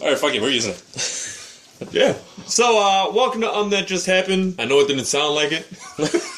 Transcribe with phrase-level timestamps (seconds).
[0.00, 0.82] All right, fuck it, we're using it.
[1.90, 2.16] Yeah.
[2.46, 4.56] So, uh, welcome to Um That Just Happened.
[4.58, 5.66] I know it didn't sound like it.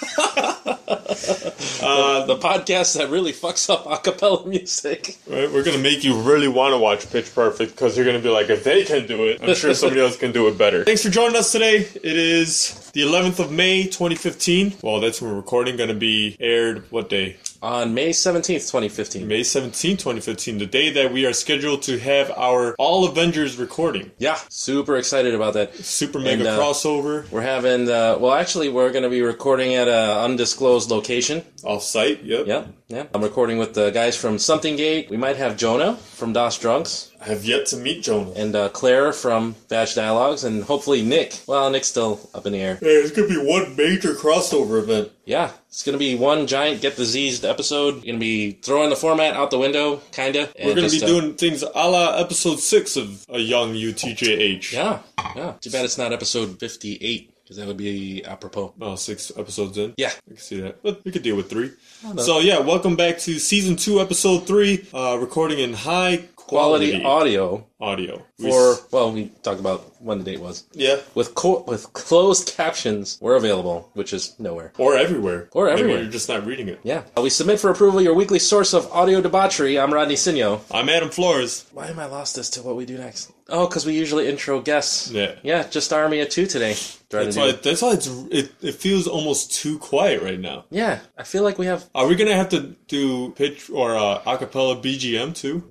[1.82, 5.18] Uh, the podcast that really fucks up acapella music.
[5.26, 5.50] Right?
[5.50, 8.50] We're gonna make you really want to watch Pitch Perfect because you're gonna be like,
[8.50, 10.84] if they can do it, I'm sure somebody else can do it better.
[10.84, 11.78] Thanks for joining us today.
[11.78, 14.74] It is the 11th of May, 2015.
[14.80, 15.76] Well, that's when we're recording.
[15.76, 17.36] Gonna be aired what day?
[17.62, 19.28] On May 17th, 2015.
[19.28, 24.10] May 17th, 2015, the day that we are scheduled to have our All Avengers recording.
[24.18, 25.72] Yeah, super excited about that.
[25.76, 29.76] Super mega And, uh, crossover We're having, uh, well, actually, we're going to be recording
[29.76, 29.94] at an
[30.24, 31.44] undisclosed location.
[31.62, 32.24] off site.
[32.24, 32.48] Yep.
[32.48, 33.04] Yep, yeah.
[33.14, 35.08] I'm recording with the guys from Something Gate.
[35.08, 37.11] We might have Jonah from DOS Drunks.
[37.22, 38.32] I have yet to meet Jonah.
[38.32, 41.38] and uh, Claire from Batch Dialogues, and hopefully Nick.
[41.46, 42.74] Well, Nick's still up in the air.
[42.76, 45.12] Hey, it's gonna be one major crossover event.
[45.24, 48.04] Yeah, it's gonna be one giant get diseased episode.
[48.04, 50.48] Gonna be throwing the format out the window, kinda.
[50.64, 54.72] We're gonna be doing things a la episode six of a young UTJH.
[54.72, 54.98] Yeah,
[55.36, 55.52] yeah.
[55.60, 58.72] Too bad it's not episode 58 because that would be apropos.
[58.80, 59.94] Oh, six episodes in.
[59.96, 60.08] Yeah.
[60.26, 60.82] I can see that.
[60.82, 61.70] But we could deal with three.
[62.18, 64.86] So yeah, welcome back to season two, episode three.
[64.94, 68.22] Uh, recording in high Quality quality, audio audio.
[68.40, 73.18] For well, we talked about when the date was yeah, with co- with closed captions
[73.20, 74.72] were available, which is nowhere.
[74.78, 76.02] or everywhere, Or Maybe everywhere.
[76.02, 76.78] you're just not reading it.
[76.84, 79.78] Yeah, Uh, we submit for approval your weekly source of audio debauchery.
[79.80, 80.60] I'm Rodney Sinio.
[80.70, 81.64] I'm Adam Flores.
[81.72, 83.31] Why am I lost as to what we do next?
[83.48, 85.10] Oh, because we usually intro guests.
[85.10, 85.34] Yeah.
[85.42, 86.76] Yeah, just Army of Two today.
[87.10, 87.50] That's why.
[87.52, 90.64] do- That's why it's it, it feels almost too quiet right now.
[90.70, 91.84] Yeah, I feel like we have.
[91.94, 95.64] Are we gonna have to do pitch or uh, acapella BGM too?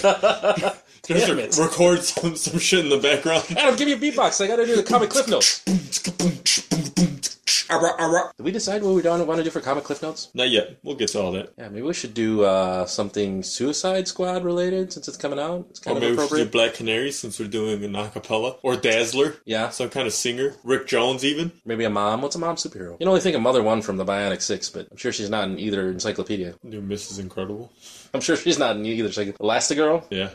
[1.06, 1.56] Just Damn it.
[1.58, 3.44] record some some shit in the background.
[3.56, 4.42] Adam, give me a beatbox.
[4.42, 5.62] I gotta do the comic cliff notes.
[7.68, 10.30] Did we decide what we don't want to do for comic cliff notes?
[10.34, 10.78] Not yet.
[10.84, 11.52] We'll get to all that.
[11.58, 15.66] Yeah, maybe we should do uh, something Suicide Squad related since it's coming out.
[15.70, 16.44] It's Or of maybe we should do.
[16.46, 18.56] Black Canary since we're doing an acapella.
[18.62, 19.34] Or Dazzler.
[19.44, 20.54] Yeah, Some kind of singer.
[20.62, 21.50] Rick Jones even.
[21.64, 22.22] maybe a mom.
[22.22, 22.92] What's a mom superhero?
[22.92, 25.30] You can only think of Mother One from the Bionic Six, but I'm sure she's
[25.30, 26.54] not in either encyclopedia.
[26.68, 27.18] Do Mrs.
[27.18, 27.72] Incredible.
[28.14, 29.08] I'm sure she's not in either.
[29.08, 30.04] Like Elastigirl.
[30.10, 30.30] Yeah.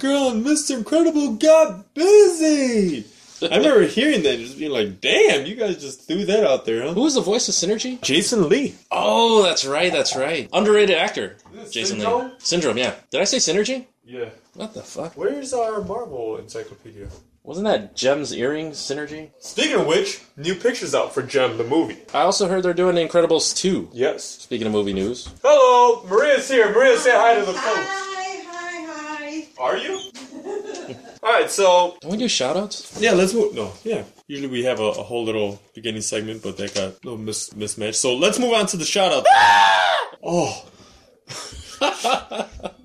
[0.00, 0.78] Elastigirl and Mr.
[0.78, 3.04] Incredible got busy.
[3.42, 6.66] I remember hearing that and just being like, damn, you guys just threw that out
[6.66, 6.92] there, huh?
[6.92, 8.00] Who was the voice of Synergy?
[8.02, 8.74] Jason Lee.
[8.90, 9.90] Oh, that's right.
[9.90, 10.48] That's right.
[10.52, 11.38] Underrated actor.
[11.70, 12.04] Jason Lee.
[12.04, 12.32] Syndrome?
[12.38, 12.76] Syndrome.
[12.76, 12.94] Yeah.
[13.10, 13.86] Did I say Synergy?
[14.04, 14.28] Yeah.
[14.54, 15.16] What the fuck?
[15.16, 17.08] Where's our Marvel encyclopedia?
[17.42, 19.30] Wasn't that Jem's earrings Synergy?
[19.38, 21.96] Speaking of which, new pictures out for Gem the movie.
[22.12, 23.88] I also heard they're doing The Incredibles 2.
[23.94, 24.22] Yes.
[24.22, 25.30] Speaking of movie news.
[25.42, 26.70] Hello, Maria's here.
[26.70, 28.09] Maria, say hi to the folks.
[29.60, 29.92] Are you?
[31.22, 32.98] All right, so Can we do shoutouts?
[32.98, 33.54] yeah, let's move.
[33.54, 34.04] No, yeah.
[34.26, 37.54] Usually we have a, a whole little beginning segment, but that got a little mis-
[37.54, 37.96] mismatched.
[37.96, 39.26] So let's move on to the shout out.
[40.24, 40.66] oh,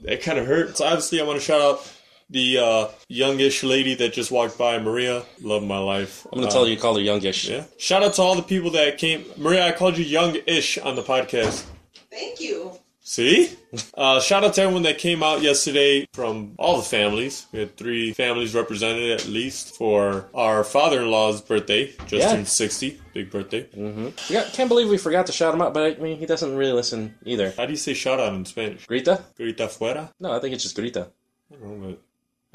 [0.03, 0.75] that kind of hurt.
[0.77, 1.91] So obviously, I want to shout out
[2.29, 5.23] the uh, youngish lady that just walked by, Maria.
[5.41, 6.27] Love my life.
[6.33, 7.47] I'm gonna tell you, you call her youngish.
[7.47, 7.63] Yeah.
[7.77, 9.23] Shout out to all the people that came.
[9.37, 11.65] Maria, I called you young-ish on the podcast.
[12.11, 12.73] Thank you.
[13.07, 13.51] See?
[13.93, 17.45] Uh, shout out to everyone that came out yesterday from all the families.
[17.51, 22.43] We had three families represented at least for our father in law's birthday, just Yeah.
[22.43, 22.99] 60.
[23.13, 23.67] Big birthday.
[23.75, 26.55] We got, can't believe we forgot to shout him out, but I mean, he doesn't
[26.55, 27.53] really listen either.
[27.55, 28.87] How do you say shout out in Spanish?
[28.87, 29.21] Grita?
[29.39, 30.11] Grita fuera?
[30.19, 31.07] No, I think it's just Grita.
[31.51, 32.01] I don't know, but.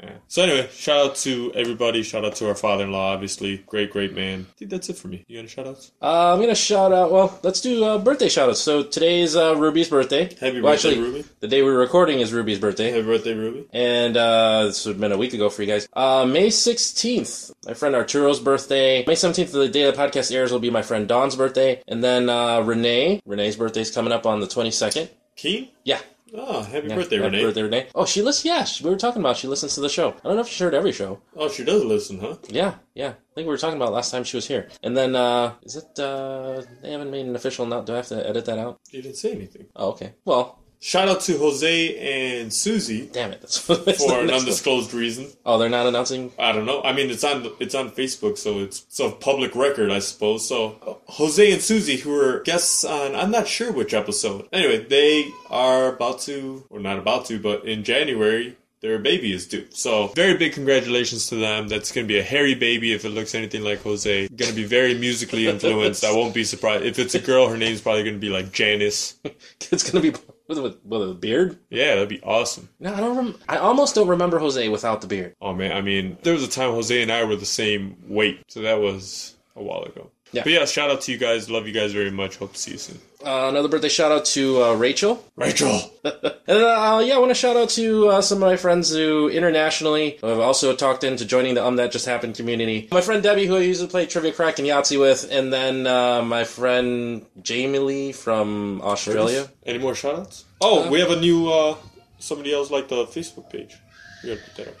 [0.01, 0.13] Yeah.
[0.27, 2.03] So anyway, shout out to everybody.
[2.03, 3.57] Shout out to our father-in-law, obviously.
[3.67, 4.47] Great, great man.
[4.49, 5.23] I think that's it for me.
[5.27, 5.91] You got any shout-outs?
[6.01, 7.11] Uh, I'm gonna shout out.
[7.11, 8.59] Well, let's do uh, birthday shout outs.
[8.59, 10.23] So today's uh, Ruby's birthday.
[10.23, 11.25] Happy well, birthday, actually, Ruby.
[11.39, 12.91] the day we're recording is Ruby's birthday.
[12.91, 13.67] Happy birthday, Ruby.
[13.71, 15.87] And uh, this would have been a week ago for you guys.
[15.93, 19.03] Uh, May 16th, my friend Arturo's birthday.
[19.05, 21.81] May 17th, the day the podcast airs, will be my friend Dawn's birthday.
[21.87, 23.21] And then uh, Renee.
[23.25, 25.09] Renee's birthday's coming up on the 22nd.
[25.35, 25.69] Keen?
[25.83, 25.99] Yeah.
[26.33, 27.43] Oh, happy yeah, birthday, happy Renee.
[27.43, 27.87] birthday, Renee.
[27.93, 28.45] Oh, she listens?
[28.45, 30.09] Yeah, she, we were talking about she listens to the show.
[30.09, 31.19] I don't know if she's heard every show.
[31.35, 32.37] Oh, she does listen, huh?
[32.47, 33.09] Yeah, yeah.
[33.09, 34.69] I think we were talking about last time she was here.
[34.81, 37.85] And then, uh, is it, uh, they haven't made an official note.
[37.85, 38.79] Do I have to edit that out?
[38.91, 39.65] You didn't say anything.
[39.75, 40.13] Oh, okay.
[40.23, 43.47] Well, Shout out to Jose and Susie damn it.
[43.53, 44.31] For an one.
[44.31, 45.27] undisclosed reason.
[45.45, 46.31] Oh, they're not announcing?
[46.39, 46.81] I don't know.
[46.81, 50.47] I mean, it's on it's on Facebook, so it's it's a public record, I suppose.
[50.47, 54.47] So Jose and Susie, who were guests on, I'm not sure which episode.
[54.51, 58.57] Anyway, they are about to, or not about to, but in January.
[58.81, 59.67] Their baby is due.
[59.69, 61.67] So, very big congratulations to them.
[61.67, 64.27] That's going to be a hairy baby if it looks anything like Jose.
[64.29, 66.03] Going to be very musically influenced.
[66.03, 66.83] I won't be surprised.
[66.83, 69.19] If it's a girl, her name's probably going to be like Janice.
[69.71, 70.13] It's gonna be
[70.51, 71.57] With with, with a beard?
[71.69, 72.67] Yeah, that'd be awesome.
[72.79, 73.15] No, I don't.
[73.15, 75.33] Rem- I almost don't remember Jose without the beard.
[75.41, 78.41] Oh man, I mean, there was a time Jose and I were the same weight,
[78.49, 80.11] so that was a while ago.
[80.31, 80.43] Yeah.
[80.43, 81.49] But yeah, shout out to you guys.
[81.49, 82.37] Love you guys very much.
[82.37, 82.99] Hope to see you soon.
[83.23, 85.23] Uh, another birthday shout out to uh, Rachel.
[85.35, 85.79] Rachel.
[86.47, 89.29] And uh, yeah, I want to shout out to uh, some of my friends who
[89.29, 92.89] internationally have also talked into joining the Um That Just Happened community.
[92.91, 96.21] My friend Debbie, who I usually play Trivia Crack and Yahtzee with, and then uh,
[96.23, 99.47] my friend Jamie Lee from Australia.
[99.65, 100.43] Any more shout outs?
[100.59, 101.77] Oh, we have a new uh
[102.19, 103.77] somebody else like the Facebook page.
[104.23, 104.75] We gotta put that up.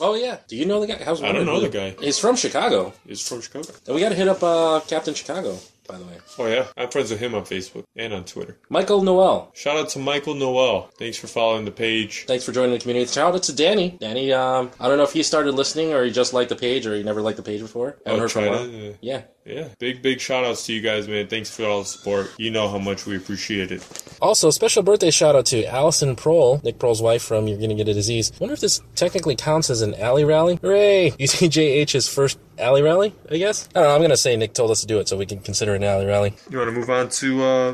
[0.00, 1.02] Oh yeah, do you know the guy?
[1.02, 1.96] How's I don't know the guy.
[2.00, 2.92] He's from Chicago.
[3.06, 3.68] He's from Chicago.
[3.86, 6.18] And we got to hit up uh, Captain Chicago, by the way.
[6.38, 6.66] Oh yeah.
[6.76, 8.58] I'm friends with him on Facebook and on Twitter.
[8.68, 9.50] Michael Noel.
[9.54, 10.90] Shout out to Michael Noel.
[10.98, 12.26] Thanks for following the page.
[12.26, 13.10] Thanks for joining the community.
[13.10, 13.96] Shout out to Danny.
[14.00, 16.86] Danny, um, I don't know if he started listening or he just liked the page
[16.86, 17.96] or he never liked the page before.
[18.06, 18.94] Haven't Oh, heard from him.
[19.00, 19.22] Yeah.
[19.48, 19.54] Yeah.
[19.58, 19.68] Yeah.
[19.78, 21.26] Big, big shout outs to you guys, man.
[21.26, 22.32] Thanks for all the support.
[22.38, 23.82] You know how much we appreciate it.
[24.20, 27.88] Also, special birthday shout out to Allison Prohl, Nick Prohl's wife from You're Gonna Get
[27.88, 28.30] a Disease.
[28.40, 30.58] wonder if this technically counts as an alley rally.
[30.62, 31.12] Hooray!
[31.18, 33.68] UTJH's first alley rally, I guess?
[33.74, 35.38] I don't know, I'm gonna say Nick told us to do it so we can
[35.40, 36.34] consider it an alley rally.
[36.50, 37.72] You want to move on to uh,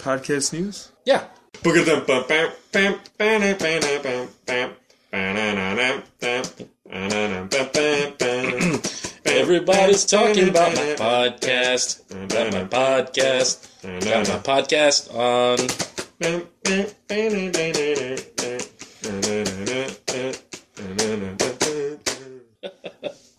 [0.00, 0.90] podcast news?
[1.04, 1.24] Yeah.
[9.24, 12.28] Everybody's talking about my podcast.
[12.28, 13.70] Got my podcast.
[13.82, 15.58] Got my podcast on.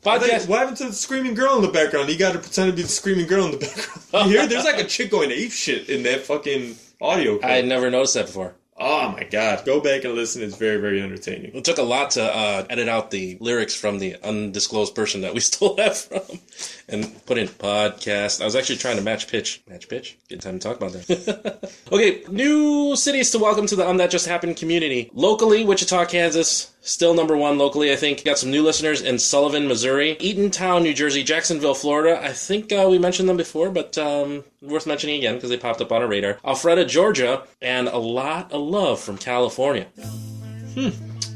[0.01, 0.47] Podcast.
[0.47, 2.09] What happened to the screaming girl in the background?
[2.09, 4.31] You got to pretend to be the screaming girl in the background.
[4.31, 4.47] You hear?
[4.47, 7.39] There's like a chick going ape shit in that fucking audio.
[7.43, 8.55] I had never noticed that before.
[8.77, 9.65] Oh my god!
[9.65, 10.41] Go back and listen.
[10.41, 11.51] It's very, very entertaining.
[11.55, 15.33] It took a lot to uh, edit out the lyrics from the undisclosed person that
[15.33, 16.39] we stole that from
[16.87, 18.41] and put in podcast.
[18.41, 19.61] I was actually trying to match pitch.
[19.67, 20.17] Match pitch?
[20.29, 21.71] Good time to talk about that.
[21.91, 25.09] okay, new cities to welcome to the Um That Just Happened community.
[25.13, 26.71] Locally, Wichita, Kansas.
[26.81, 28.23] Still number one locally, I think.
[28.23, 32.21] Got some new listeners in Sullivan, Missouri, Eatontown, New Jersey, Jacksonville, Florida.
[32.23, 35.81] I think uh, we mentioned them before, but um, worth mentioning again because they popped
[35.81, 36.35] up on our radar.
[36.45, 39.87] Alpharetta, Georgia, and a lot of love from California.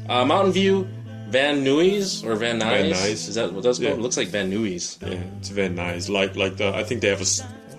[0.08, 0.88] Uh, Mountain View,
[1.28, 2.68] Van Nuys or Van Nuys?
[2.68, 3.28] Van Nuys.
[3.28, 3.90] Is that what that's called?
[3.90, 3.96] Yeah.
[3.96, 5.00] It looks like Van Nuys.
[5.00, 6.10] Yeah, it's Van Nuys.
[6.10, 7.24] Like, like the I think they have a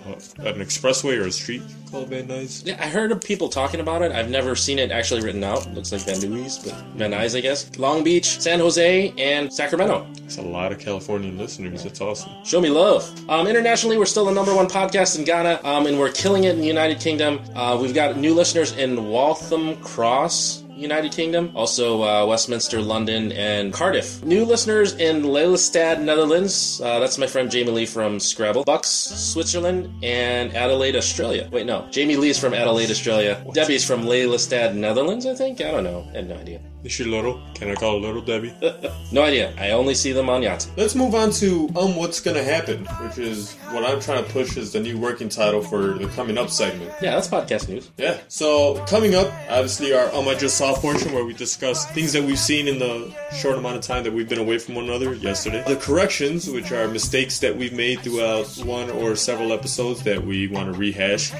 [0.05, 2.65] an expressway or a street called Van Nuys.
[2.65, 4.11] Yeah, I heard of people talking about it.
[4.11, 5.65] I've never seen it actually written out.
[5.67, 7.75] It looks like Van Nuys, but Van Nuys, I guess.
[7.77, 10.07] Long Beach, San Jose, and Sacramento.
[10.23, 11.83] It's a lot of Californian listeners.
[11.83, 12.31] That's awesome.
[12.43, 13.09] Show me love.
[13.29, 16.55] Um, internationally, we're still the number one podcast in Ghana, um, and we're killing it
[16.55, 17.39] in the United Kingdom.
[17.55, 23.73] Uh, we've got new listeners in Waltham Cross, United Kingdom, also uh, Westminster, London, and
[23.73, 24.23] Cardiff.
[24.23, 26.81] New listeners in Lelystad, Netherlands.
[26.83, 28.63] Uh, that's my friend Jamie Lee from Scrabble.
[28.63, 31.47] Bucks, Switzerland, and Adelaide, Australia.
[31.51, 31.87] Wait, no.
[31.91, 33.43] Jamie Lee's from Adelaide, Australia.
[33.53, 35.61] Debbie's from Lelystad, Netherlands, I think?
[35.61, 36.07] I don't know.
[36.13, 36.59] I have no idea.
[36.83, 37.41] Is she little?
[37.53, 38.53] Can I call her little Debbie?
[39.13, 39.53] No idea.
[39.59, 40.71] I only see them on yachts.
[40.77, 44.55] Let's move on to um what's gonna happen, which is what I'm trying to push
[44.55, 46.93] as the new working title for the coming up segment.
[47.01, 47.91] Yeah, that's podcast news.
[47.97, 48.17] Yeah.
[48.29, 52.23] So coming up, obviously our um I just saw portion where we discuss things that
[52.23, 55.13] we've seen in the short amount of time that we've been away from one another
[55.13, 55.61] yesterday.
[55.67, 60.47] The corrections, which are mistakes that we've made throughout one or several episodes that we
[60.47, 61.33] want to rehash.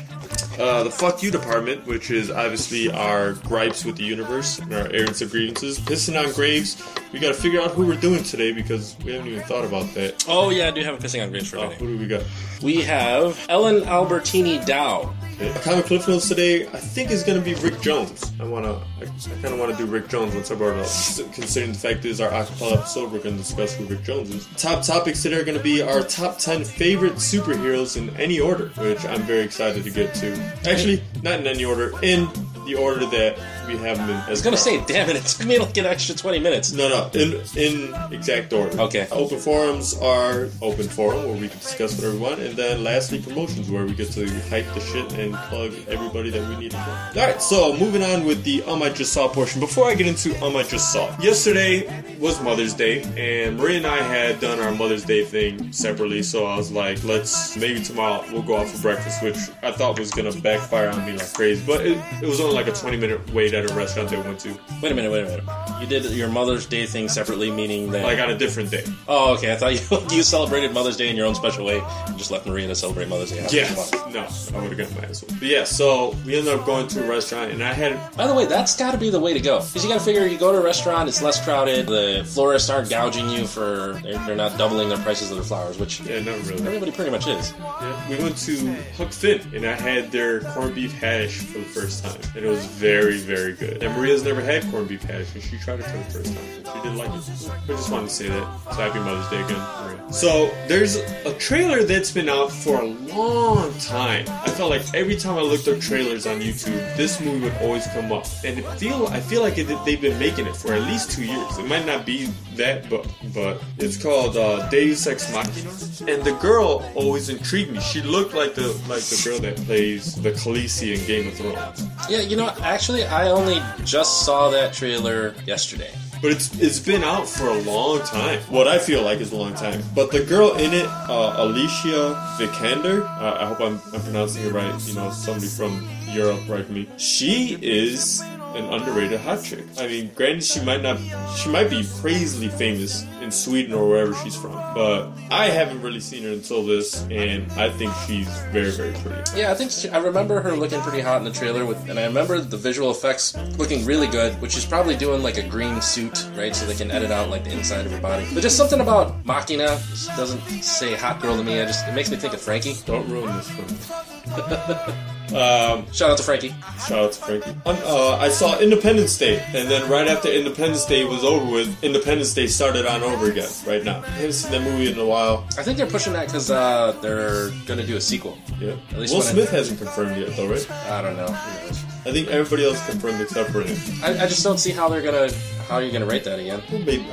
[0.59, 4.87] Uh, the fuck you department, which is obviously our gripes with the universe and our
[4.91, 5.79] errands of grievances.
[5.79, 6.81] Pissing on graves.
[7.11, 9.93] We got to figure out who we're doing today because we haven't even thought about
[9.95, 10.23] that.
[10.27, 11.75] Oh, yeah, I do have a pissing on graves for Oh, today.
[11.75, 12.23] who do we got?
[12.61, 15.13] We have Ellen Albertini Dow.
[15.41, 15.59] Okay.
[15.61, 18.31] Comic Cliff Notes today, I think is going to be Rick Jones.
[18.39, 20.77] I want to, I, I kind of want to do Rick Jones once I brought
[20.77, 21.33] it up.
[21.33, 24.29] Considering the fact this is our acapella episode, we're going to discuss who Rick Jones
[24.33, 24.45] is.
[24.57, 28.67] Top topics today are going to be our top 10 favorite superheroes in any order,
[28.77, 30.35] which I'm very excited to get to.
[30.69, 32.27] Actually, not in any order, in
[32.67, 34.15] the order that we have them in.
[34.17, 36.71] As I was gonna say, damn it, it took me like an extra 20 minutes.
[36.71, 38.79] No, no, in in exact order.
[38.79, 39.07] Okay.
[39.11, 43.69] Open forums are open forum where we can discuss whatever everyone, and then lastly promotions
[43.69, 47.17] where we get to hype the shit and plug everybody that we need to plug.
[47.17, 49.59] All right, so moving on with the um I just saw portion.
[49.59, 53.87] Before I get into um I just saw, yesterday was Mother's Day, and Marie and
[53.87, 56.21] I had done our Mother's Day thing separately.
[56.21, 59.97] So I was like, let's maybe tomorrow we'll go out for breakfast, which I thought
[59.97, 62.97] was gonna backfire on me like crazy, but it, it was only like a 20
[62.97, 64.57] minute wait ate at a restaurant they went to.
[64.81, 65.43] Wait a minute, wait a minute.
[65.81, 68.03] You did your Mother's Day thing separately, meaning that.
[68.03, 68.85] Like on a different day.
[69.07, 69.51] oh, okay.
[69.53, 72.45] I thought you you celebrated Mother's Day in your own special way and just left
[72.45, 73.47] Maria to celebrate Mother's Day.
[73.51, 73.73] Yeah.
[74.11, 75.39] No, I would have gotten my ass whooped.
[75.39, 78.33] But yeah, so we ended up going to a restaurant, and I had By the
[78.33, 79.59] way, that's got to be the way to go.
[79.59, 81.87] Because you got to figure, you go to a restaurant, it's less crowded.
[81.87, 85.77] The florists aren't gouging you for they're, they're not doubling their prices of their flowers,
[85.77, 86.65] which yeah, not really.
[86.65, 87.53] everybody pretty much is.
[87.59, 91.65] Yeah, we went to Huck Finn, and I had their corned beef hash for the
[91.65, 93.83] first time, and it was very, very good.
[93.83, 96.45] And Maria's never had corned beef hash, and she tried it for the first time,
[96.45, 97.13] she didn't like it.
[97.13, 98.59] I just wanted to say that.
[98.65, 100.13] So happy Mother's Day again, Maria.
[100.13, 104.25] So there's a trailer that's been out for a long time.
[104.29, 107.87] I felt like every time I looked up trailers on YouTube, this movie would always
[107.87, 110.81] come up, and it feel I feel like it, they've been making it for at
[110.83, 111.57] least two years.
[111.57, 112.29] It might not be
[112.61, 113.03] that, but
[113.33, 115.71] but it's called uh, Deus Ex Machina,
[116.11, 117.79] and the girl always intrigued me.
[117.81, 121.87] She looked like the like the girl that plays the Khaleesi in Game of Thrones.
[122.09, 125.91] Yeah, you know, actually, I only just saw that trailer yesterday.
[126.21, 128.39] But it's it's been out for a long time.
[128.49, 129.81] What I feel like is a long time.
[129.95, 132.03] But the girl in it, uh, Alicia
[132.37, 134.71] Vikander, uh, I hope I'm, I'm pronouncing it right.
[134.87, 136.69] You know, somebody from Europe, right?
[136.69, 136.87] Me.
[136.97, 138.21] She is
[138.55, 139.65] an underrated hot chick.
[139.77, 140.99] I mean, granted, she might not,
[141.37, 145.99] she might be crazily famous in Sweden or wherever she's from, but I haven't really
[145.99, 149.39] seen her until this, and I think she's very, very pretty.
[149.39, 151.99] Yeah, I think she, I remember her looking pretty hot in the trailer, with, and
[151.99, 154.39] I remember the visual effects looking really good.
[154.41, 157.43] Which she's probably doing like a green suit, right, so they can edit out like
[157.43, 158.27] the inside of her body.
[158.33, 159.79] But just something about Machina
[160.15, 161.61] doesn't say hot girl to me.
[161.61, 162.75] I just it makes me think of Frankie.
[162.85, 164.95] Don't ruin this for me.
[165.33, 166.53] um, Shout out to Frankie.
[166.87, 167.55] Shout out to Frankie.
[167.65, 172.33] Uh, I saw Independence Day, and then right after Independence Day was over with, Independence
[172.33, 173.49] Day started on over again.
[173.65, 175.45] Right now, I haven't seen that movie in a while.
[175.57, 178.37] I think they're pushing that because uh, they're gonna do a sequel.
[178.59, 180.71] Yeah, At least Will when I- Smith hasn't confirmed yet, though, right?
[180.89, 181.27] I don't know.
[181.27, 183.77] I think everybody else confirmed except for him.
[184.03, 185.29] I, I just don't see how they're gonna
[185.71, 186.61] how are you're gonna rate that again.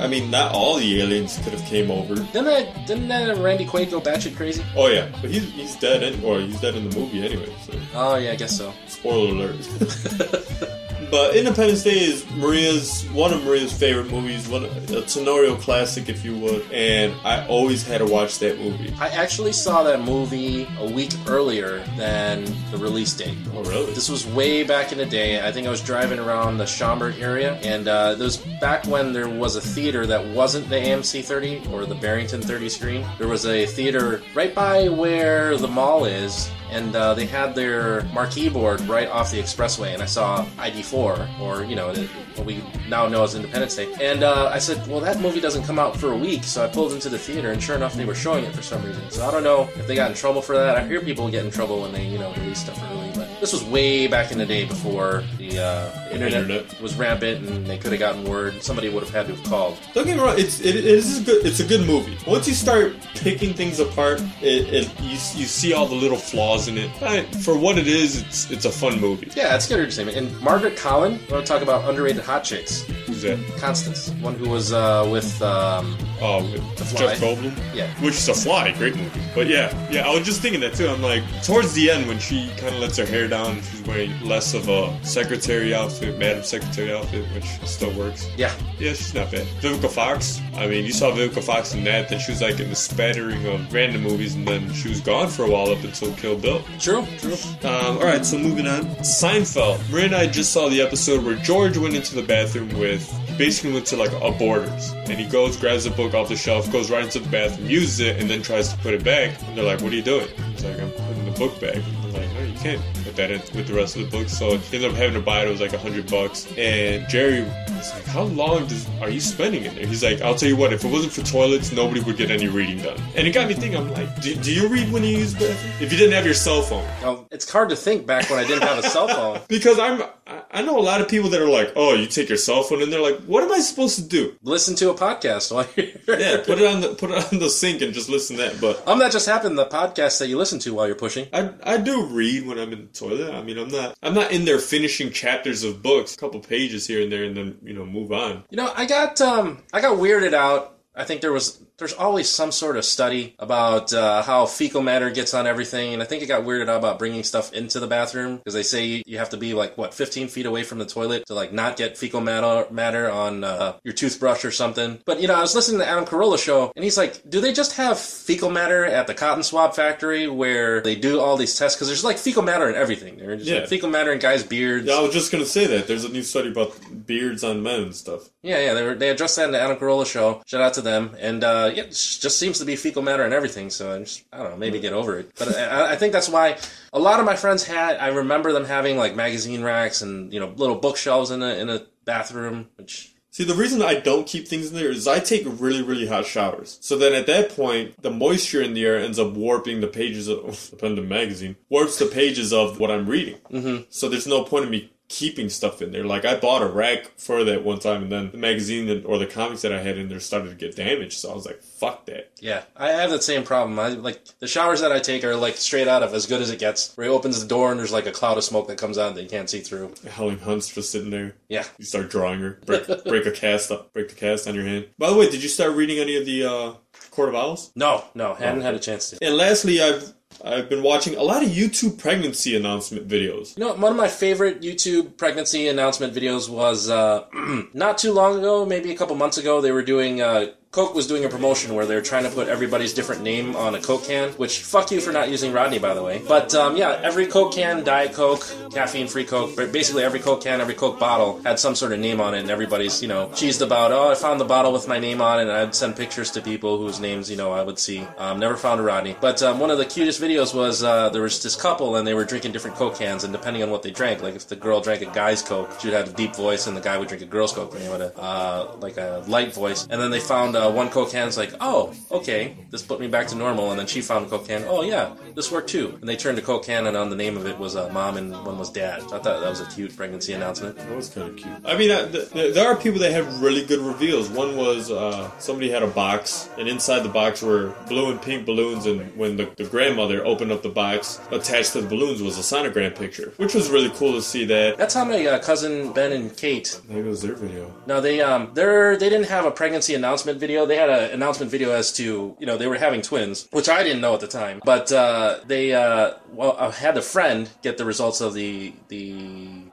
[0.01, 2.15] I mean, not all the aliens could have came over.
[2.15, 4.65] Didn't that didn't that Randy Quaid go batshit crazy?
[4.75, 7.55] Oh yeah, but he's he's dead, in, or he's dead in the movie anyway.
[7.65, 8.73] So Oh yeah, I guess so.
[8.87, 10.75] spoiler alert.
[11.11, 16.23] But Independence Day is Maria's one of Maria's favorite movies, one a Tenorio classic, if
[16.23, 16.71] you would.
[16.71, 18.93] And I always had to watch that movie.
[18.99, 23.37] I actually saw that movie a week earlier than the release date.
[23.53, 23.91] Oh, really?
[23.93, 25.45] This was way back in the day.
[25.45, 29.11] I think I was driving around the Schaumburg area, and uh, it was back when
[29.11, 33.05] there was a theater that wasn't the AMC 30 or the Barrington 30 screen.
[33.17, 38.03] There was a theater right by where the mall is, and uh, they had their
[38.13, 41.93] marquee board right off the expressway, and I saw ID4, or you know,
[42.35, 43.93] what we now know as Independence Day.
[44.01, 46.67] And uh, I said, well, that movie doesn't come out for a week, so I
[46.67, 49.09] pulled into the theater, and sure enough, they were showing it for some reason.
[49.09, 50.77] So I don't know if they got in trouble for that.
[50.77, 52.98] I hear people get in trouble when they, you know, release stuff early,
[53.39, 56.81] this was way back in the day before the uh, internet, Internet.
[56.81, 58.61] was rampant, and they could have gotten word.
[58.61, 59.77] Somebody would have had to have called.
[59.93, 62.17] Don't get me wrong, it's it, it is a good it's a good movie.
[62.27, 66.67] Once you start picking things apart, it, it you, you see all the little flaws
[66.67, 66.89] in it.
[67.01, 69.29] Uh, For what it is, it's it's a fun movie.
[69.35, 70.17] Yeah, it's good entertainment.
[70.17, 72.81] And Margaret Colin, I want to talk about underrated hot chicks.
[73.07, 73.39] Who's that?
[73.57, 76.99] Constance, one who was uh, with um, Oh, with Fly.
[77.15, 77.75] Jeff Goldblum.
[77.75, 77.87] Yeah.
[78.03, 79.21] Which is a fly, great movie.
[79.33, 80.87] But yeah, yeah, I was just thinking that too.
[80.87, 83.81] I'm like, towards the end when she kind of lets her hair down, and she's
[83.83, 88.27] wearing less of a secretary outfit, madam secretary outfit, which still works.
[88.37, 89.45] yeah, Yeah, she's not bad.
[89.61, 90.41] Vivica Fox.
[90.55, 92.09] I mean, you saw Vivica Fox in that.
[92.09, 95.29] Then she was like in the spattering of random movies, and then she was gone
[95.29, 96.61] for a while up until Kill Bill.
[96.79, 97.33] true, true.
[97.63, 98.83] Um, all right, so moving on.
[99.23, 99.89] Seinfeld.
[99.89, 103.07] Maria and I just saw the episode where George went into the bathroom with.
[103.37, 106.71] Basically, went to like a Borders, and he goes, grabs a book off the shelf,
[106.71, 109.41] goes right into the bathroom, uses it, and then tries to put it back.
[109.43, 112.21] And they're like, "What are you doing?" He's like, "I'm putting the book back." They're
[112.21, 114.77] like, "No, you can't put that in with the rest of the book." So he
[114.77, 115.47] ended up having to buy it.
[115.47, 116.47] It was like a hundred bucks.
[116.57, 117.45] And Jerry
[117.79, 120.55] was like, "How long does are you spending in there?" He's like, "I'll tell you
[120.55, 120.71] what.
[120.73, 123.53] If it wasn't for toilets, nobody would get any reading done." And it got me
[123.55, 123.77] thinking.
[123.79, 125.73] I'm like, "Do, do you read when you use the bathroom?
[125.81, 128.45] If you didn't have your cell phone?" Now, it's hard to think back when I
[128.47, 129.41] didn't have a cell phone.
[129.47, 132.27] Because I'm, I- I know a lot of people that are like, oh, you take
[132.29, 134.35] your cell phone, and they're like, what am I supposed to do?
[134.43, 136.19] Listen to a podcast while you're.
[136.19, 138.59] Yeah, put it on the put it on the sink and just listen to that.
[138.61, 139.57] But Um, that just happened.
[139.57, 141.27] The podcast that you listen to while you're pushing.
[141.33, 143.33] I I do read when I'm in the toilet.
[143.33, 146.85] I mean, I'm not I'm not in there finishing chapters of books, a couple pages
[146.87, 148.43] here and there, and then you know move on.
[148.49, 150.79] You know, I got um, I got weirded out.
[150.95, 155.09] I think there was there's always some sort of study about uh, how fecal matter
[155.09, 157.87] gets on everything, and I think it got weirded out about bringing stuff into the
[157.87, 160.85] bathroom because they say you, have to be like what 15 feet away from the
[160.85, 164.99] toilet to like not get fecal matter matter on uh, your toothbrush or something.
[165.05, 167.51] But you know, I was listening to Adam Carolla show, and he's like, "Do they
[167.53, 171.75] just have fecal matter at the cotton swab factory where they do all these tests?
[171.77, 173.17] Because there's like fecal matter in everything.
[173.17, 173.59] There's Yeah.
[173.59, 174.85] like, fecal matter in guys' beards.
[174.87, 175.87] Yeah, I was just gonna say that.
[175.87, 178.29] There's a new study about beards on men and stuff.
[178.41, 180.41] Yeah, yeah, they were, they addressed that in the Adam Carolla show.
[180.45, 181.15] Shout out to them.
[181.19, 183.69] And uh, yeah, it just seems to be fecal matter and everything.
[183.69, 185.31] So I, just, I don't know, maybe get over it.
[185.37, 186.57] But I, I think that's why
[186.93, 187.97] a lot of my friends had.
[187.97, 191.69] I remember them having like magazine racks and you know little bookshelves in a in
[191.69, 195.43] a bathroom, which See, the reason I don't keep things in there is I take
[195.45, 196.77] really, really hot showers.
[196.81, 200.27] So then at that point, the moisture in the air ends up warping the pages
[200.27, 203.37] of, the magazine, warps the pages of what I'm reading.
[203.51, 203.83] Mm-hmm.
[203.89, 206.03] So there's no point in me keeping stuff in there.
[206.05, 209.17] Like I bought a rack for that one time and then the magazine that, or
[209.17, 211.13] the comics that I had in there started to get damaged.
[211.19, 212.31] So I was like, fuck that.
[212.39, 213.79] yeah, I have that same problem.
[213.79, 216.51] I like the showers that I take are like straight out of as good as
[216.51, 216.95] it gets.
[216.95, 219.15] Where he opens the door and there's like a cloud of smoke that comes out
[219.15, 219.93] that you can't see through.
[220.07, 221.35] Helen Hunt's just sitting there.
[221.49, 224.63] Yeah, You start drawing her, break, break a cast up, break the cast on your
[224.65, 224.89] hand.
[224.99, 226.73] By the way, did you start reading any of the uh,
[227.09, 227.71] Court of Owls?
[227.75, 229.17] no, no, hadn't had a chance to.
[229.25, 230.13] And lastly, I've
[230.43, 233.57] I've been watching a lot of YouTube pregnancy announcement videos.
[233.57, 237.25] You know, one of my favorite YouTube pregnancy announcement videos was uh,
[237.73, 239.59] not too long ago, maybe a couple months ago.
[239.59, 242.47] They were doing uh, Coke was doing a promotion where they were trying to put
[242.47, 244.29] everybody's different name on a Coke can.
[244.33, 246.21] Which fuck you for not using Rodney, by the way.
[246.27, 250.75] But um, yeah, every Coke can, Diet Coke, caffeine-free Coke, basically every Coke can, every
[250.75, 253.91] Coke bottle had some sort of name on it, and everybody's you know cheesed about.
[253.91, 256.41] Oh, I found the bottle with my name on it, and I'd send pictures to
[256.41, 258.05] people whose names you know I would see.
[258.19, 261.23] Um, never found a Rodney, but um, one of the cutest videos was uh, there
[261.23, 263.89] was this couple and they were drinking different Coke cans, and depending on what they
[263.89, 266.67] drank, like if the girl drank a guy's Coke, she would have a deep voice,
[266.67, 269.23] and the guy would drink a girl's Coke, and he would have uh, like a
[269.25, 269.87] light voice.
[269.89, 273.07] And then they found uh, one Coke can, it's like, oh, okay, this put me
[273.07, 273.71] back to normal.
[273.71, 275.97] And then she found a Coke can, oh yeah, this worked too.
[275.99, 278.17] And they turned to Coke can, and on the name of it was uh, mom,
[278.17, 279.01] and one was dad.
[279.01, 280.77] So I thought that was a cute pregnancy announcement.
[280.77, 281.53] That was kind of cute.
[281.65, 284.29] I mean, uh, th- th- there are people that have really good reveals.
[284.29, 288.45] One was uh, somebody had a box, and inside the box were blue and pink
[288.45, 288.85] balloons.
[288.85, 292.41] And when the, the grandmother opened up the box, attached to the balloons was a
[292.41, 294.77] sonogram picture, which was really cool to see that.
[294.77, 297.73] That's how my uh, cousin Ben and Kate Maybe it was their video.
[297.85, 300.48] No, they um they're they didn't have a pregnancy announcement video.
[300.65, 303.83] They had an announcement video as to you know they were having twins, which I
[303.83, 304.61] didn't know at the time.
[304.63, 309.13] But uh, they uh well I had a friend get the results of the the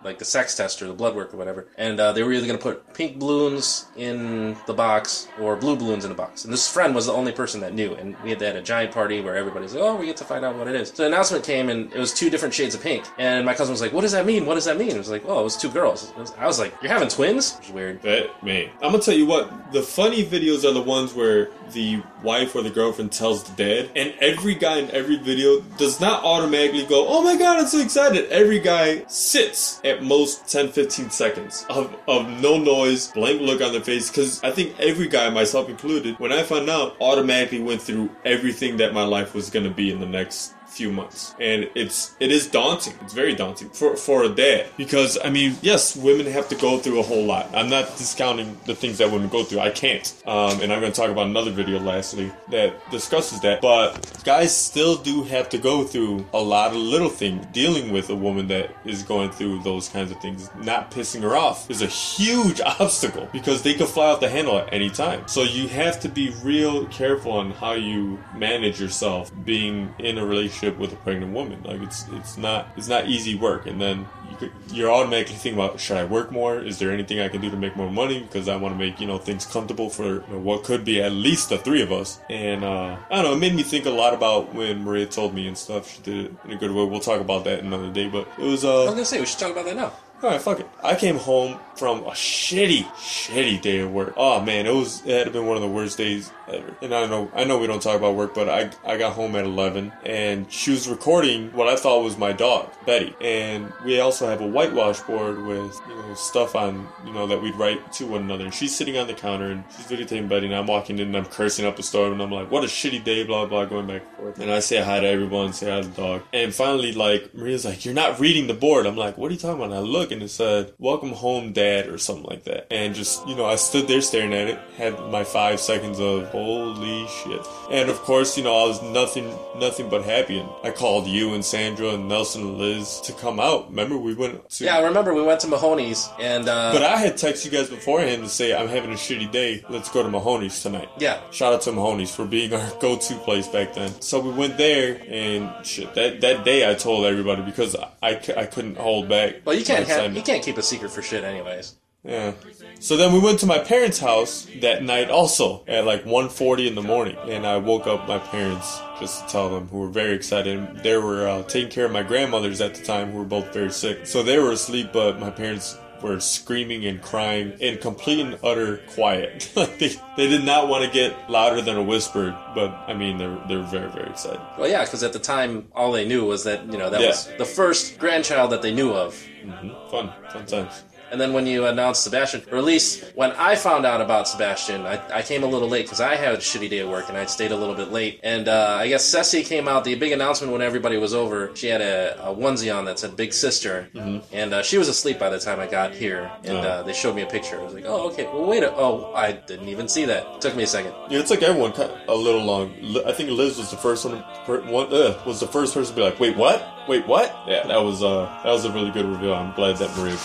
[0.06, 2.46] like the sex test or the blood work or whatever, and uh, they were either
[2.46, 6.44] going to put pink balloons in the box or blue balloons in the box.
[6.44, 8.92] And this friend was the only person that knew, and we had, had a giant
[8.92, 10.88] party where everybody's like, oh, we get to find out what it is.
[10.88, 13.72] So the announcement came and it was two different shades of pink, and my cousin
[13.72, 14.46] was like, what does that mean?
[14.46, 14.90] What does that mean?
[14.90, 16.12] It was like, oh, it was two girls.
[16.16, 17.54] Was- I was like, you're having twins?
[17.54, 18.02] It was weird.
[18.02, 19.72] That man, I'm gonna tell you what.
[19.72, 23.90] The funny videos are the ones where the wife or the girlfriend tells the dad,
[23.94, 27.80] and every guy in every video does not automatically go, "Oh my god, I'm so
[27.80, 33.60] excited." Every guy sits at most 10, 15 seconds of, of no noise, blank look
[33.60, 34.10] on their face.
[34.10, 38.76] Because I think every guy, myself included, when I found out, automatically went through everything
[38.78, 41.34] that my life was gonna be in the next few months.
[41.40, 42.94] And it's it is daunting.
[43.02, 44.66] It's very daunting for for a dad.
[44.76, 47.48] Because i mean yes women have to go through a whole lot.
[47.54, 49.60] I'm not discounting the things that women go through.
[49.60, 50.06] I can't.
[50.26, 53.60] Um, and i'm going to talk about another video lastly that discusses that.
[53.60, 58.10] But guys still do have to go through a lot of little things dealing with
[58.10, 60.50] a woman that is going through those kinds of things.
[60.62, 64.58] Not pissing her off is a huge obstacle because they could fly off the handle
[64.58, 65.26] at any time.
[65.26, 70.26] So you have to be real careful on how you manage yourself being in a
[70.26, 71.62] relationship with a pregnant woman.
[71.62, 73.66] Like it's it's not it's not easy work.
[73.66, 76.58] And then you could, you're automatically thinking about should I work more?
[76.58, 78.20] Is there anything I can do to make more money?
[78.20, 81.00] Because I want to make you know things comfortable for you know, what could be
[81.00, 82.20] at least the three of us.
[82.28, 83.32] And uh, I don't know.
[83.34, 85.90] It made me think a lot about when Maria told me and stuff.
[85.90, 86.84] She did it in a good way.
[86.84, 88.08] We'll talk about that another day.
[88.08, 89.92] But it was Uh, I was gonna say we should talk about that now.
[90.22, 90.68] All right, fuck it.
[90.82, 94.14] I came home from a shitty, shitty day of work.
[94.16, 96.74] Oh man, it was it had been one of the worst days ever.
[96.80, 99.36] And I know I know we don't talk about work, but I I got home
[99.36, 103.14] at eleven and she was recording what I thought was my dog, Betty.
[103.20, 107.42] And we also have a whitewash board with, you know, stuff on, you know, that
[107.42, 108.44] we'd write to one another.
[108.44, 111.16] And she's sitting on the counter and she's videotaping Betty and I'm walking in and
[111.16, 113.86] I'm cursing up a storm and I'm like, what a shitty day, blah blah, going
[113.86, 114.38] back and forth.
[114.38, 116.22] And I say hi to everyone, say hi to the dog.
[116.32, 118.86] And finally, like, Maria's like, You're not reading the board.
[118.86, 119.66] I'm like, What are you talking about?
[119.66, 122.66] And I look and it said, Welcome home, dad, or something like that.
[122.72, 126.28] And just, you know, I stood there staring at it, had my five seconds of
[126.28, 127.40] holy shit.
[127.70, 130.38] And of course, you know, I was nothing, nothing but happy.
[130.38, 133.68] And I called you and Sandra and Nelson and Liz to come out.
[133.68, 134.64] Remember, we went to.
[134.64, 137.68] Yeah, I remember we went to Mahoney's and uh, But I had texted you guys
[137.68, 139.64] beforehand to say, I'm having a shitty day.
[139.68, 140.88] Let's go to Mahoney's tonight.
[140.98, 143.90] yeah, Shout out to Mahoney's for being our go-to place back then.
[144.00, 145.94] So we went there, and shit.
[145.94, 149.36] That that day, I told everybody because I, I, I couldn't hold back.
[149.44, 151.74] well, you can't have, you can't keep a secret for shit, anyways.
[152.04, 152.32] Yeah.
[152.78, 156.74] So then we went to my parents' house that night also at like 1.40 in
[156.76, 157.16] the morning.
[157.28, 160.84] And I woke up my parents just to tell them who were very excited.
[160.84, 163.72] They were uh, taking care of my grandmothers at the time who were both very
[163.72, 164.06] sick.
[164.06, 168.76] So they were asleep, but my parents were screaming and crying in complete and utter
[168.90, 169.50] quiet.
[169.56, 173.16] Like they, they did not want to get louder than a whisper, but I mean,
[173.18, 174.40] they were, they were very, very excited.
[174.58, 177.08] Well, yeah, because at the time, all they knew was that you know that Yeah.
[177.08, 179.20] was the first grandchild that they knew of.
[179.46, 179.90] Mm-hmm.
[179.90, 180.84] Fun, fun times.
[181.10, 184.86] And then when you announced Sebastian, or at least when I found out about Sebastian,
[184.86, 187.16] I, I came a little late because I had a shitty day at work and
[187.16, 188.20] I stayed a little bit late.
[188.24, 191.54] And uh, I guess Ceci came out, the big announcement when everybody was over.
[191.54, 193.88] She had a, a onesie on that said Big Sister.
[194.32, 196.30] And uh, she was asleep by the time I got here.
[196.44, 196.60] And Oh.
[196.60, 197.60] uh, they showed me a picture.
[197.60, 200.26] I was like, oh, okay, well, wait a Oh, I didn't even see that.
[200.36, 200.92] It Took me a second.
[201.08, 202.74] Yeah, it's like everyone cut a little long.
[203.06, 204.22] I think Liz was the first one.
[204.44, 206.66] per- one uh, was the first person to be like, "Wait, what?
[206.88, 209.34] Wait, what?" Yeah, that was uh, that was a really good reveal.
[209.34, 210.16] I'm glad that Maria,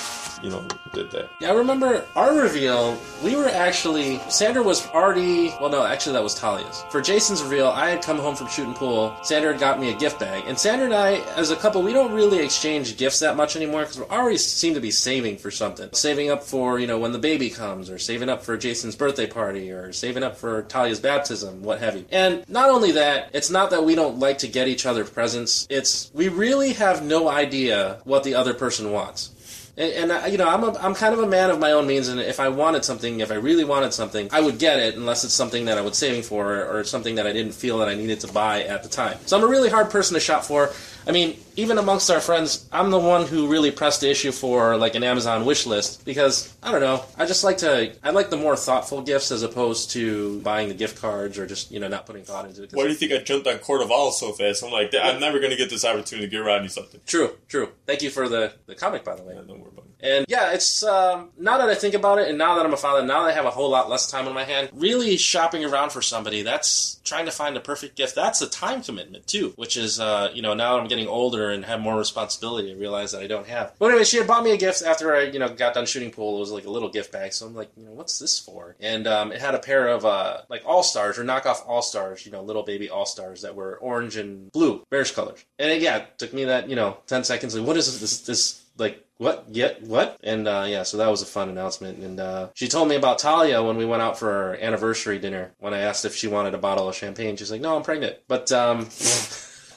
[0.41, 1.29] you know, did that.
[1.39, 2.97] Yeah, I remember our reveal.
[3.23, 6.83] We were actually Sandra was already well, no, actually that was Talia's.
[6.89, 9.15] For Jason's reveal, I had come home from shooting pool.
[9.23, 11.93] Sandra had got me a gift bag, and Sandra and I, as a couple, we
[11.93, 15.51] don't really exchange gifts that much anymore because we already seem to be saving for
[15.51, 18.95] something, saving up for you know when the baby comes, or saving up for Jason's
[18.95, 22.05] birthday party, or saving up for Talia's baptism, what have you.
[22.11, 25.67] And not only that, it's not that we don't like to get each other presents.
[25.69, 29.31] It's we really have no idea what the other person wants.
[29.77, 31.87] And, and I, you know, I'm a, I'm kind of a man of my own
[31.87, 34.95] means, and if I wanted something, if I really wanted something, I would get it,
[34.95, 37.77] unless it's something that I was saving for, or, or something that I didn't feel
[37.79, 39.17] that I needed to buy at the time.
[39.25, 40.71] So I'm a really hard person to shop for.
[41.07, 44.77] I mean, even amongst our friends, I'm the one who really pressed the issue for
[44.77, 48.29] like an Amazon wish list because I don't know, I just like to, I like
[48.29, 51.87] the more thoughtful gifts as opposed to buying the gift cards or just you know
[51.87, 52.71] not putting thought into it.
[52.73, 54.63] Why do you think I jumped on Court of Owls so fast?
[54.63, 57.01] I'm like, I'm never gonna get this opportunity to get Rodney something.
[57.05, 57.69] True, true.
[57.85, 59.33] Thank you for the the comic, by the way.
[59.35, 59.91] Yeah, don't worry about it.
[60.03, 62.77] And yeah, it's um, now that I think about it, and now that I'm a
[62.77, 65.63] father, now that I have a whole lot less time on my hand, really shopping
[65.63, 68.15] around for somebody, that's trying to find the perfect gift.
[68.15, 71.65] That's a time commitment too, which is, uh, you know, now I'm getting older and
[71.65, 73.73] have more responsibility, I realize that I don't have.
[73.79, 76.11] But anyway, she had bought me a gift after I, you know, got done shooting
[76.11, 76.37] pool.
[76.37, 78.75] It was like a little gift bag, so I'm like, you know, what's this for?
[78.79, 82.25] And um, it had a pair of uh, like All Stars or knockoff All Stars,
[82.25, 85.45] you know, little baby All Stars that were orange and blue, bearish colors.
[85.59, 87.55] And it, yeah, it took me that, you know, ten seconds.
[87.55, 88.21] Like, what is this?
[88.21, 92.19] This, like what yet what and uh, yeah so that was a fun announcement and
[92.19, 95.73] uh, she told me about talia when we went out for our anniversary dinner when
[95.73, 98.51] i asked if she wanted a bottle of champagne she's like no i'm pregnant but
[98.51, 98.89] um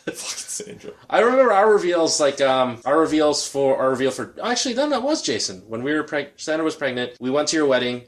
[0.06, 0.90] Fucking Sandra.
[1.08, 4.34] I remember our reveals, like um, our reveals for our reveal for.
[4.42, 7.16] Actually, then that was Jason when we were preg- Sandra was pregnant.
[7.20, 8.02] We went to your wedding.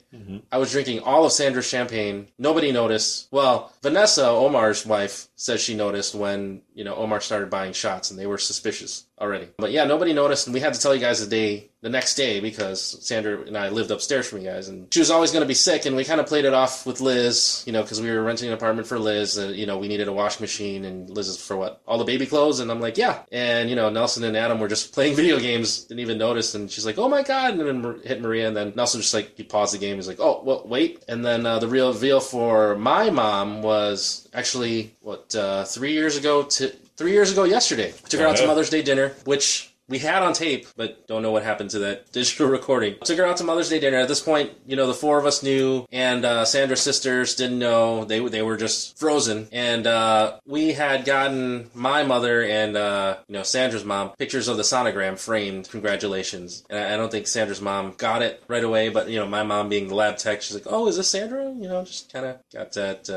[0.53, 2.29] I was drinking all of Sandra's champagne.
[2.39, 3.29] Nobody noticed.
[3.31, 8.19] Well, Vanessa, Omar's wife, says she noticed when you know Omar started buying shots, and
[8.19, 9.49] they were suspicious already.
[9.59, 12.15] But yeah, nobody noticed, and we had to tell you guys the day, the next
[12.15, 15.43] day, because Sandra and I lived upstairs from you guys, and she was always going
[15.43, 18.01] to be sick, and we kind of played it off with Liz, you know, because
[18.01, 20.85] we were renting an apartment for Liz, and you know, we needed a washing machine,
[20.85, 23.77] and Liz is for what all the baby clothes, and I'm like, yeah, and you
[23.77, 26.99] know, Nelson and Adam were just playing video games, didn't even notice, and she's like,
[26.99, 29.79] oh my god, and then hit Maria, and then Nelson just like he paused the
[29.79, 33.63] game, he's like, oh well, wait, and then uh, the real reveal for my mom
[33.63, 37.89] was actually what uh, three years ago to three years ago yesterday.
[37.89, 38.47] I took her out to.
[38.47, 42.11] Mother's Day dinner, which we had on tape, but don't know what happened to that
[42.13, 42.97] digital recording.
[43.05, 43.99] Took her out to Mother's Day dinner.
[43.99, 47.59] At this point, you know, the four of us knew, and uh, Sandra's sisters didn't
[47.59, 48.05] know.
[48.05, 53.35] They they were just frozen, and uh, we had gotten my mother and uh, you
[53.35, 55.69] know Sandra's mom pictures of the sonogram framed.
[55.71, 56.65] Congratulations!
[56.69, 59.43] And I, I don't think Sandra's mom got it right away, but you know, my
[59.43, 62.27] mom being the lab tech, she's like, "Oh, is this Sandra?" You know, just kind
[62.27, 63.09] of got that.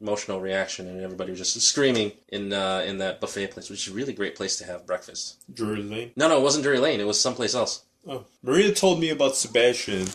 [0.00, 3.92] Emotional reaction and everybody was just screaming in uh, in that buffet place which is
[3.92, 6.12] a really great place to have breakfast Drury Lane.
[6.16, 7.00] no, no, it wasn't Drury Lane.
[7.00, 7.84] It was someplace else.
[8.08, 8.24] Oh.
[8.42, 10.06] Maria told me about Sebastian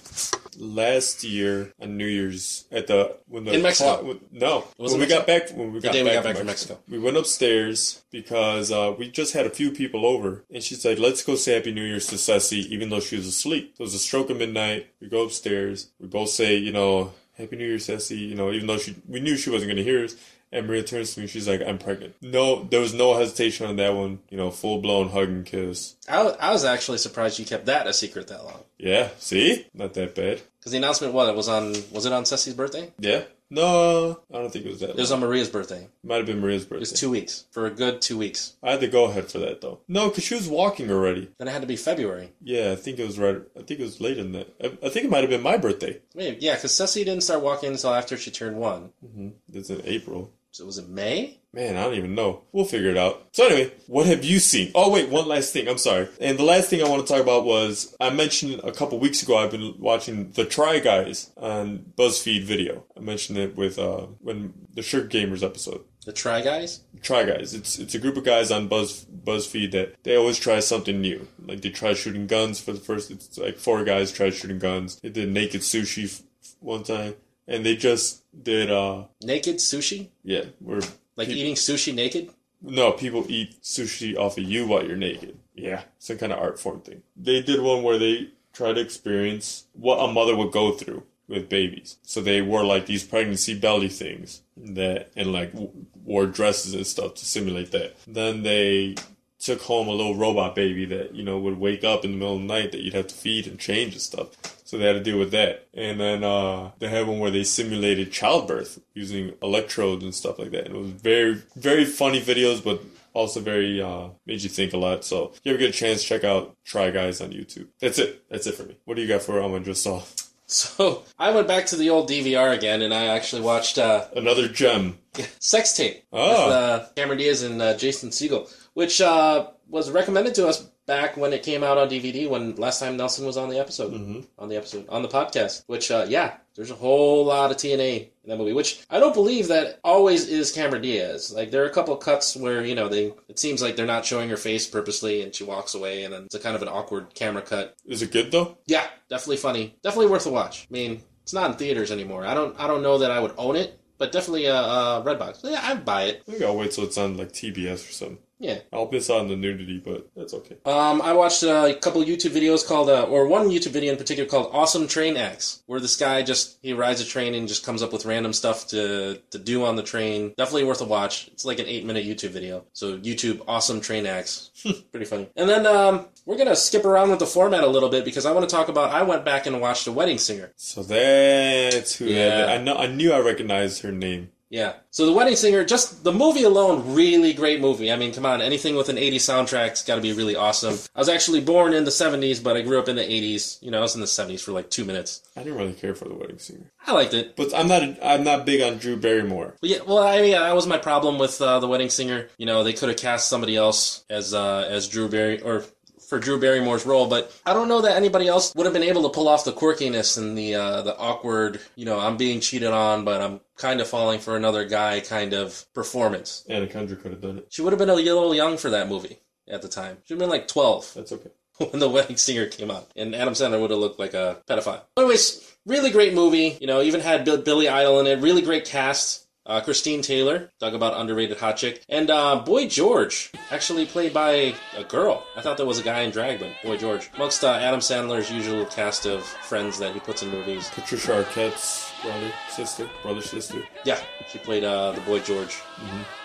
[0.57, 4.03] last year on New Year's at the when the In Mexico.
[4.03, 6.37] when- no when we got back when we got, day back, we got from back
[6.37, 6.79] from Mexico.
[6.89, 10.99] We went upstairs because uh, we just had a few people over, and she said,
[10.99, 13.73] "Let's go say Happy New Year's to Ceci," even though she was asleep.
[13.77, 14.87] So it was a stroke of midnight.
[15.01, 15.91] We go upstairs.
[15.99, 18.17] We both say, you know, Happy New Year, Ceci.
[18.17, 20.15] You know, even though she we knew she wasn't going to hear us.
[20.53, 22.15] And Maria turns to me, she's like, I'm pregnant.
[22.21, 24.19] No, there was no hesitation on that one.
[24.29, 25.95] You know, full blown hug and kiss.
[26.09, 28.59] I, I was actually surprised you kept that a secret that long.
[28.77, 29.67] Yeah, see?
[29.73, 30.41] Not that bad.
[30.59, 32.91] Because the announcement, what, it was on, was it on Ceci's birthday?
[32.99, 33.23] Yeah?
[33.51, 34.91] No, I don't think it was that.
[34.91, 35.89] It was on Maria's birthday.
[36.03, 36.77] Might have been Maria's birthday.
[36.77, 37.45] It was two weeks.
[37.51, 38.55] For a good two weeks.
[38.63, 39.79] I had to go ahead for that though.
[39.87, 41.29] No, because she was walking already.
[41.37, 42.31] Then it had to be February.
[42.41, 43.41] Yeah, I think it was right.
[43.57, 44.47] I think it was late in that.
[44.63, 45.99] I, I think it might have been my birthday.
[46.15, 48.91] Maybe, yeah, because Ceci didn't start walking until after she turned one.
[49.05, 50.31] hmm It's in April.
[50.51, 51.39] So was it May?
[51.53, 52.43] Man, I don't even know.
[52.51, 53.27] We'll figure it out.
[53.33, 54.71] So anyway, what have you seen?
[54.75, 55.67] Oh wait, one last thing.
[55.67, 56.07] I'm sorry.
[56.19, 59.21] And the last thing I want to talk about was I mentioned a couple weeks
[59.23, 62.85] ago I've been watching the Try Guys on BuzzFeed video.
[62.95, 65.83] I mentioned it with uh when the Sugar Gamers episode.
[66.05, 66.81] The Try Guys?
[67.01, 67.53] Try Guys.
[67.53, 71.27] It's it's a group of guys on Buzz BuzzFeed that they always try something new.
[71.45, 73.09] Like they try shooting guns for the first.
[73.11, 74.99] It's like four guys try shooting guns.
[75.01, 76.21] They did naked sushi f-
[76.59, 77.15] one time,
[77.53, 80.09] and they just did uh Naked sushi?
[80.23, 80.81] yeah we're
[81.15, 82.29] Like Pe- eating sushi naked?
[82.61, 85.37] no people eat sushi off of you while you're naked.
[85.55, 87.03] Yeah, some kind of art form thing.
[87.15, 91.49] They did one where they tried to experience what a mother would go through with
[91.49, 91.97] babies.
[92.03, 95.71] So they wore like these pregnancy belly things that and like w-
[96.05, 97.95] wore dresses and stuff to simulate that.
[98.07, 98.95] Then they
[99.39, 102.35] took home a little robot baby that you know would wake up in the middle
[102.35, 104.29] of the night that you'd have to feed and change and stuff.
[104.71, 105.67] So they had to deal with that.
[105.73, 110.51] And then uh, they had one where they simulated childbirth using electrodes and stuff like
[110.51, 110.67] that.
[110.67, 112.81] And it was very very funny videos, but
[113.13, 115.03] also very uh, made you think a lot.
[115.03, 117.67] So if you ever get a chance, check out Try Guys on YouTube.
[117.81, 118.23] That's it.
[118.29, 118.77] That's it for me.
[118.85, 120.03] What do you got for um, just saw?
[120.47, 124.47] So I went back to the old DVR again and I actually watched uh, Another
[124.49, 124.97] gem.
[125.39, 126.45] Sex Tape Oh.
[126.47, 131.15] with uh, Cameron Diaz and uh, Jason Segel, which uh, was recommended to us back
[131.15, 134.19] when it came out on DVD when last time Nelson was on the episode, Mm-hmm.
[134.37, 135.63] on the episode, on the podcast.
[135.67, 139.13] Which, uh, yeah, there's a whole lot of TNA in that movie, which I don't
[139.13, 141.31] believe that always is Cameron Diaz.
[141.33, 144.05] Like there are a couple cuts where you know they it seems like they're not
[144.05, 146.67] showing her face purposely, and she walks away, and then it's a kind of an
[146.67, 147.75] awkward camera cut.
[147.85, 148.57] Is it good though?
[148.67, 150.67] Yeah, definitely funny, definitely worth a watch.
[150.69, 152.25] I mean, it's not in theaters anymore.
[152.25, 155.03] I don't I don't know that I would own it, but definitely a uh, uh,
[155.03, 155.39] Redbox.
[155.49, 156.23] Yeah, I'd buy it.
[156.27, 158.17] I think I'll wait till it's on like TBS or something.
[158.41, 158.59] Yeah.
[158.73, 160.57] I'll miss on the nudity, but that's okay.
[160.65, 163.97] Um, I watched uh, a couple YouTube videos called, uh, or one YouTube video in
[163.97, 167.63] particular called "Awesome Train Acts," where this guy just he rides a train and just
[167.63, 170.33] comes up with random stuff to to do on the train.
[170.37, 171.27] Definitely worth a watch.
[171.27, 172.65] It's like an eight minute YouTube video.
[172.73, 174.49] So YouTube "Awesome Train Acts,"
[174.91, 175.29] pretty funny.
[175.35, 178.31] And then um, we're gonna skip around with the format a little bit because I
[178.31, 178.91] want to talk about.
[178.91, 182.05] I went back and watched "The Wedding Singer." So that's who.
[182.05, 182.47] Yeah.
[182.49, 182.75] I know.
[182.75, 184.31] I knew I recognized her name.
[184.51, 184.73] Yeah.
[184.91, 187.91] So The Wedding Singer, just the movie alone, really great movie.
[187.91, 190.77] I mean, come on, anything with an 80s soundtrack's got to be really awesome.
[190.93, 193.63] I was actually born in the 70s, but I grew up in the 80s.
[193.63, 195.23] You know, I was in the 70s for like two minutes.
[195.37, 197.37] I didn't really care for the wedding singer, I liked it.
[197.37, 197.81] but I'm not.
[198.03, 199.55] I'm not big on Drew Barrymore.
[199.61, 202.27] But yeah, well, I mean, that was my problem with uh, The Wedding Singer.
[202.37, 205.63] You know, they could have cast somebody else as uh, as Drew Barry or
[206.11, 209.03] for Drew Barrymore's role, but I don't know that anybody else would have been able
[209.03, 212.67] to pull off the quirkiness and the uh, the awkward, you know, I'm being cheated
[212.67, 216.43] on, but I'm kind of falling for another guy kind of performance.
[216.49, 217.47] Anna Kendrick could have done it.
[217.49, 219.99] She would have been a little young for that movie at the time.
[220.03, 221.29] She'd have been like 12 That's okay.
[221.57, 222.91] when The Wedding Singer came out.
[222.97, 224.81] And Adam Sandler would have looked like a pedophile.
[224.97, 226.57] Anyways, really great movie.
[226.59, 228.19] You know, even had Billy Idol in it.
[228.19, 229.25] Really great cast.
[229.51, 231.83] Uh, Christine Taylor, talk about underrated hot chick.
[231.89, 235.25] And uh, Boy George, actually played by a girl.
[235.35, 237.09] I thought there was a guy in drag, but Boy George.
[237.15, 240.69] Amongst uh, Adam Sandler's usual cast of friends that he puts in movies.
[240.73, 243.61] Patricia Arquette's brother, sister, brother, sister.
[243.83, 245.59] Yeah, she played uh, the Boy George.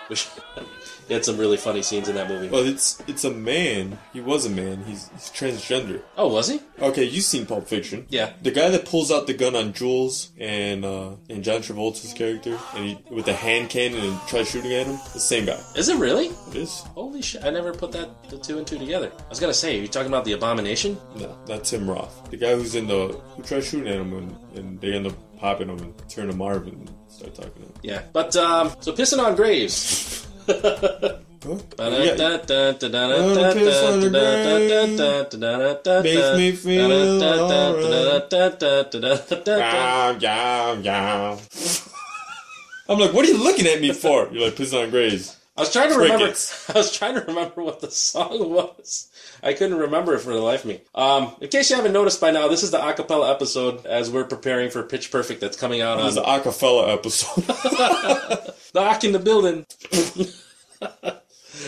[0.08, 0.28] Which
[1.08, 2.48] he had some really funny scenes in that movie.
[2.48, 3.98] Well, it's it's a man.
[4.12, 4.84] He was a man.
[4.84, 6.02] He's he's transgender.
[6.16, 6.60] Oh, was he?
[6.80, 8.06] Okay, you've seen Pulp Fiction.
[8.08, 8.32] Yeah.
[8.42, 12.58] The guy that pulls out the gun on Jules and uh, and John Travolta's character,
[12.74, 14.98] and he with the hand cannon and tries shooting at him.
[15.12, 15.60] The same guy.
[15.76, 16.26] Is it really?
[16.48, 16.80] It is.
[16.94, 17.44] Holy shit!
[17.44, 19.12] I never put that the two and two together.
[19.18, 20.98] I was gonna say, are you talking about the Abomination?
[21.16, 22.30] No, not Tim Roth.
[22.30, 25.14] The guy who's in the who tries shooting at him and, and they end up
[25.38, 27.72] popping him and turn to Marvin and start talking to him.
[27.82, 28.02] Yeah.
[28.12, 30.26] But um, so pissing on graves.
[36.04, 36.90] Makes me feel
[39.58, 41.38] Yow, yow, yow.
[42.88, 44.28] I'm like, what are you looking at me for?
[44.32, 45.36] You're like, pissing on graves.
[45.56, 46.18] I was trying to remember.
[46.18, 46.70] Crickets.
[46.74, 49.08] I was trying to remember what the song was.
[49.46, 50.80] I couldn't remember it for the life of me.
[50.92, 54.24] Um, in case you haven't noticed by now, this is the acapella episode as we're
[54.24, 57.44] preparing for Pitch Perfect that's coming out on This is on the Acapella episode.
[58.72, 59.64] the in the building.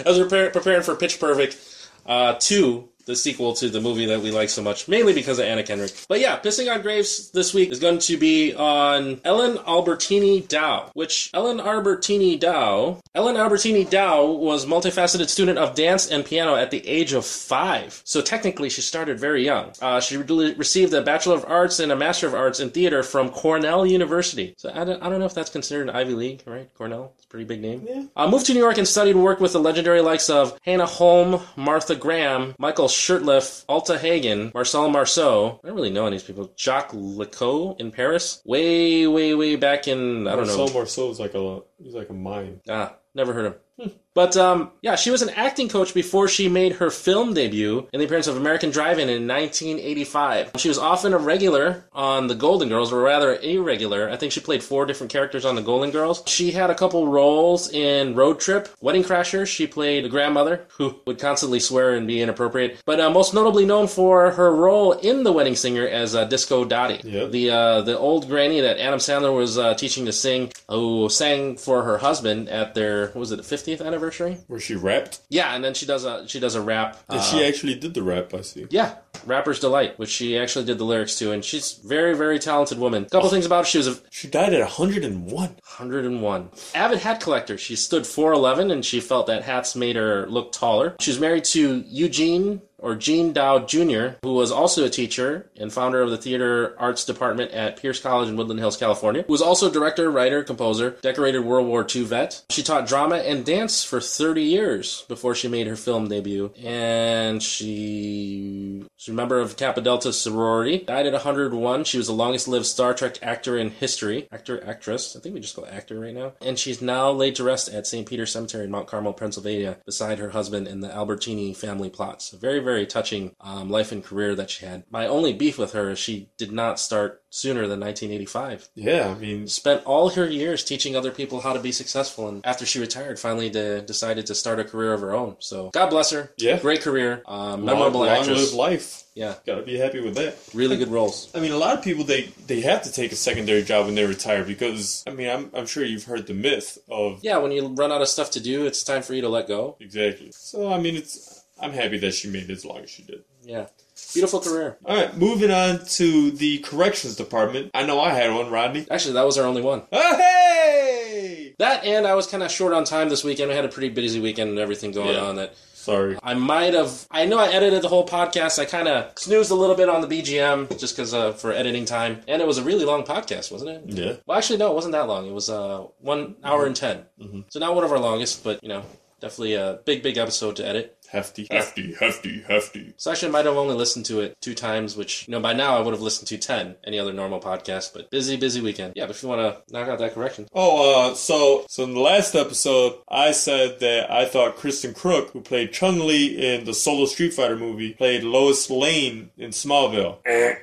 [0.04, 1.56] as we're prepar- preparing for Pitch Perfect
[2.04, 5.47] uh, 2, the sequel to the movie that we like so much, mainly because of
[5.47, 5.92] Anna Kendrick.
[6.09, 10.90] But yeah, pissing on graves this week is going to be on Ellen Albertini Dow,
[10.92, 16.71] which Ellen Albertini Dow, Ellen Albertini Dow was multifaceted student of dance and piano at
[16.71, 18.03] the age of five.
[18.05, 19.73] So technically, she started very young.
[19.81, 23.03] Uh, she re- received a Bachelor of Arts and a Master of Arts in theater
[23.03, 24.55] from Cornell University.
[24.59, 26.68] So I don't, I don't know if that's considered an Ivy League, right?
[26.75, 27.87] Cornell, it's a pretty big name.
[27.88, 28.03] Yeah.
[28.14, 31.40] Uh, moved to New York and studied work with the legendary likes of Hanya Holm,
[31.57, 35.61] Martha Graham, Michael Shurtleff, Uta Hagen, Marcel Marceau.
[35.62, 36.52] I don't really know any of these people.
[36.56, 38.42] Jacques Lecoq in Paris.
[38.44, 40.58] Way, way, way back in, I don't know.
[40.58, 42.61] Marcel Marceau is like a he's like a mime.
[42.68, 43.92] Ah, never heard of him.
[44.14, 48.01] But um, yeah, she was an acting coach before she made her film debut in
[48.01, 50.53] the appearance of American Drive-In in 1985.
[50.57, 54.11] She was often a regular on The Golden Girls, or rather irregular.
[54.11, 56.23] I think she played four different characters on The Golden Girls.
[56.27, 59.47] She had a couple roles in Road Trip, Wedding Crashers.
[59.47, 62.81] She played a grandmother who would constantly swear and be inappropriate.
[62.85, 66.64] But uh, most notably known for her role in The Wedding Singer as uh, Disco
[66.64, 67.31] Dottie, Yep.
[67.31, 71.57] the uh, the old granny that Adam Sandler was uh, teaching to sing, who sang
[71.57, 73.97] for her husband at their what was it, the 50th anniversary?
[74.46, 75.20] Where she rapped.
[75.28, 76.98] Yeah, and then she does a she does a rap.
[77.08, 78.66] And uh, she actually did the rap, I see.
[78.70, 82.78] yeah, Rapper's Delight, which she actually did the lyrics to, and she's very very talented
[82.78, 83.04] woman.
[83.04, 83.31] A couple oh.
[83.31, 85.31] things about her: she was a She died at 101.
[85.31, 87.59] 101 avid hat collector.
[87.59, 90.96] She stood 4'11, and she felt that hats made her look taller.
[91.00, 95.72] She was married to Eugene or Gene Dow Jr., who was also a teacher and
[95.72, 99.24] founder of the theater arts department at Pierce College in Woodland Hills, California.
[99.26, 102.44] Who was also director, writer, composer, decorated World War II vet.
[102.50, 106.52] She taught drama and dance for 30 years before she made her film debut.
[106.62, 110.85] And she she's a member of Kappa Delta sorority.
[110.85, 111.85] Died at 101.
[111.85, 114.29] She was the longest lived Star Trek actor in history.
[114.31, 115.16] Actor, actress.
[115.16, 116.35] I think we just go actor right now.
[116.42, 118.07] And she's now laid to rest at St.
[118.07, 122.33] Peter's Cemetery in Mount Carmel, Pennsylvania, beside her husband in the Albertini family plots.
[122.35, 124.85] A very, very touching um, life and career that she had.
[124.90, 128.68] My only beef with her is she did not start sooner than 1985.
[128.74, 132.44] Yeah, I mean, Spent all her years teaching other people how to be successful, and
[132.46, 135.36] after she retired, finally de- decided to start a career of her own.
[135.40, 136.32] So God bless her.
[136.38, 136.58] Yeah.
[136.58, 137.22] great career.
[137.26, 138.50] Um, long, memorable long actress.
[138.50, 139.04] live life.
[139.14, 140.36] Yeah, Gotta be happy with that.
[140.54, 141.28] really good roles.
[141.34, 143.96] I mean, a lot of people they they have to take a secondary job when
[143.96, 147.50] they retire because I mean, I'm I'm sure you've heard the myth of Yeah, when
[147.50, 149.76] you run out of stuff to do, it's time for you to let go.
[149.80, 150.30] exactly.
[150.32, 153.24] So I mean, it's I'm happy that she made it as long as she did.
[153.42, 153.66] Yeah,
[154.14, 154.78] beautiful career.
[154.84, 157.70] All right, moving on to the corrections department.
[157.74, 158.87] I know I had one, Rodney.
[158.90, 159.82] Actually, that was our only one.
[159.92, 161.54] Oh, hey!
[161.58, 163.48] That and I was kind of short on time this weekend.
[163.50, 165.24] We had a pretty busy weekend and everything going Yeah.
[165.24, 165.37] on.
[165.37, 166.18] That Sorry.
[166.22, 167.06] I might have.
[167.11, 168.58] I know I edited the whole podcast.
[168.58, 171.84] I kind of snoozed a little bit on the BGM just because uh, for editing
[171.87, 173.82] time, and it was a really long podcast, wasn't it?
[173.87, 174.12] Yeah.
[174.26, 175.26] Well, actually, no, it wasn't that long.
[175.26, 177.04] It was uh, one hour and 10
[177.48, 178.82] So not one of our longest, but you know,
[179.20, 180.96] definitely a big, big episode to edit.
[181.11, 181.47] Hefty.
[181.51, 182.94] Hefty, hefty, hefty.
[182.97, 185.53] So actually, I might have only listened to it two times, which you know by
[185.55, 187.92] now I would have listened to ten any other normal podcast.
[187.94, 188.92] But busy, busy weekend.
[188.97, 191.94] Yeah, but if you want to knock out that correction, Oh, uh, so so in
[191.94, 196.75] the last episode, I said that I thought Kristin Kreuk, who played Chun-Li in the
[196.75, 200.18] Solo Street Fighter movie, played Lois Lane in Smallville.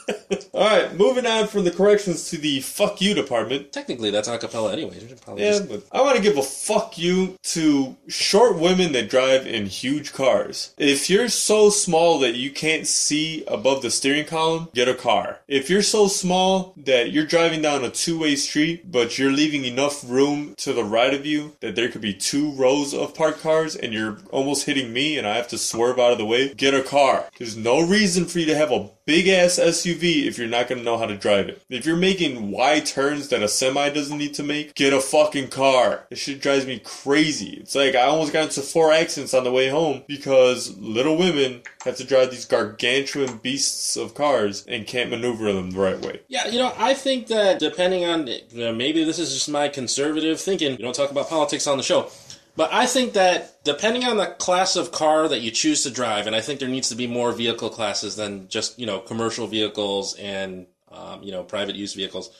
[0.54, 3.72] Alright, moving on from the corrections to the fuck you department.
[3.72, 4.98] Technically, that's acapella anyway.
[5.28, 9.08] We Yeah, just- but I want to give a fuck you to short women that
[9.08, 10.74] drive in huge cars.
[10.78, 15.40] If you're so small that you can't see above the steering column, get a car.
[15.48, 20.02] If you're so small that you're driving down a two-way street, but you're leaving enough
[20.08, 23.74] room to the right of you that there could be two rows of parked cars
[23.76, 26.74] and you're almost hitting me and I have to swerve out of the way, get
[26.74, 27.26] a car.
[27.38, 30.76] There's no reason for you to have a big ass SUV if you're not to
[30.76, 31.62] know how to drive it.
[31.68, 35.48] If you're making wide turns that a semi doesn't need to make, get a fucking
[35.48, 36.06] car.
[36.10, 37.58] This shit drives me crazy.
[37.60, 41.62] It's like I almost got into four accidents on the way home because little women
[41.84, 46.20] have to drive these gargantuan beasts of cars and can't maneuver them the right way.
[46.28, 49.68] Yeah, you know, I think that depending on, you know, maybe this is just my
[49.68, 50.72] conservative thinking.
[50.72, 52.10] We don't talk about politics on the show.
[52.54, 56.26] But I think that depending on the class of car that you choose to drive,
[56.26, 59.46] and I think there needs to be more vehicle classes than just, you know, commercial
[59.46, 62.30] vehicles and, um, you know, private use vehicles.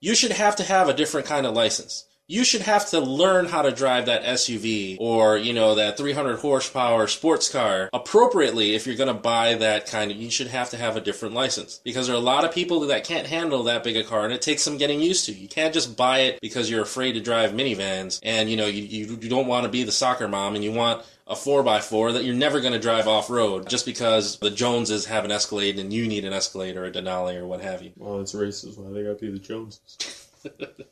[0.00, 2.04] you should have to have a different kind of license.
[2.28, 6.40] You should have to learn how to drive that SUV or, you know, that 300
[6.40, 10.70] horsepower sports car appropriately if you're going to buy that kind of, you should have
[10.70, 11.80] to have a different license.
[11.84, 14.34] Because there are a lot of people that can't handle that big a car and
[14.34, 15.32] it takes some getting used to.
[15.32, 18.82] You can't just buy it because you're afraid to drive minivans and, you know, you,
[18.82, 22.24] you, you don't want to be the soccer mom and you want a 4x4 that
[22.24, 25.92] you're never going to drive off road just because the Joneses have an Escalade and
[25.92, 27.92] you need an Escalade or a Denali or what have you.
[27.96, 28.78] Well, it's racist.
[28.78, 30.24] Why they gotta be the Joneses?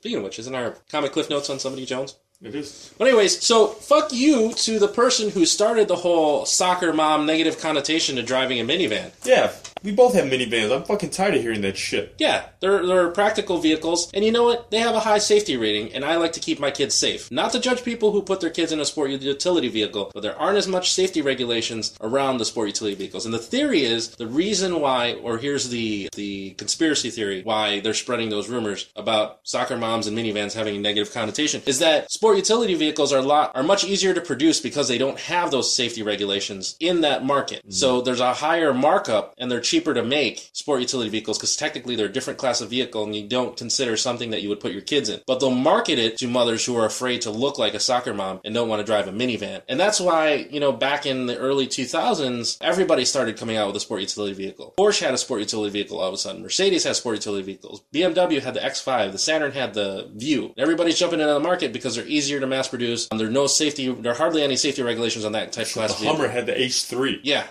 [0.00, 2.16] Speaking of which, isn't our comic cliff notes on somebody Jones?
[2.42, 2.92] It is.
[2.98, 7.58] But anyways, so fuck you to the person who started the whole soccer mom negative
[7.60, 9.12] connotation to driving a minivan.
[9.24, 9.52] Yeah,
[9.84, 10.74] we both have minivans.
[10.74, 12.14] I'm fucking tired of hearing that shit.
[12.18, 14.70] Yeah, they're, they're practical vehicles, and you know what?
[14.70, 17.30] They have a high safety rating, and I like to keep my kids safe.
[17.30, 20.38] Not to judge people who put their kids in a sport utility vehicle, but there
[20.38, 23.26] aren't as much safety regulations around the sport utility vehicles.
[23.26, 27.94] And the theory is the reason why, or here's the the conspiracy theory why they're
[27.94, 32.38] spreading those rumors about soccer moms and minivans having a negative connotation is that sport
[32.38, 35.74] utility vehicles are a lot are much easier to produce because they don't have those
[35.74, 37.58] safety regulations in that market.
[37.58, 37.72] Mm-hmm.
[37.72, 41.96] So there's a higher markup, and they're cheaper to make sport utility vehicles because technically
[41.96, 44.72] they're a different class of vehicle, and you don't consider something that you would put
[44.72, 45.20] your kids in.
[45.26, 48.40] But they'll market it to mothers who are afraid to look like a soccer mom
[48.42, 49.60] and don't want to drive a minivan.
[49.68, 53.76] And that's why you know back in the early 2000s, everybody started coming out with
[53.76, 54.72] a sport utility vehicle.
[54.78, 56.40] Porsche had a sport utility vehicle all of a sudden.
[56.40, 57.82] Mercedes has sport utility vehicles.
[57.92, 59.12] BMW had the X5.
[59.12, 60.54] The Saturn had the View.
[60.56, 63.08] Everybody's jumping into the market because they're easier to mass produce.
[63.10, 63.92] And there are no safety.
[63.92, 66.16] There are hardly any safety regulations on that type of class The vehicle.
[66.16, 67.20] Hummer had the H3.
[67.22, 67.44] Yeah.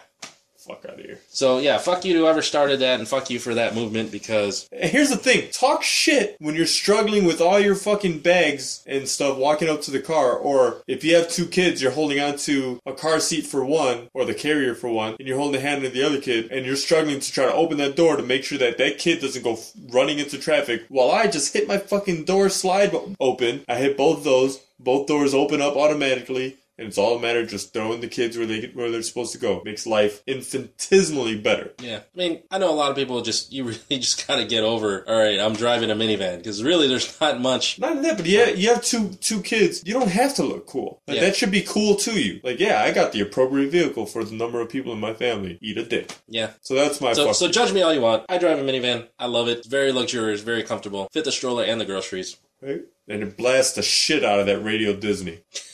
[0.67, 1.19] Fuck out of here.
[1.29, 4.67] So yeah, fuck you to whoever started that, and fuck you for that movement because
[4.71, 9.07] And here's the thing: talk shit when you're struggling with all your fucking bags and
[9.07, 12.37] stuff, walking up to the car, or if you have two kids, you're holding on
[12.37, 15.67] to a car seat for one, or the carrier for one, and you're holding the
[15.67, 18.23] hand of the other kid, and you're struggling to try to open that door to
[18.23, 20.83] make sure that that kid doesn't go f- running into traffic.
[20.89, 25.33] While I just hit my fucking door slide open, I hit both those, both doors
[25.33, 26.57] open up automatically.
[26.77, 29.03] And it's all a matter of just throwing the kids where they get, where they're
[29.03, 29.61] supposed to go.
[29.63, 31.73] Makes life infinitesimally better.
[31.79, 34.63] yeah, I mean I know a lot of people just you really just gotta get
[34.63, 35.07] over.
[35.07, 37.79] All right, I'm driving a minivan because really there's not much.
[37.79, 39.83] Not that, but yeah, you have two two kids.
[39.85, 41.01] You don't have to look cool.
[41.07, 41.23] Like, Yeah.
[41.25, 42.39] That should be cool to you.
[42.43, 45.59] Like, yeah, I got the appropriate vehicle for the number of people in my family.
[45.61, 46.15] Eat a dick.
[46.27, 46.51] Yeah.
[46.61, 48.25] So that's my So, so judge me all you want.
[48.29, 49.07] I drive a minivan.
[49.19, 49.59] I love it.
[49.59, 51.07] It's very luxurious, very comfortable.
[51.13, 52.37] Fit the stroller and the groceries.
[52.61, 52.81] right?
[53.07, 55.41] And it blasts the shit out of that Radio Disney.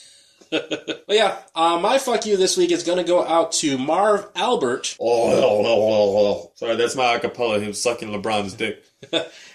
[1.10, 4.96] But yeah, uh, my fuck you this week is gonna go out to Marv Albert
[5.00, 7.60] Oh, sorry, that's my acapella.
[7.60, 8.84] Him sucking LeBron's dick.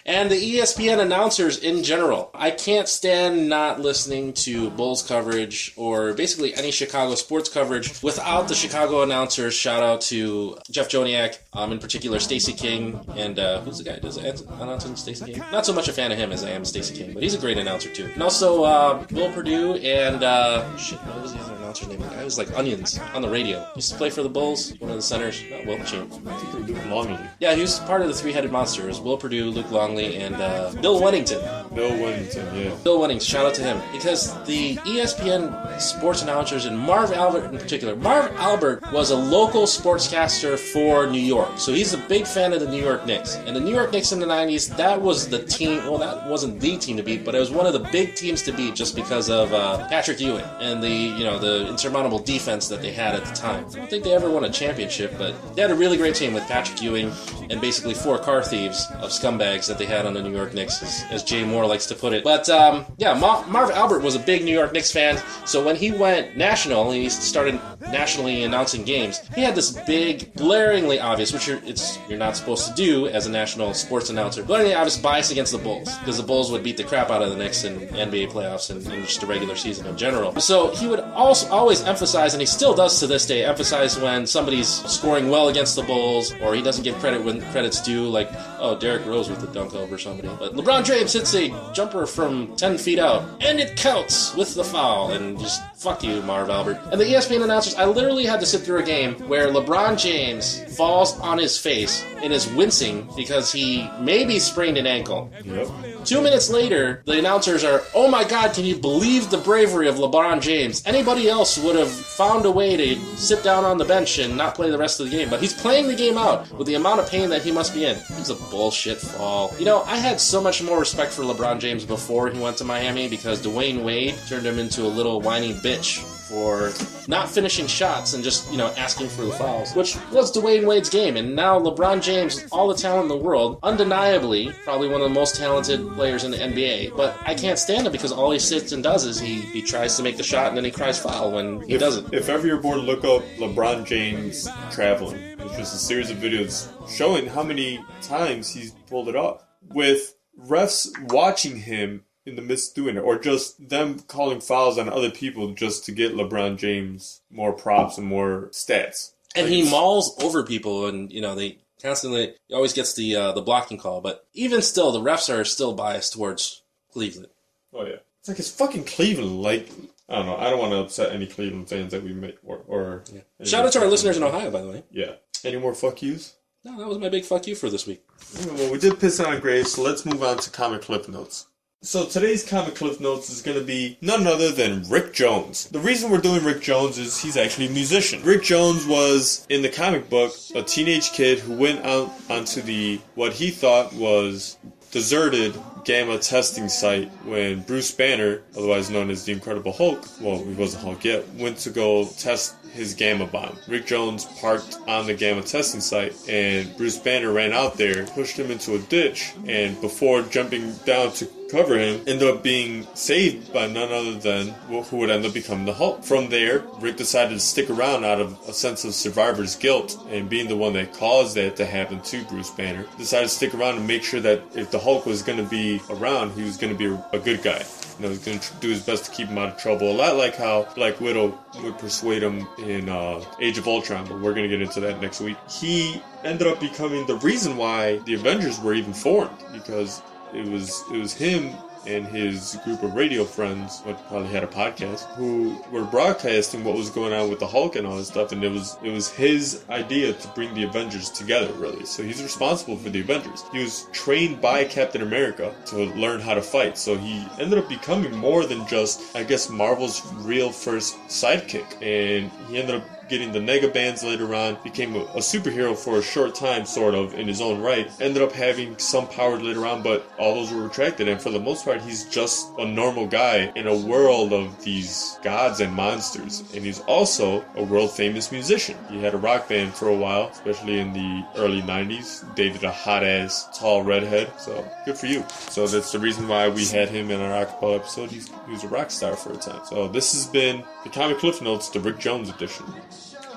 [0.07, 2.31] and the ESPN announcers in general.
[2.33, 8.47] I can't stand not listening to Bulls coverage or basically any Chicago sports coverage without
[8.47, 9.53] the Chicago announcers.
[9.53, 13.99] Shout out to Jeff Joniak, um, in particular Stacey King, and uh, who's the guy
[13.99, 15.43] does announcing Stacey King?
[15.51, 17.39] Not so much a fan of him as I am Stacey King, but he's a
[17.39, 18.09] great announcer too.
[18.13, 21.99] And also uh, Will Perdue and uh, shit, what was the other announcer name?
[21.99, 23.67] The guy was like Onions on the radio.
[23.75, 25.43] Used to play for the Bulls, one of the centers.
[25.51, 26.09] Not Will Chin.
[26.25, 27.19] I think they were doing Longley.
[27.39, 28.83] Yeah, he was part of the three-headed monster.
[28.83, 31.41] It was Will Perdue, Luke Longley, and uh, Bill Wennington.
[31.75, 32.75] Bill Wennington, yeah.
[32.83, 37.57] Bill Wennington, shout out to him because the ESPN sports announcers and Marv Albert in
[37.57, 37.95] particular.
[37.95, 42.61] Marv Albert was a local sportscaster for New York, so he's a big fan of
[42.61, 43.35] the New York Knicks.
[43.35, 45.83] And the New York Knicks in the '90s, that was the team.
[45.83, 48.41] Well, that wasn't the team to beat, but it was one of the big teams
[48.43, 52.67] to beat just because of uh, Patrick Ewing and the you know the insurmountable defense
[52.69, 53.65] that they had at the time.
[53.73, 56.33] I don't think they ever won a championship, but they had a really great team
[56.33, 57.11] with Patrick Ewing
[57.49, 60.81] and basically four car thieves of scumbags that they had on the New York Knicks,
[60.81, 62.23] as, as Jay Moore likes to put it.
[62.23, 65.75] But um, yeah, Ma- Marv Albert was a big New York Knicks fan, so when
[65.75, 67.59] he went national and he started
[67.91, 72.67] nationally announcing games, he had this big, glaringly obvious, which you're, it's you're not supposed
[72.67, 76.23] to do as a national sports announcer, glaringly obvious bias against the Bulls because the
[76.23, 79.21] Bulls would beat the crap out of the Knicks in NBA playoffs and, and just
[79.21, 80.39] the regular season in general.
[80.39, 84.27] So he would also always emphasize, and he still does to this day, emphasize when
[84.27, 88.29] somebody's scoring well against the Bulls, or he doesn't give credit when credit's due, like
[88.59, 92.55] oh Derrick Rose with the dunk over somebody, but LeBron James hits a jumper from
[92.55, 96.79] ten feet out, and it counts with the foul, and just fuck you, Marv Albert.
[96.91, 100.59] And the ESPN announcers, I literally had to sit through a game where LeBron James
[100.75, 105.31] falls on his face and is wincing because he maybe sprained an ankle.
[105.43, 105.67] Yep.
[106.05, 109.95] Two minutes later, the announcers are, oh my god, can you believe the bravery of
[109.95, 110.83] LeBron James?
[110.85, 114.53] Anybody else would have found a way to sit down on the bench and not
[114.53, 116.99] play the rest of the game, but he's playing the game out with the amount
[116.99, 117.97] of pain that he must be in.
[118.09, 119.51] It's a bullshit fall.
[119.57, 122.63] You know, I had so much more respect for LeBron James before he went to
[122.63, 126.71] Miami because Dwyane Wade turned him into a little whiny bitch for
[127.07, 130.89] not finishing shots and just, you know, asking for the fouls, which was Dwyane Wade's
[130.89, 131.17] game.
[131.17, 135.13] And now LeBron James, all the talent in the world, undeniably, probably one of the
[135.13, 136.95] most talented players in the NBA.
[136.95, 139.95] But I can't stand him because all he sits and does is he, he tries
[139.97, 142.13] to make the shot and then he cries foul when he if, doesn't.
[142.13, 145.19] If ever you're bored, look up LeBron James traveling.
[145.39, 149.43] It's just a series of videos showing how many times he's pulled it off.
[149.61, 154.89] With refs watching him in the midst doing it, or just them calling fouls on
[154.89, 159.11] other people just to get LeBron James more props and more stats.
[159.35, 163.15] and Like, he mauls over people, and you know they constantly he always gets the
[163.15, 164.01] uh, the blocking call.
[164.01, 166.61] But even still, the refs are still biased towards
[166.91, 167.27] Cleveland.
[167.73, 169.41] Oh yeah, it's like it's fucking Cleveland.
[169.41, 169.69] Like
[170.09, 170.37] I don't know.
[170.37, 172.61] I don't want to upset any Cleveland fans that we make or.
[172.67, 173.03] or
[173.39, 174.83] any Shout out to our listeners in Ohio, by the way.
[174.91, 175.13] Yeah.
[175.43, 176.35] Any more fuck yous?
[176.63, 178.03] No, that was my big fuck you for this week.
[178.47, 181.45] Well, we did piss on Graves, so let's move on to comic cliff notes.
[181.85, 185.67] So today's comic cliff notes is going to be none other than Rick Jones.
[185.67, 188.23] The reason we're doing Rick Jones is he's actually a musician.
[188.23, 192.99] Rick Jones was in the comic book a teenage kid who went out onto the
[193.13, 194.57] what he thought was
[194.89, 200.53] deserted gamma testing site when Bruce Banner, otherwise known as the Incredible Hulk, well, he
[200.53, 203.57] wasn't Hulk yet, went to go test his gamma bomb.
[203.67, 208.37] Rick Jones parked on the gamma testing site, and Bruce Banner ran out there, pushed
[208.37, 211.25] him into a ditch, and before jumping down to
[211.55, 215.65] cover him, ended up being saved by none other than who would end up becoming
[215.65, 216.03] the Hulk.
[216.03, 220.29] From there, Rick decided to stick around out of a sense of survivor's guilt, and
[220.29, 223.77] being the one that caused that to happen to Bruce Banner, decided to stick around
[223.77, 226.75] and make sure that if the Hulk was going to be around, he was going
[226.75, 227.63] to be a good guy.
[227.99, 229.89] You know, he's going to do his best to keep him out of trouble.
[229.89, 234.19] A lot like how Black Widow would persuade him in uh, Age of Ultron, but
[234.19, 235.37] we're going to get into that next week.
[235.49, 240.01] He ended up becoming the reason why the Avengers were even formed because
[240.35, 241.55] it was it was him
[241.87, 246.75] and his group of radio friends, what probably had a podcast, who were broadcasting what
[246.75, 249.11] was going on with the Hulk and all this stuff, and it was it was
[249.11, 251.85] his idea to bring the Avengers together, really.
[251.85, 253.43] So he's responsible for the Avengers.
[253.51, 257.69] He was trained by Captain America to learn how to fight, so he ended up
[257.69, 263.31] becoming more than just, I guess, Marvel's real first sidekick, and he ended up getting
[263.31, 267.13] the Nega Bands later on, became a, a superhero for a short time, sort of,
[267.13, 267.89] in his own right.
[268.01, 271.39] Ended up having some powers later on, but all those were retracted, and for the
[271.39, 276.43] most part, he's just a normal guy in a world of these gods and monsters.
[276.53, 278.77] And he's also a world famous musician.
[278.89, 282.71] He had a rock band for a while, especially in the early 90s, dated a
[282.71, 285.23] hot ass, tall redhead, so good for you.
[285.29, 288.11] So that's the reason why we had him in our acapella episode.
[288.11, 289.61] He's, he was a rock star for a time.
[289.65, 292.65] So this has been the Comic Cliff Notes, the Rick Jones edition.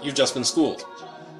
[0.02, 0.84] You've just been schooled.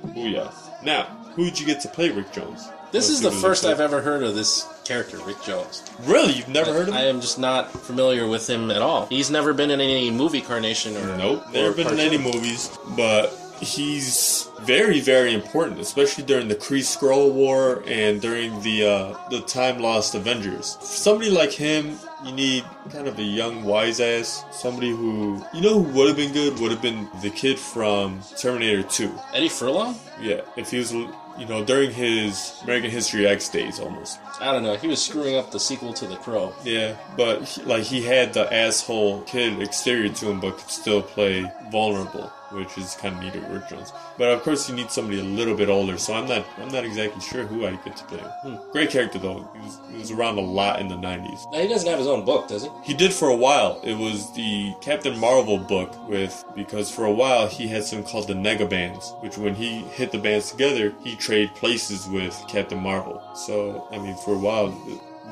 [0.07, 0.53] Booyah.
[0.83, 1.05] Now,
[1.35, 2.69] who did you get to play Rick Jones?
[2.91, 5.85] This is the first I've ever heard of this character, Rick Jones.
[6.05, 6.33] Really?
[6.33, 6.95] You've never heard of him?
[6.95, 9.07] I am just not familiar with him at all.
[9.07, 11.53] He's never been in any movie carnation or Nope.
[11.53, 13.31] Never been in any movies, but
[13.61, 19.41] he's very, very important, especially during the Kree Skrull War and during the uh, the
[19.43, 20.79] time lost Avengers.
[20.81, 25.83] Somebody like him, you need kind of a young, wise ass, somebody who you know
[25.83, 29.12] who would have been good would have been the kid from Terminator Two.
[29.33, 29.97] Eddie Furlong?
[30.21, 34.19] Yeah, if he was, you know, during his American History X days almost.
[34.41, 34.77] I don't know.
[34.77, 36.55] He was screwing up the sequel to The Crow.
[36.64, 41.51] Yeah, but like he had the asshole kid exterior to him, but could still play
[41.71, 43.92] vulnerable, which is kind of neat at Rick Jones.
[44.16, 45.99] But of course, you need somebody a little bit older.
[45.99, 48.18] So I'm not, I'm not exactly sure who I get to play.
[48.18, 48.57] Hmm.
[48.72, 49.49] Great character though.
[49.55, 51.51] He was, he was around a lot in the '90s.
[51.53, 52.70] Now, he doesn't have his own book, does he?
[52.84, 53.80] He did for a while.
[53.84, 58.28] It was the Captain Marvel book with because for a while he had something called
[58.28, 62.78] the Nega Bands, which when he hit the bands together, he traded places with Captain
[62.78, 63.22] Marvel.
[63.34, 64.74] So I mean, for a while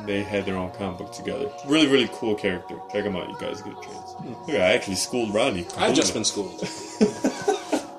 [0.04, 1.50] they had their own comic book together.
[1.66, 2.78] Really, really cool character.
[2.92, 4.05] Check him out, you guys get a chance.
[4.24, 5.66] Look, I actually schooled Ronnie.
[5.76, 6.62] I've just been schooled.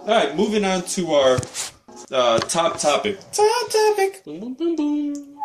[0.02, 1.40] All right, moving on to our
[2.12, 3.20] uh, top topic.
[3.32, 4.24] Top topic.
[4.24, 5.38] boom, boom, boom, boom.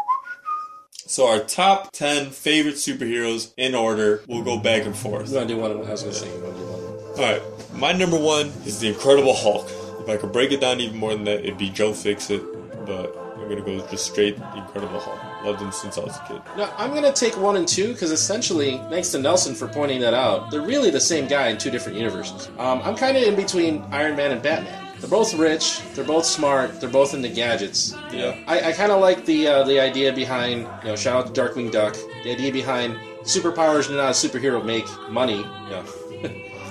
[1.07, 4.23] So our top ten favorite superheroes in order.
[4.29, 5.29] We'll go back and forth.
[5.29, 5.73] You want to do one?
[5.73, 6.83] I was going to say, you want to do one?
[7.21, 7.43] Alright,
[7.75, 9.69] my number one is the Incredible Hulk.
[10.01, 12.43] If I could break it down even more than that, it'd be Joe Fixit,
[12.87, 15.21] but I'm gonna go just straight Incredible Hulk.
[15.45, 16.41] Loved him since I was a kid.
[16.57, 20.01] No, I'm going to take one and two because essentially, thanks to Nelson for pointing
[20.01, 22.49] that out, they're really the same guy in two different universes.
[22.59, 24.79] Um, I'm kind of in between Iron Man and Batman.
[25.01, 27.93] They're both rich, they're both smart, they're both into gadgets.
[28.13, 28.39] Yeah.
[28.47, 31.41] I, I kind of like the uh, the idea behind, you know, shout out to
[31.41, 35.39] Darkwing Duck, the idea behind superpowers do not a superhero make money.
[35.39, 35.85] You know.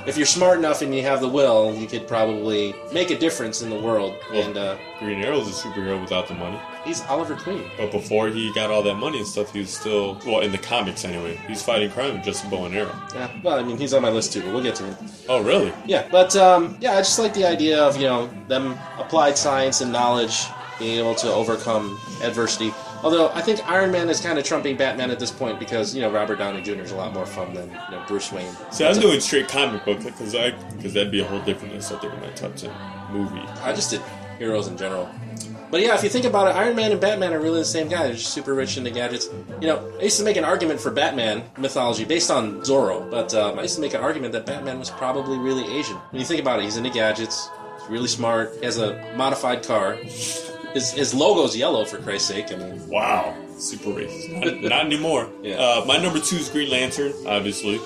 [0.07, 3.61] if you're smart enough and you have the will, you could probably make a difference
[3.61, 4.15] in the world.
[4.33, 6.59] And uh, Green Arrow's a superhero without the money.
[6.85, 7.63] He's Oliver Queen.
[7.77, 10.57] But before he got all that money and stuff, he was still well in the
[10.57, 11.35] comics anyway.
[11.47, 12.95] He's fighting crime with just a bow and arrow.
[13.13, 15.09] Yeah, well, I mean, he's on my list too, but we'll get to him.
[15.29, 15.73] Oh, really?
[15.85, 19.81] Yeah, but um, yeah, I just like the idea of you know them applied science
[19.81, 20.45] and knowledge
[20.79, 22.73] being able to overcome adversity.
[23.03, 26.01] Although I think Iron Man is kind of trumping Batman at this point because you
[26.01, 26.81] know Robert Downey Jr.
[26.81, 28.53] is a lot more fun than you know Bruce Wayne.
[28.71, 31.91] See, I'm doing straight comic book because I because that'd be a whole different list.
[31.91, 32.71] I think in my top ten
[33.11, 33.41] movie.
[33.63, 34.01] I just did
[34.41, 35.07] heroes in general.
[35.69, 37.87] But yeah, if you think about it, Iron Man and Batman are really the same
[37.87, 38.03] guy.
[38.03, 39.29] They're just super rich into gadgets.
[39.61, 43.33] You know, I used to make an argument for Batman mythology based on Zorro, but
[43.35, 45.95] um, I used to make an argument that Batman was probably really Asian.
[46.09, 49.63] When you think about it, he's into gadgets, he's really smart, he has a modified
[49.63, 49.93] car.
[50.73, 52.51] His, his logo's yellow, for Christ's sake.
[52.51, 54.43] I mean, Wow, super racist.
[54.43, 55.29] Not, not anymore.
[55.43, 55.55] Yeah.
[55.55, 57.13] Uh, my number two is Green Lantern.
[57.27, 57.79] Obviously,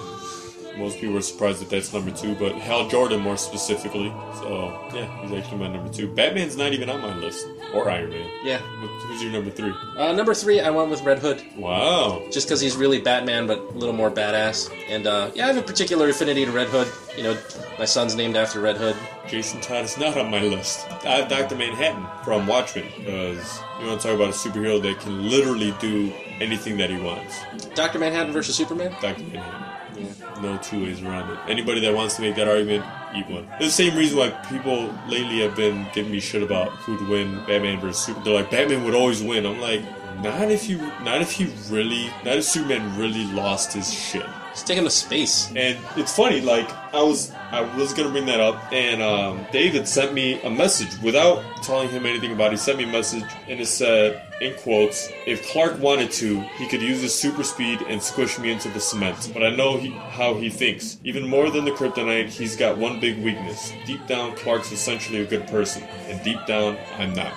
[0.77, 4.09] most people are surprised that that's number two, but Hal Jordan more specifically.
[4.39, 6.07] So yeah, he's actually my number two.
[6.13, 8.29] Batman's not even on my list, or Iron Man.
[8.43, 8.57] yeah.
[8.57, 9.73] Who's your number three?
[9.97, 11.43] Uh, number three, I went with Red Hood.
[11.57, 12.23] Wow.
[12.31, 14.69] just because he's really Batman, but a little more badass.
[14.89, 16.87] And uh, yeah, I have a particular affinity to Red Hood.
[17.17, 17.37] You know,
[17.79, 18.95] my son's named after Red Hood.
[19.27, 20.85] Jason Todd is not on my list.
[21.05, 21.55] I have Dr.
[21.55, 26.11] Manhattan from Watchmen because you want to talk about a superhero that can literally do
[26.39, 27.39] anything that he wants.
[27.73, 28.91] Doctor Manhattan versus Superman.
[29.01, 29.23] Dr.
[29.23, 29.64] Manhattan.
[29.95, 30.41] Yeah.
[30.41, 31.39] No two ways around it.
[31.47, 32.85] Anybody that wants to make that argument,
[33.15, 33.47] eat one.
[33.59, 37.79] The same reason why people lately have been giving me shit about who'd win Batman
[37.79, 38.25] versus Superman.
[38.25, 39.45] They're like, Batman would always win.
[39.45, 39.81] I'm like,
[40.21, 44.25] not if you, not if he really, not if Superman really lost his shit.
[44.63, 45.51] Taking to space.
[45.55, 49.87] And it's funny, like I was I was gonna bring that up, and um, David
[49.87, 52.51] sent me a message without telling him anything about it.
[52.51, 56.67] He sent me a message, and it said, in quotes, "If Clark wanted to, he
[56.67, 59.31] could use his super speed and squish me into the cement.
[59.33, 60.97] But I know he, how he thinks.
[61.03, 63.71] Even more than the kryptonite, he's got one big weakness.
[63.85, 67.33] Deep down, Clark's essentially a good person, and deep down, I'm not."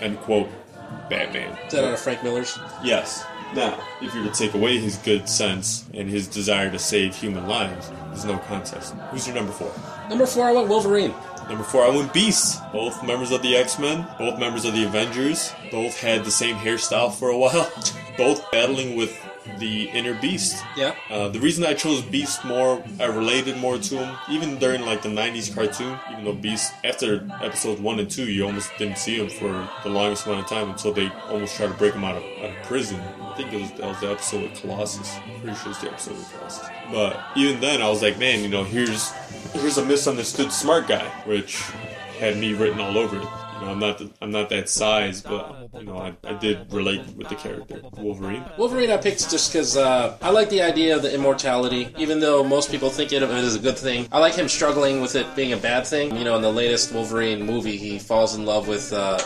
[0.00, 0.48] End quote.
[1.10, 1.56] Batman.
[1.66, 2.58] Is that out of Frank Miller's?
[2.82, 3.24] Yes.
[3.54, 7.16] Now, if you were to take away his good sense and his desire to save
[7.16, 8.94] human lives, there's no contest.
[9.10, 9.72] Who's your number four?
[10.08, 11.14] Number four, I went Wolverine.
[11.48, 12.60] Number four, I went Beast.
[12.72, 16.56] Both members of the X Men, both members of the Avengers, both had the same
[16.56, 17.70] hairstyle for a while,
[18.18, 19.18] both battling with
[19.58, 20.62] the inner beast.
[20.76, 20.94] Yeah.
[21.08, 25.02] Uh, the reason I chose Beast more, I related more to him, even during like
[25.02, 25.98] the '90s cartoon.
[26.10, 29.88] Even though Beast, after episodes one and two, you almost didn't see him for the
[29.88, 32.62] longest amount of time until they almost tried to break him out of, out of
[32.64, 33.00] prison.
[33.38, 35.16] I think it was that was the episode with Colossus.
[35.40, 36.68] Pretty sure it's the episode with Colossus.
[36.90, 39.12] But even then, I was like, man, you know, here's
[39.52, 41.60] here's a misunderstood smart guy, which
[42.18, 43.22] had me written all over it.
[43.22, 46.72] You know, I'm not the, I'm not that size, but you know, I, I did
[46.72, 48.44] relate with the character Wolverine.
[48.56, 52.42] Wolverine I picked just because uh, I like the idea of the immortality, even though
[52.42, 54.08] most people think it is a good thing.
[54.10, 56.16] I like him struggling with it being a bad thing.
[56.16, 59.18] You know, in the latest Wolverine movie, he falls in love with uh,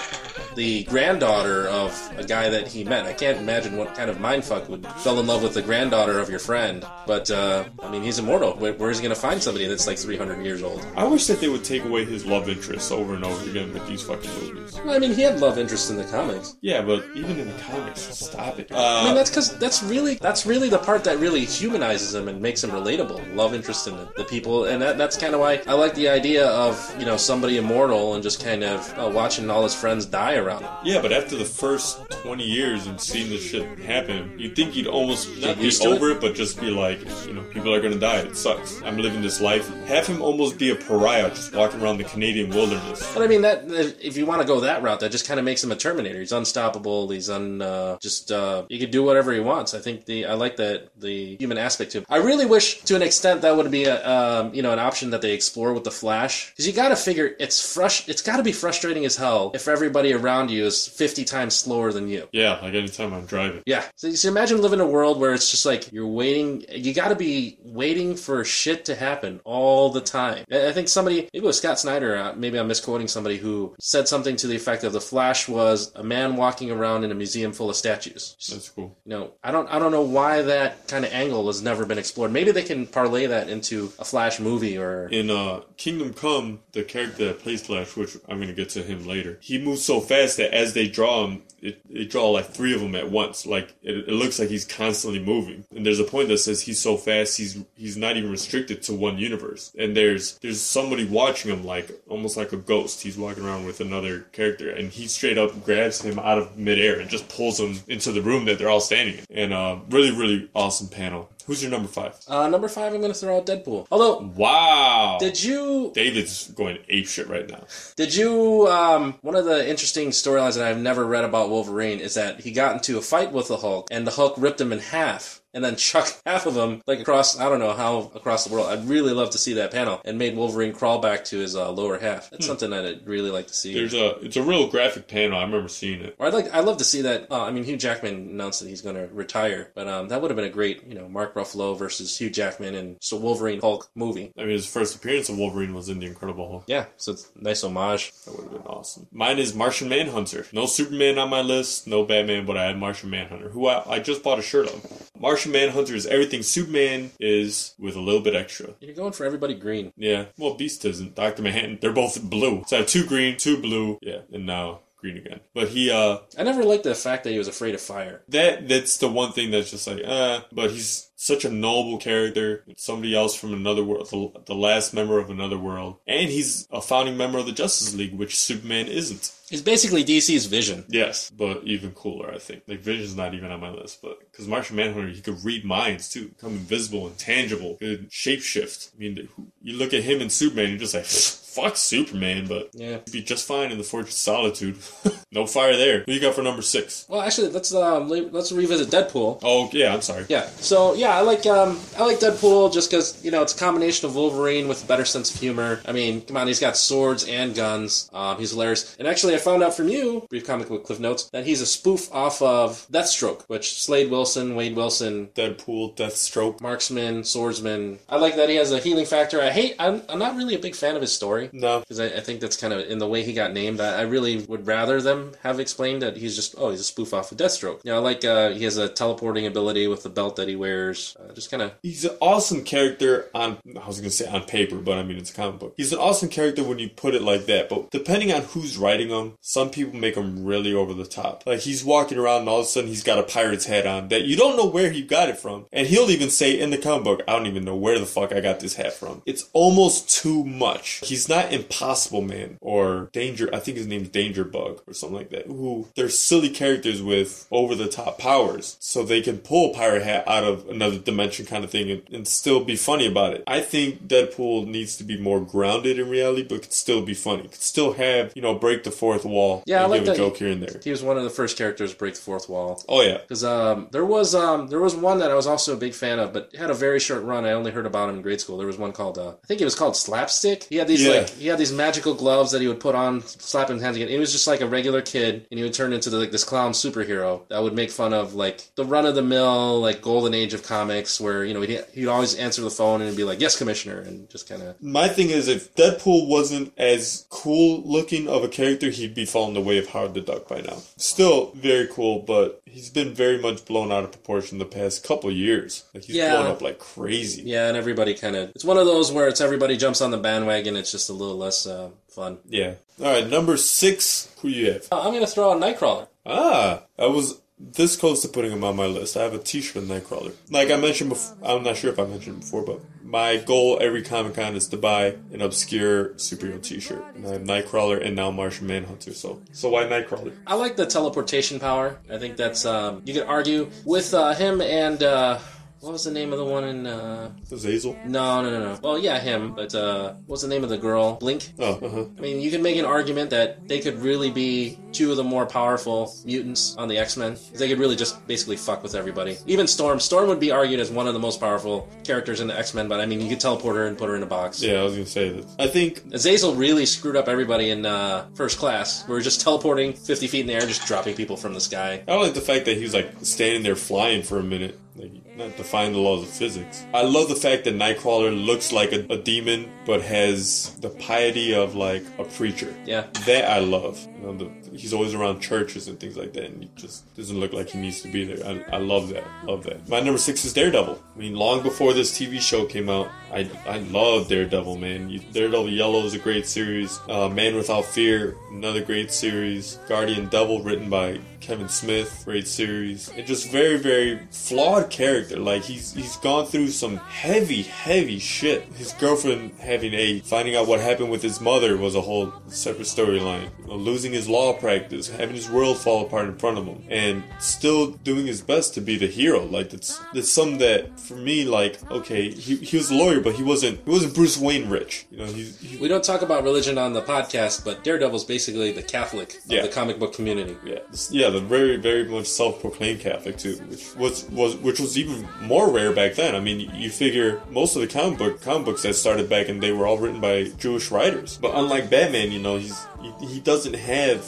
[0.55, 3.07] the granddaughter of a guy that he met.
[3.07, 6.29] I can't imagine what kind of mindfuck would fell in love with the granddaughter of
[6.29, 6.85] your friend.
[7.07, 8.53] But uh, I mean, he's immortal.
[8.55, 10.85] Where, where is he going to find somebody that's like 300 years old?
[10.97, 13.87] I wish that they would take away his love interests over and over again with
[13.89, 14.79] these fucking movies.
[14.85, 16.57] Well, I mean, he had love interests in the comics.
[16.61, 18.71] Yeah, but even in the comics, stop it.
[18.73, 22.29] I mean, Uh, that's because that's really that's really the part that really humanizes him
[22.29, 23.35] and makes him relatable.
[23.35, 26.09] Love interest in the, the people, and that, that's kind of why I like the
[26.09, 30.07] idea of you know somebody immortal and just kind of uh, watching all his friends
[30.07, 34.57] die around yeah, but after the first 20 years and seeing this shit happen, you'd
[34.57, 36.21] think you'd almost not be over it?
[36.21, 38.19] but just be like, you know, people are gonna die.
[38.19, 38.83] It sucks.
[38.83, 39.69] I'm living this life.
[39.87, 43.13] Have him almost be a pariah, just walking around the Canadian wilderness.
[43.15, 43.65] But I mean, that
[44.01, 46.21] if you want to go that route, that just kind of makes him a Terminator.
[46.21, 47.11] He's unstoppable.
[47.11, 49.75] He's un uh, just uh, he could do whatever he wants.
[49.75, 52.07] I think the I like that the human aspect to him.
[52.09, 55.11] I really wish, to an extent, that would be a um, you know an option
[55.11, 58.37] that they explore with the Flash because you got to figure it's frust it's got
[58.37, 62.29] to be frustrating as hell if everybody around you is fifty times slower than you.
[62.33, 63.63] Yeah, like anytime I'm driving.
[63.67, 63.85] Yeah.
[63.97, 66.65] So, so imagine living in a world where it's just like you're waiting.
[66.71, 70.45] You got to be waiting for shit to happen all the time.
[70.51, 72.17] I I think somebody, maybe it was Scott Snyder.
[72.17, 75.93] Uh, maybe I'm misquoting somebody who said something to the effect of the Flash was
[75.95, 78.37] a man walking around in a museum full of statues.
[78.51, 78.97] That's cool.
[79.05, 81.99] You know, I don't, I don't know why that kind of angle has never been
[81.99, 82.33] explored.
[82.33, 85.09] Maybe they can parlay that into a Flash movie or.
[85.09, 89.07] In uh, Kingdom Come, the character that plays Flash, which I'm gonna get to him
[89.07, 92.75] later, he moves so fast that as they draw him, it, they draw like three
[92.75, 93.47] of them at once.
[93.47, 95.65] Like it, it looks like he's constantly moving.
[95.75, 98.95] And there's a point that says he's so fast, he's he's not even restricted to
[98.95, 99.73] one universe.
[99.79, 103.03] And there's there's somebody watching him like almost like a ghost.
[103.03, 106.99] He's walking around with another character, and he straight up grabs him out of midair
[106.99, 109.25] and just pulls him into the room that they're all standing in.
[109.31, 111.31] And uh, really, really awesome panel.
[111.47, 112.19] Who's your number five?
[112.29, 113.87] Uh, number five, I'm going to throw out Deadpool.
[113.91, 115.19] Although, Wow.
[115.21, 117.65] did you David's going ape shit right now.
[117.97, 118.69] Did you?
[118.69, 122.53] Um, one of the interesting storylines that I've never read about Wolverine is that he
[122.53, 125.42] got into a fight with the Hulk, and the Hulk ripped him in half.
[125.55, 128.69] And then chuck half of them like across I don't know how across the world.
[128.69, 131.71] I'd really love to see that panel and made Wolverine crawl back to his uh,
[131.71, 132.31] lower half.
[132.31, 133.75] That's something that I'd really like to see.
[133.75, 135.39] There's a it's a real graphic panel.
[135.39, 136.17] I remember seeing it.
[136.19, 137.31] Or I'd like I'd love to see that.
[137.31, 140.31] Uh, I mean, Hugh Jackman announced that he's going to retire, but um, that would
[140.31, 143.91] have been a great you know Mark Ruffalo versus Hugh Jackman and so Wolverine Hulk
[143.95, 144.33] movie.
[144.39, 146.65] I mean, his first appearance of Wolverine was in the Incredible Hulk.
[146.67, 148.13] Yeah, so it's a nice homage.
[148.25, 149.07] That would have been awesome.
[149.13, 150.47] Mine is Martian Manhunter.
[150.53, 153.99] No Superman on my list, no Batman, but I had Martian Manhunter, who I, I
[153.99, 155.11] just bought a shirt of.
[155.19, 158.75] Martian Manhunter is everything Superman is with a little bit extra.
[158.81, 159.93] You're going for everybody green.
[159.97, 161.15] Yeah, well, Beast isn't.
[161.15, 161.43] Dr.
[161.43, 162.65] Manhattan, they're both blue.
[162.67, 165.41] So I have two green, two blue, yeah, and now green again.
[165.53, 168.23] But he, uh, I never liked the fact that he was afraid of fire.
[168.29, 172.65] that that's the one thing that's just like, uh, but he's such a noble character.
[172.77, 175.99] Somebody else from another world, the, the last member of another world.
[176.07, 179.33] And he's a founding member of the Justice League, which Superman isn't.
[179.49, 180.85] He's basically DC's Vision.
[180.89, 182.63] Yes, but even cooler, I think.
[182.67, 186.09] Like Vision's not even on my list, but because Martian Manhunter, he could read minds
[186.09, 188.93] too, become invisible and tangible, could shapeshift.
[188.95, 189.29] I mean,
[189.61, 191.05] you look at him and Superman, you're just like,
[191.55, 192.99] fuck Superman, but Yeah.
[193.05, 194.79] he'd be just fine in the Fortress of Solitude.
[195.33, 196.01] no fire there.
[196.01, 197.07] What you got for number six?
[197.09, 199.41] Well, actually, let's um, let's revisit Deadpool.
[199.43, 200.27] Oh yeah, I'm sorry.
[200.29, 200.47] Yeah.
[200.57, 204.07] So yeah, I like um I like Deadpool just because you know it's a combination
[204.09, 205.81] of Wolverine with a better sense of humor.
[205.87, 208.11] I mean, come on, he's got swords and guns.
[208.13, 208.97] Um, he's hilarious.
[208.99, 211.67] And actually, I found out from you, brief comic book cliff notes, that he's a
[211.67, 216.61] spoof off of Deathstroke, which Slade Wilson, Wade Wilson, Deadpool, Deathstroke.
[216.61, 217.99] marksman, swordsman.
[218.09, 219.41] I like that he has a healing factor.
[219.41, 219.75] I hate.
[219.79, 221.42] I'm, I'm not really a big fan of his story.
[221.53, 223.81] No, Because I, I think that's kind of in the way he got named.
[223.81, 227.15] I, I really would rather them have explained that he's just oh he's a spoof
[227.15, 227.81] off of Deathstroke.
[227.85, 231.17] You know, like uh, he has a teleporting ability with the belt that he wears.
[231.19, 233.59] Uh, just kind of he's an awesome character on.
[233.81, 235.75] I was gonna say on paper, but I mean it's a comic book.
[235.77, 237.69] He's an awesome character when you put it like that.
[237.69, 241.45] But depending on who's writing him, some people make him really over the top.
[241.47, 244.09] Like he's walking around and all of a sudden he's got a pirate's hat on
[244.09, 246.79] that you don't know where he got it from, and he'll even say in the
[246.79, 249.49] comic book, "I don't even know where the fuck I got this hat from." It's
[249.53, 251.01] almost too much.
[251.05, 253.49] He's not Impossible Man or Danger.
[253.53, 255.47] I think his name's Danger Bug or something like that.
[255.47, 260.27] Who they're silly characters with over the top powers, so they can pull pirate hat
[260.29, 263.43] out of another dimension kind of thing and, and still be funny about it.
[263.47, 267.43] I think Deadpool needs to be more grounded in reality, but could still be funny.
[267.45, 269.63] Could still have you know break the fourth wall.
[269.67, 270.81] Yeah, I and like give a joke here and there.
[270.83, 272.83] he was one of the first characters to break the fourth wall.
[272.89, 275.77] Oh yeah, Because um, there was um, there was one that I was also a
[275.77, 277.45] big fan of, but had a very short run.
[277.45, 278.59] I only heard about him in grade school.
[278.59, 280.65] There was one called uh, I think it was called Slapstick.
[280.65, 281.13] He had these Yeah.
[281.21, 284.09] like he had these magical gloves that he would put on, slap his hands again.
[284.09, 286.45] He was just like a regular kid, and he would turn into the, like this
[286.45, 290.35] clown superhero that would make fun of like the run of the mill like golden
[290.35, 293.41] age of comics, where you know he'd, he'd always answer the phone and be like,
[293.41, 298.29] "Yes, Commissioner," and just kind of My thing is, if Deadpool wasn't as cool looking
[298.29, 300.79] of a character, he'd be falling the way of Howard the Duck by now.
[300.97, 305.31] Still very cool, but he's been very much blown out of proportion the past couple
[305.31, 305.85] years.
[305.95, 306.37] Like he's Yeah.
[306.37, 307.43] blown up like crazy.
[307.45, 310.17] yeah, and everybody kind of it's one of those where it's everybody jumps on the
[310.19, 310.77] bandwagon.
[310.77, 312.39] It's just a little less uh, fun.
[312.49, 312.75] Yeah.
[313.01, 314.35] All right, number six.
[314.41, 314.89] Who you have?
[314.91, 316.09] Uh, I'm gonna throw out Nightcrawler.
[316.27, 319.17] Ah, I was this close to putting him on my list.
[319.17, 320.33] I have a T-shirt of Nightcrawler.
[320.51, 324.03] Like I mentioned before, I'm not sure if I mentioned before, but my goal every
[324.03, 327.05] Comic Con is to buy an obscure superhero T-shirt.
[327.15, 329.13] And I have Nightcrawler and now Martian Manhunter.
[329.15, 330.33] So, so why Nightcrawler?
[330.47, 331.99] I like the teleportation power.
[332.11, 335.39] I think that's um, you could argue with uh, him and uh,
[335.83, 336.87] what was the name of the one in?
[336.87, 337.97] Uh, Azazel.
[338.07, 338.79] no, no, no, no.
[338.83, 339.55] Well, yeah, him.
[339.55, 341.17] But uh, what's the name of the girl?
[341.17, 341.51] Blink.
[341.59, 342.05] Oh, uh huh.
[342.17, 345.25] I mean, you can make an argument that they could really be two of the
[345.25, 347.37] more powerful mutants on the X Men.
[347.55, 349.37] They could really just basically fuck with everybody.
[349.47, 349.99] Even Storm.
[350.01, 352.89] Storm would be argued as one of the most powerful characters in the X Men.
[352.89, 354.63] But I mean, you could teleport her and put her in a box.
[354.63, 355.47] Yeah, I was gonna say that.
[355.59, 359.07] I think Azazel really screwed up everybody in uh, first class.
[359.09, 362.03] We were just teleporting 50 feet in the air, just dropping people from the sky.
[362.07, 365.11] I like the fact that he was like standing there flying for a minute, like
[365.37, 366.85] not defying the laws of physics.
[366.93, 371.55] I love the fact that Nightcrawler looks like a, a demon, but has the piety
[371.55, 372.75] of like a preacher.
[372.85, 373.07] Yeah.
[373.27, 374.07] That I love.
[374.17, 377.39] You know, the, he's always around churches and things like that, and he just doesn't
[377.39, 378.47] look like he needs to be there.
[378.47, 379.25] I, I love that.
[379.45, 379.89] Love that.
[379.89, 381.03] My number six is Daredevil.
[381.15, 384.77] I mean, long before this TV show came out, I I love Daredevil.
[384.77, 386.99] Man, you, Daredevil Yellow is a great series.
[387.09, 389.77] Uh, Man Without Fear, another great series.
[389.89, 393.09] Guardian Devil, written by Kevin Smith, great series.
[393.11, 395.39] And just very very flawed character.
[395.39, 398.65] Like he's he's gone through some heavy, heavy shit.
[398.75, 402.87] His girlfriend having a finding out what happened with his mother was a whole separate
[402.87, 403.49] storyline.
[403.61, 406.83] You know, losing his law practice, having his world fall apart in front of him,
[406.89, 409.45] and still doing his best to be the hero.
[409.45, 413.35] Like that's that's something that for me, like okay, he, he was a lawyer, but
[413.35, 415.07] he wasn't he wasn't Bruce Wayne rich.
[415.11, 418.73] You know, he, he We don't talk about religion on the podcast, but Daredevil's basically
[418.73, 419.63] the Catholic of Yeah.
[419.63, 420.57] the comic book community.
[420.65, 420.79] Yeah,
[421.11, 425.69] yeah, the very, very much self-proclaimed Catholic too, which was was which was even more
[425.71, 426.35] rare back then.
[426.37, 429.61] I mean, you figure most of the comic book comic books that started back and
[429.63, 431.39] they were all written by Jewish writers.
[431.43, 434.25] But unlike Batman, you know, he's he, he doesn't have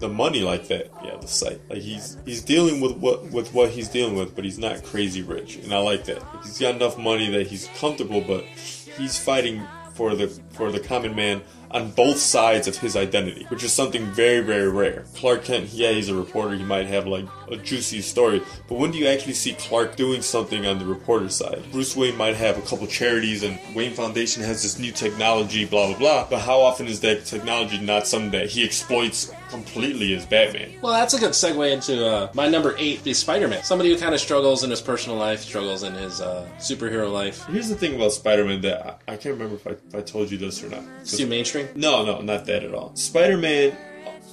[0.00, 0.90] the money like that.
[1.04, 1.60] Yeah, the sight.
[1.68, 5.22] Like he's he's dealing with what with what he's dealing with, but he's not crazy
[5.22, 6.22] rich, and I like that.
[6.42, 9.62] He's got enough money that he's comfortable, but he's fighting
[9.94, 14.06] for the for the common man on both sides of his identity, which is something
[14.12, 15.04] very, very rare.
[15.16, 18.90] Clark Kent, yeah, he's a reporter, he might have like a juicy story, but when
[18.90, 21.62] do you actually see Clark doing something on the reporter side?
[21.72, 25.88] Bruce Wayne might have a couple charities and Wayne Foundation has this new technology, blah
[25.88, 30.26] blah blah, but how often is that technology not something that he exploits completely as
[30.26, 30.72] Batman?
[30.82, 33.62] Well, that's a good segue into uh, my number eight is Spider-Man.
[33.62, 37.44] Somebody who kind of struggles in his personal life, struggles in his uh, superhero life.
[37.46, 40.30] Here's the thing about Spider-Man that I, I can't remember if I, if I told
[40.30, 40.82] you this or not.
[41.00, 41.68] It's too mainstream.
[41.74, 42.94] No, no, not that at all.
[42.96, 43.76] Spider Man,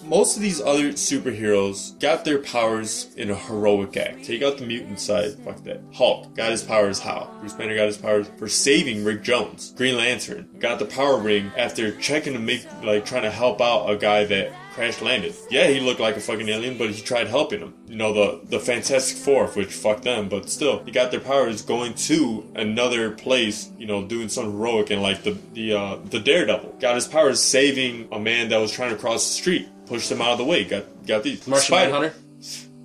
[0.05, 4.23] most of these other superheroes got their powers in a heroic act.
[4.23, 5.81] Take out the mutant side, fuck that.
[5.93, 7.29] Hulk got his powers how?
[7.39, 9.71] Bruce Banner got his powers for saving Rick Jones.
[9.71, 13.89] Green Lantern got the power ring after checking to make, like, trying to help out
[13.89, 15.35] a guy that crash landed.
[15.49, 17.73] Yeah, he looked like a fucking alien, but he tried helping him.
[17.87, 21.61] You know, the the Fantastic Four, which fuck them, but still, he got their powers
[21.61, 23.69] going to another place.
[23.77, 27.39] You know, doing something heroic, and like the the uh, the Daredevil got his powers
[27.39, 30.45] saving a man that was trying to cross the street, pushed him out of the
[30.45, 30.63] way.
[30.63, 32.15] Got got these Martian Spider- Manhunter.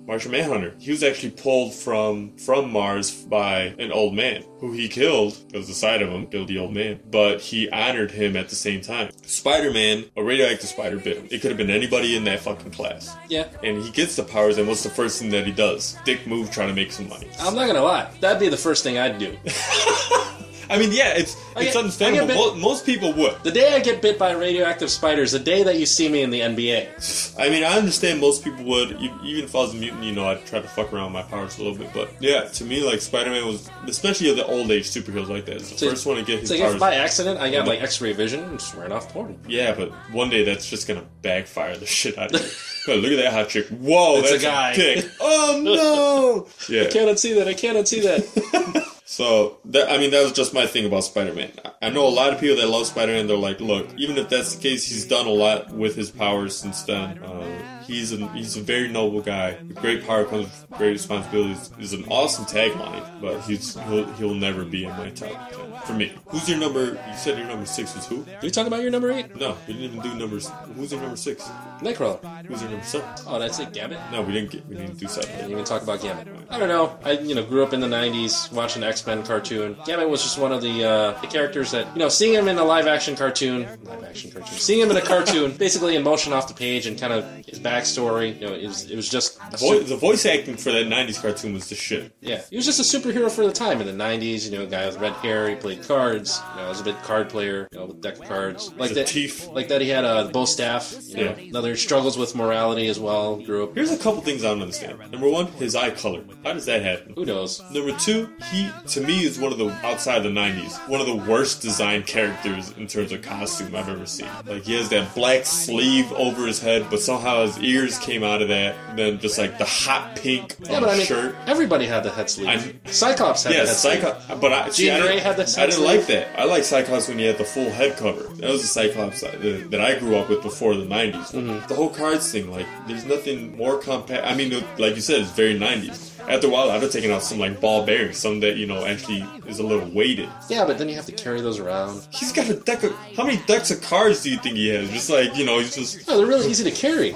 [0.09, 0.73] Martian Manhunter.
[0.79, 5.67] He was actually pulled from from Mars by an old man who he killed because
[5.67, 6.99] the sight of him killed the old man.
[7.11, 9.11] But he honored him at the same time.
[9.21, 11.27] Spider Man, a radioactive spider bit him.
[11.29, 13.15] It could have been anybody in that fucking class.
[13.27, 13.49] Yeah.
[13.63, 15.95] And he gets the powers, and what's the first thing that he does?
[16.05, 17.29] Dick move, trying to make some money.
[17.39, 18.09] I'm not gonna lie.
[18.19, 19.37] That'd be the first thing I'd do.
[20.69, 22.25] I mean, yeah, it's I it's get- understandable.
[22.25, 23.43] I get Mo- most people would.
[23.43, 26.07] The day I get bit by a radioactive spider is the day that you see
[26.09, 27.35] me in the NBA.
[27.39, 28.91] I mean, I understand most people would.
[29.23, 31.29] Even if I was a mutant, you know, I'd try to fuck around with my
[31.29, 31.91] powers a little bit.
[31.93, 35.45] But yeah, to me, like Spider Man was, especially of the old age superheroes like
[35.45, 36.73] that, is the So- first one to get his like powers.
[36.75, 39.39] if by accident I got like X-ray vision and just ran off porn.
[39.47, 42.47] Yeah, but one day that's just gonna backfire the shit out of you.
[42.85, 43.67] God, look at that hot chick.
[43.69, 44.75] Whoa, It's a that's guy.
[44.75, 45.05] dick.
[45.19, 46.47] Oh no!
[46.69, 46.83] Yeah.
[46.83, 47.47] I cannot see that.
[47.47, 48.85] I cannot see that.
[49.11, 51.53] So that I mean that was just my thing about Spider-Man.
[51.81, 53.25] I- know a lot of people that love Spider-Man.
[53.25, 56.55] They're like, look, even if that's the case, he's done a lot with his powers
[56.55, 57.17] since then.
[57.23, 59.57] Uh, he's a he's a very noble guy.
[59.67, 61.71] With great power comes with great responsibilities.
[61.79, 65.93] Is an awesome tagline, but he's he'll, he'll never be in my top ten for
[65.93, 66.13] me.
[66.27, 66.85] Who's your number?
[66.85, 68.23] You said your number six was who?
[68.23, 69.35] Did we talk about your number eight?
[69.35, 70.49] No, we didn't even do numbers.
[70.75, 71.43] Who's your number six?
[71.79, 72.45] Nightcrawler.
[72.45, 73.09] Who's your number seven?
[73.27, 73.73] Oh, that's it.
[73.73, 73.99] Gambit.
[74.11, 74.65] No, we didn't get.
[74.67, 75.35] We didn't do seven.
[75.35, 76.27] Didn't even talk about Gambit.
[76.49, 76.97] I don't know.
[77.03, 79.75] I you know grew up in the '90s watching X Men cartoon.
[79.85, 82.57] Gambit was just one of the uh, the characters that you know seeing him in
[82.57, 86.33] a live action cartoon, live action cartoon, seeing him in a cartoon, basically in motion
[86.33, 88.39] off the page and kind of his backstory.
[88.39, 91.21] You know, it was it was just a Voice, the voice acting for that '90s
[91.21, 92.11] cartoon was the shit.
[92.21, 94.45] yeah, he was just a superhero for the time in the '90s.
[94.49, 95.49] You know, a guy with red hair.
[95.49, 96.41] He played cards.
[96.55, 97.67] You know, was a big card player.
[97.71, 99.07] You know, with deck of cards like The that.
[99.07, 99.47] teeth.
[99.49, 100.95] Like that, he had uh, a bow staff.
[101.07, 101.49] You know, Yeah.
[101.49, 103.37] another struggles with morality as well.
[103.37, 103.75] Grew up.
[103.75, 104.99] Here's a couple things I don't understand.
[105.11, 106.23] Number one, his eye color.
[106.43, 107.13] How does that happen?
[107.15, 107.61] Who knows?
[107.71, 111.15] Number two, he to me is one of the outside the '90s, one of the
[111.15, 114.27] worst designed characters in terms of costume I've ever seen.
[114.45, 118.41] Like he has that black sleeve over his head, but somehow his ears came out
[118.41, 118.75] of that.
[118.89, 121.35] And then just like the hot pink Yeah, but I mean, shirt.
[121.47, 122.47] everybody had the head sleeve.
[122.47, 123.93] I'm- Cyclops had Yeah, the head sleeve.
[124.01, 124.41] Cyclops.
[124.41, 125.85] But I, see, I didn't- had the I didn't sleeve.
[125.97, 126.27] like that.
[126.39, 128.23] I like Cyclops when he had the full head cover.
[128.35, 131.31] That was the Cyclops that, that I grew up with before the 90s.
[131.31, 131.67] Mm-hmm.
[131.67, 134.25] The whole cards thing, like, there's nothing more compact.
[134.25, 136.08] I mean, like you said, it's very 90s.
[136.29, 138.85] After a while, I'd have taken out some like ball bearings, some that you know
[138.85, 140.29] actually is a little weighted.
[140.47, 142.07] Yeah, but then you have to carry those around.
[142.11, 144.91] He's got a deck of how many decks of cards do you think he has?
[144.91, 147.15] Just like you know, he's just No, they're really easy to carry.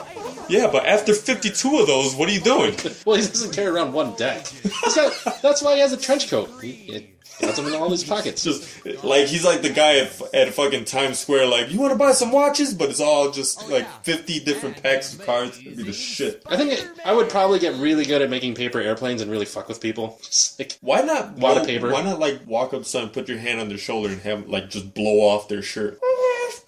[0.49, 0.69] Yeah.
[0.71, 2.75] But after 52 of those, what are you doing?
[3.05, 4.47] Well, he doesn't carry around one deck.
[4.47, 6.49] He's got, that's why he has a trench coat.
[6.61, 6.71] He,
[7.39, 8.43] he has them in all his pockets.
[8.43, 11.97] just like he's like the guy at, at fucking Times Square, like you want to
[11.97, 15.59] buy some watches, but it's all just oh, like 50 different packs of cards.
[15.59, 16.43] It'd be the shit.
[16.45, 19.45] I think it, I would probably get really good at making paper airplanes and really
[19.45, 20.19] fuck with people.
[20.23, 21.91] Just like, Why not Wad of paper.
[21.91, 24.47] Why not like walk up to someone, put your hand on their shoulder, and have
[24.47, 25.99] like just blow off their shirt?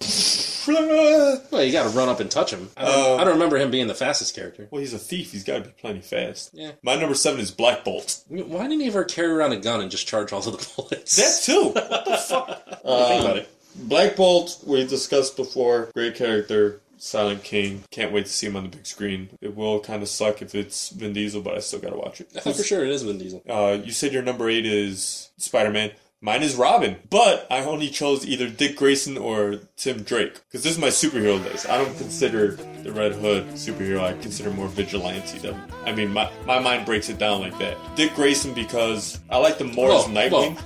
[1.50, 2.68] Well, you got to run up and touch him.
[2.76, 4.68] I don't, Uh, I don't remember him being the fastest character.
[4.70, 5.32] Well, he's a thief.
[5.32, 6.50] He's got to be plenty fast.
[6.52, 6.72] Yeah.
[6.82, 8.22] My number seven is Black Bolt.
[8.28, 11.16] Why didn't he ever carry around a gun and just charge all of the bullets?
[11.16, 11.68] That too.
[11.70, 12.64] What the fuck?
[12.66, 13.48] think about it.
[13.76, 15.90] Black Bolt, we discussed before.
[15.94, 16.80] Great character.
[16.98, 17.84] Silent King.
[17.90, 19.28] Can't wait to see him on the big screen.
[19.42, 22.32] It will kind of suck if it's Vin Diesel, but I still gotta watch it.
[22.42, 23.42] For sure it is Vin Diesel.
[23.46, 25.90] Uh, you said your number eight is Spider Man.
[26.22, 30.72] Mine is Robin, but I only chose either Dick Grayson or Tim Drake because this
[30.72, 31.68] is my superhero list.
[31.68, 32.52] I don't consider
[32.82, 34.00] the Red Hood superhero.
[34.00, 35.38] I consider more vigilante.
[35.38, 37.76] Than, I mean, my my mind breaks it down like that.
[37.96, 40.58] Dick Grayson because I like the more as Whoa, Nightwing.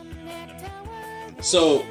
[1.42, 1.84] So,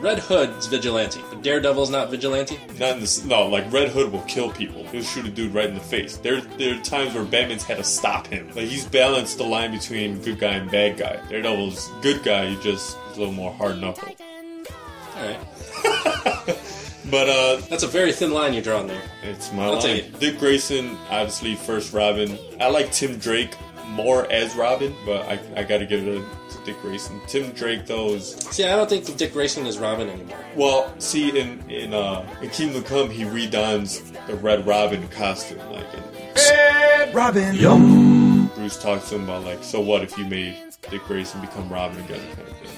[0.00, 2.58] Red Hood's vigilante, but Daredevil's not vigilante.
[2.78, 4.82] Not in this, no, like Red Hood will kill people.
[4.84, 6.16] He'll shoot a dude right in the face.
[6.16, 8.48] There, there are times where Batman's had to stop him.
[8.48, 11.20] Like he's balanced the line between good guy and bad guy.
[11.28, 12.46] Daredevil's good guy.
[12.46, 14.14] He just a little more hard knuckle.
[15.16, 15.40] All right,
[17.10, 19.02] But uh, that's a very thin line you're drawing there.
[19.22, 19.82] it's my I'll line.
[19.82, 20.20] take it.
[20.20, 22.38] Dick Grayson, obviously first Robin.
[22.60, 23.54] I like Tim Drake
[23.88, 26.22] more as Robin, but I, I got to give it
[26.60, 27.20] to Dick Grayson.
[27.26, 30.38] Tim Drake though is See, I don't think Dick Grayson is Robin anymore.
[30.56, 30.94] well.
[31.00, 35.86] See in in uh in Kingdom Come he redons the Red Robin costume like.
[35.94, 37.56] In, Robin.
[38.54, 40.56] Bruce talks to him about like, so what if you made
[40.88, 42.68] Dick Grayson become Robin again, kind of thing.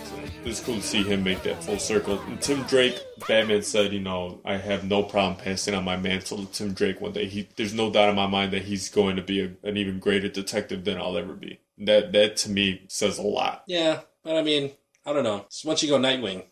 [0.45, 2.21] So it's cool to see him make that full circle.
[2.23, 6.45] And Tim Drake, Batman said, you know, I have no problem passing on my mantle
[6.45, 7.27] to Tim Drake one day.
[7.27, 9.99] He, there's no doubt in my mind that he's going to be a, an even
[9.99, 11.59] greater detective than I'll ever be.
[11.79, 13.65] That that to me says a lot.
[13.67, 14.73] Yeah, but I mean,
[15.07, 15.47] I don't know.
[15.49, 16.45] So once you go Nightwing,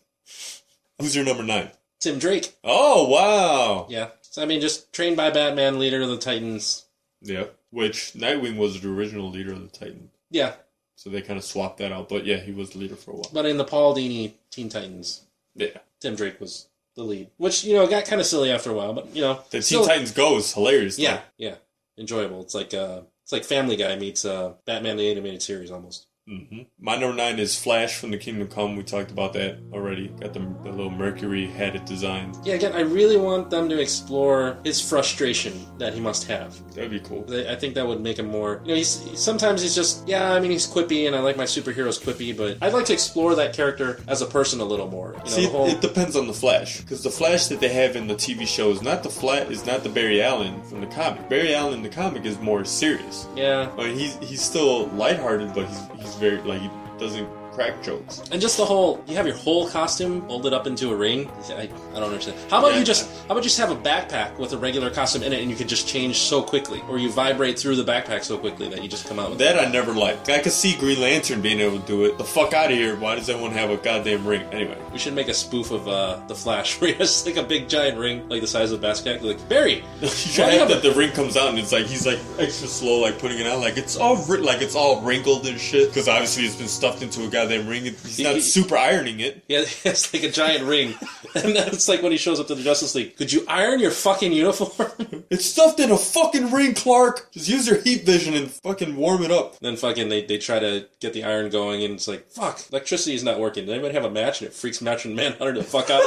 [0.99, 1.71] Who's your number nine?
[1.99, 2.55] Tim Drake.
[2.63, 4.09] Oh wow, Yeah.
[4.21, 6.85] So I mean, just trained by Batman, leader of the Titans.
[7.21, 7.45] yeah.
[7.69, 10.55] Which Nightwing was the original leader of the Titan, Yeah,
[10.95, 12.09] so they kind of swapped that out.
[12.09, 13.29] But yeah, he was the leader for a while.
[13.31, 15.21] but in the Paul Dini Teen Titans,
[15.55, 18.73] Yeah, Tim Drake was the lead, which you know got kind of silly after a
[18.73, 20.97] while, but you know, the Teen Titans Go is hilarious.
[20.97, 21.03] though.
[21.03, 21.55] Yeah, yeah,
[21.97, 22.41] enjoyable.
[22.41, 23.01] It's like uh,
[23.31, 26.07] it's like Family Guy meets uh, Batman the animated series almost.
[26.31, 28.75] Hmm My number nine is Flash from the Kingdom Come.
[28.77, 30.07] We talked about that already.
[30.07, 32.33] Got the, the little Mercury headed design.
[32.43, 36.55] Yeah, again, I really want them to explore his frustration that he must have.
[36.73, 37.25] That'd be cool.
[37.29, 38.61] I I think that would make him more.
[38.63, 40.31] You know, he's sometimes he's just yeah.
[40.33, 43.35] I mean, he's quippy, and I like my superheroes quippy, but I'd like to explore
[43.35, 45.13] that character as a person a little more.
[45.13, 47.95] You know, See, whole, it depends on the Flash, because the Flash that they have
[47.95, 50.87] in the TV show is not the Flash, is not the Barry Allen from the
[50.87, 51.27] comic.
[51.29, 53.27] Barry Allen in the comic is more serious.
[53.35, 57.81] yeah, I mean, he's he's still lighthearted, but he's he's very like he doesn't crack
[57.83, 58.21] jokes.
[58.31, 61.29] and just the whole you have your whole costume folded up into a ring.
[61.49, 62.37] I, I don't understand.
[62.49, 62.79] How about Yeah.
[62.79, 65.41] you just how about you just have a backpack with a regular costume in it,
[65.41, 68.69] and you could just change so quickly, or you vibrate through the backpack so quickly
[68.69, 70.29] that you just come out with That I never liked.
[70.29, 72.17] I could see Green Lantern being able to do it.
[72.17, 72.95] The fuck out of here!
[72.95, 74.41] Why does everyone have a goddamn ring?
[74.51, 77.43] Anyway, We should make a spoof of uh, the Flash where he has like a
[77.43, 79.21] big giant ring, like the size of a basket.
[79.23, 82.19] Like Barry, you should have that the ring comes out and it's like he's like
[82.39, 85.89] extra slow, like putting it out, like it's all like it's all wrinkled and shit.
[85.89, 87.87] Because obviously it's been stuffed into a goddamn ring.
[87.87, 89.43] and He's not super ironing it.
[89.47, 90.93] Yeah, it's like a giant ring,
[91.35, 93.15] and that's like when he shows up to the Justice League.
[93.17, 94.91] Could you iron your fucking uniform?
[95.31, 97.31] It's stuffed in a fucking ring, Clark.
[97.31, 99.57] Just use your heat vision and fucking warm it up.
[99.59, 103.15] then fucking they, they try to get the iron going, and it's like fuck, electricity
[103.15, 103.65] is not working.
[103.65, 104.41] Did anybody have a match?
[104.41, 106.01] And it freaks Martian Manhunter the fuck out.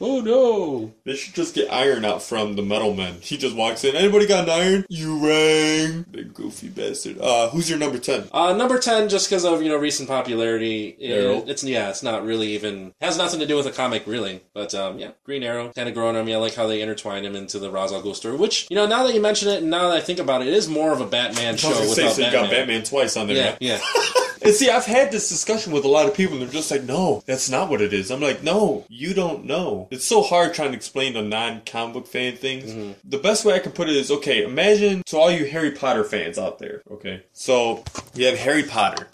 [0.00, 0.92] oh no!
[1.04, 3.14] They should just get iron out from the metal men.
[3.20, 3.96] He just walks in.
[3.96, 4.86] Anybody got an iron?
[4.88, 6.02] You rang.
[6.08, 7.18] Big goofy bastard.
[7.20, 8.28] Uh, who's your number ten?
[8.30, 12.24] Uh, number ten, just because of you know recent popularity, it- it's yeah, it's not
[12.24, 14.42] really even has nothing to do with the comic really.
[14.54, 16.34] But um, yeah, Green Arrow kind of growing on me.
[16.34, 18.86] I like how they intertwine him into the Ra's al Ghul story, which you know
[18.86, 20.92] now that you mention it and now that I think about it, it is more
[20.92, 22.42] of a Batman I show was gonna say, without so you Batman.
[22.44, 23.56] got Batman twice on there.
[23.60, 23.80] Yeah, yeah.
[24.42, 26.84] And see, I've had this discussion with a lot of people, and they're just like,
[26.84, 30.54] "No, that's not what it is." I'm like, "No, you don't know." It's so hard
[30.54, 32.72] trying to explain to non-comic book fan things.
[32.72, 32.92] Mm-hmm.
[33.08, 36.04] The best way I can put it is, okay, imagine to all you Harry Potter
[36.04, 36.82] fans out there.
[36.90, 37.84] Okay, so
[38.14, 39.08] you have Harry Potter,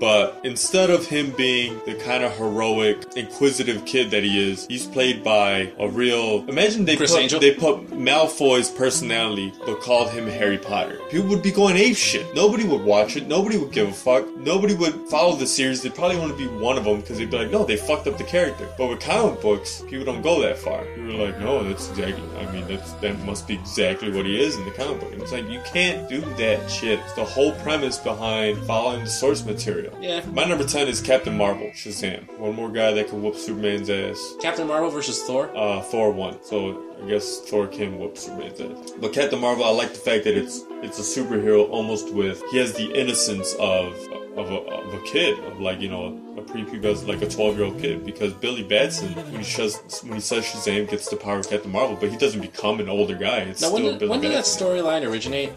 [0.00, 4.86] but instead of him being the kind of heroic, inquisitive kid that he is, he's
[4.86, 6.48] played by a real.
[6.48, 7.40] Imagine they Chris put Angel?
[7.40, 10.98] they put Malfoy's personality, but called him Harry Potter.
[11.10, 12.34] People would be going ape shit.
[12.34, 13.26] Nobody would watch it.
[13.26, 14.26] Nobody would give a fuck.
[14.36, 15.82] Nobody would follow the series.
[15.82, 18.06] They'd probably want to be one of them because they'd be like, no, they fucked
[18.06, 18.68] up the character.
[18.76, 20.84] But with comic books, people don't go that far.
[20.84, 22.28] People are like, no, that's exactly.
[22.38, 25.12] I mean, that's that must be exactly what he is in the comic book.
[25.12, 26.98] And it's like you can't do that shit.
[27.00, 29.96] It's the whole premise behind following the source material.
[30.00, 30.24] Yeah.
[30.26, 32.26] My number ten is Captain Marvel, Shazam.
[32.38, 35.50] One more guy that can whoop Superman's ass Captain Marvel versus Thor.
[35.56, 36.38] uh, Thor won.
[36.42, 38.92] So I guess Thor can whoop Superman's ass.
[39.00, 42.58] But Captain Marvel, I like the fact that it's it's a superhero almost with he
[42.58, 43.94] has the innocence of
[44.36, 47.66] of a, of a kid, of like you know a prepubescent like a twelve year
[47.66, 51.38] old kid, because Billy Batson when he says when he says Shazam gets the power
[51.38, 53.38] of Captain Marvel, but he doesn't become an older guy.
[53.40, 55.50] It's Now, still when did, Billy when did that storyline originate?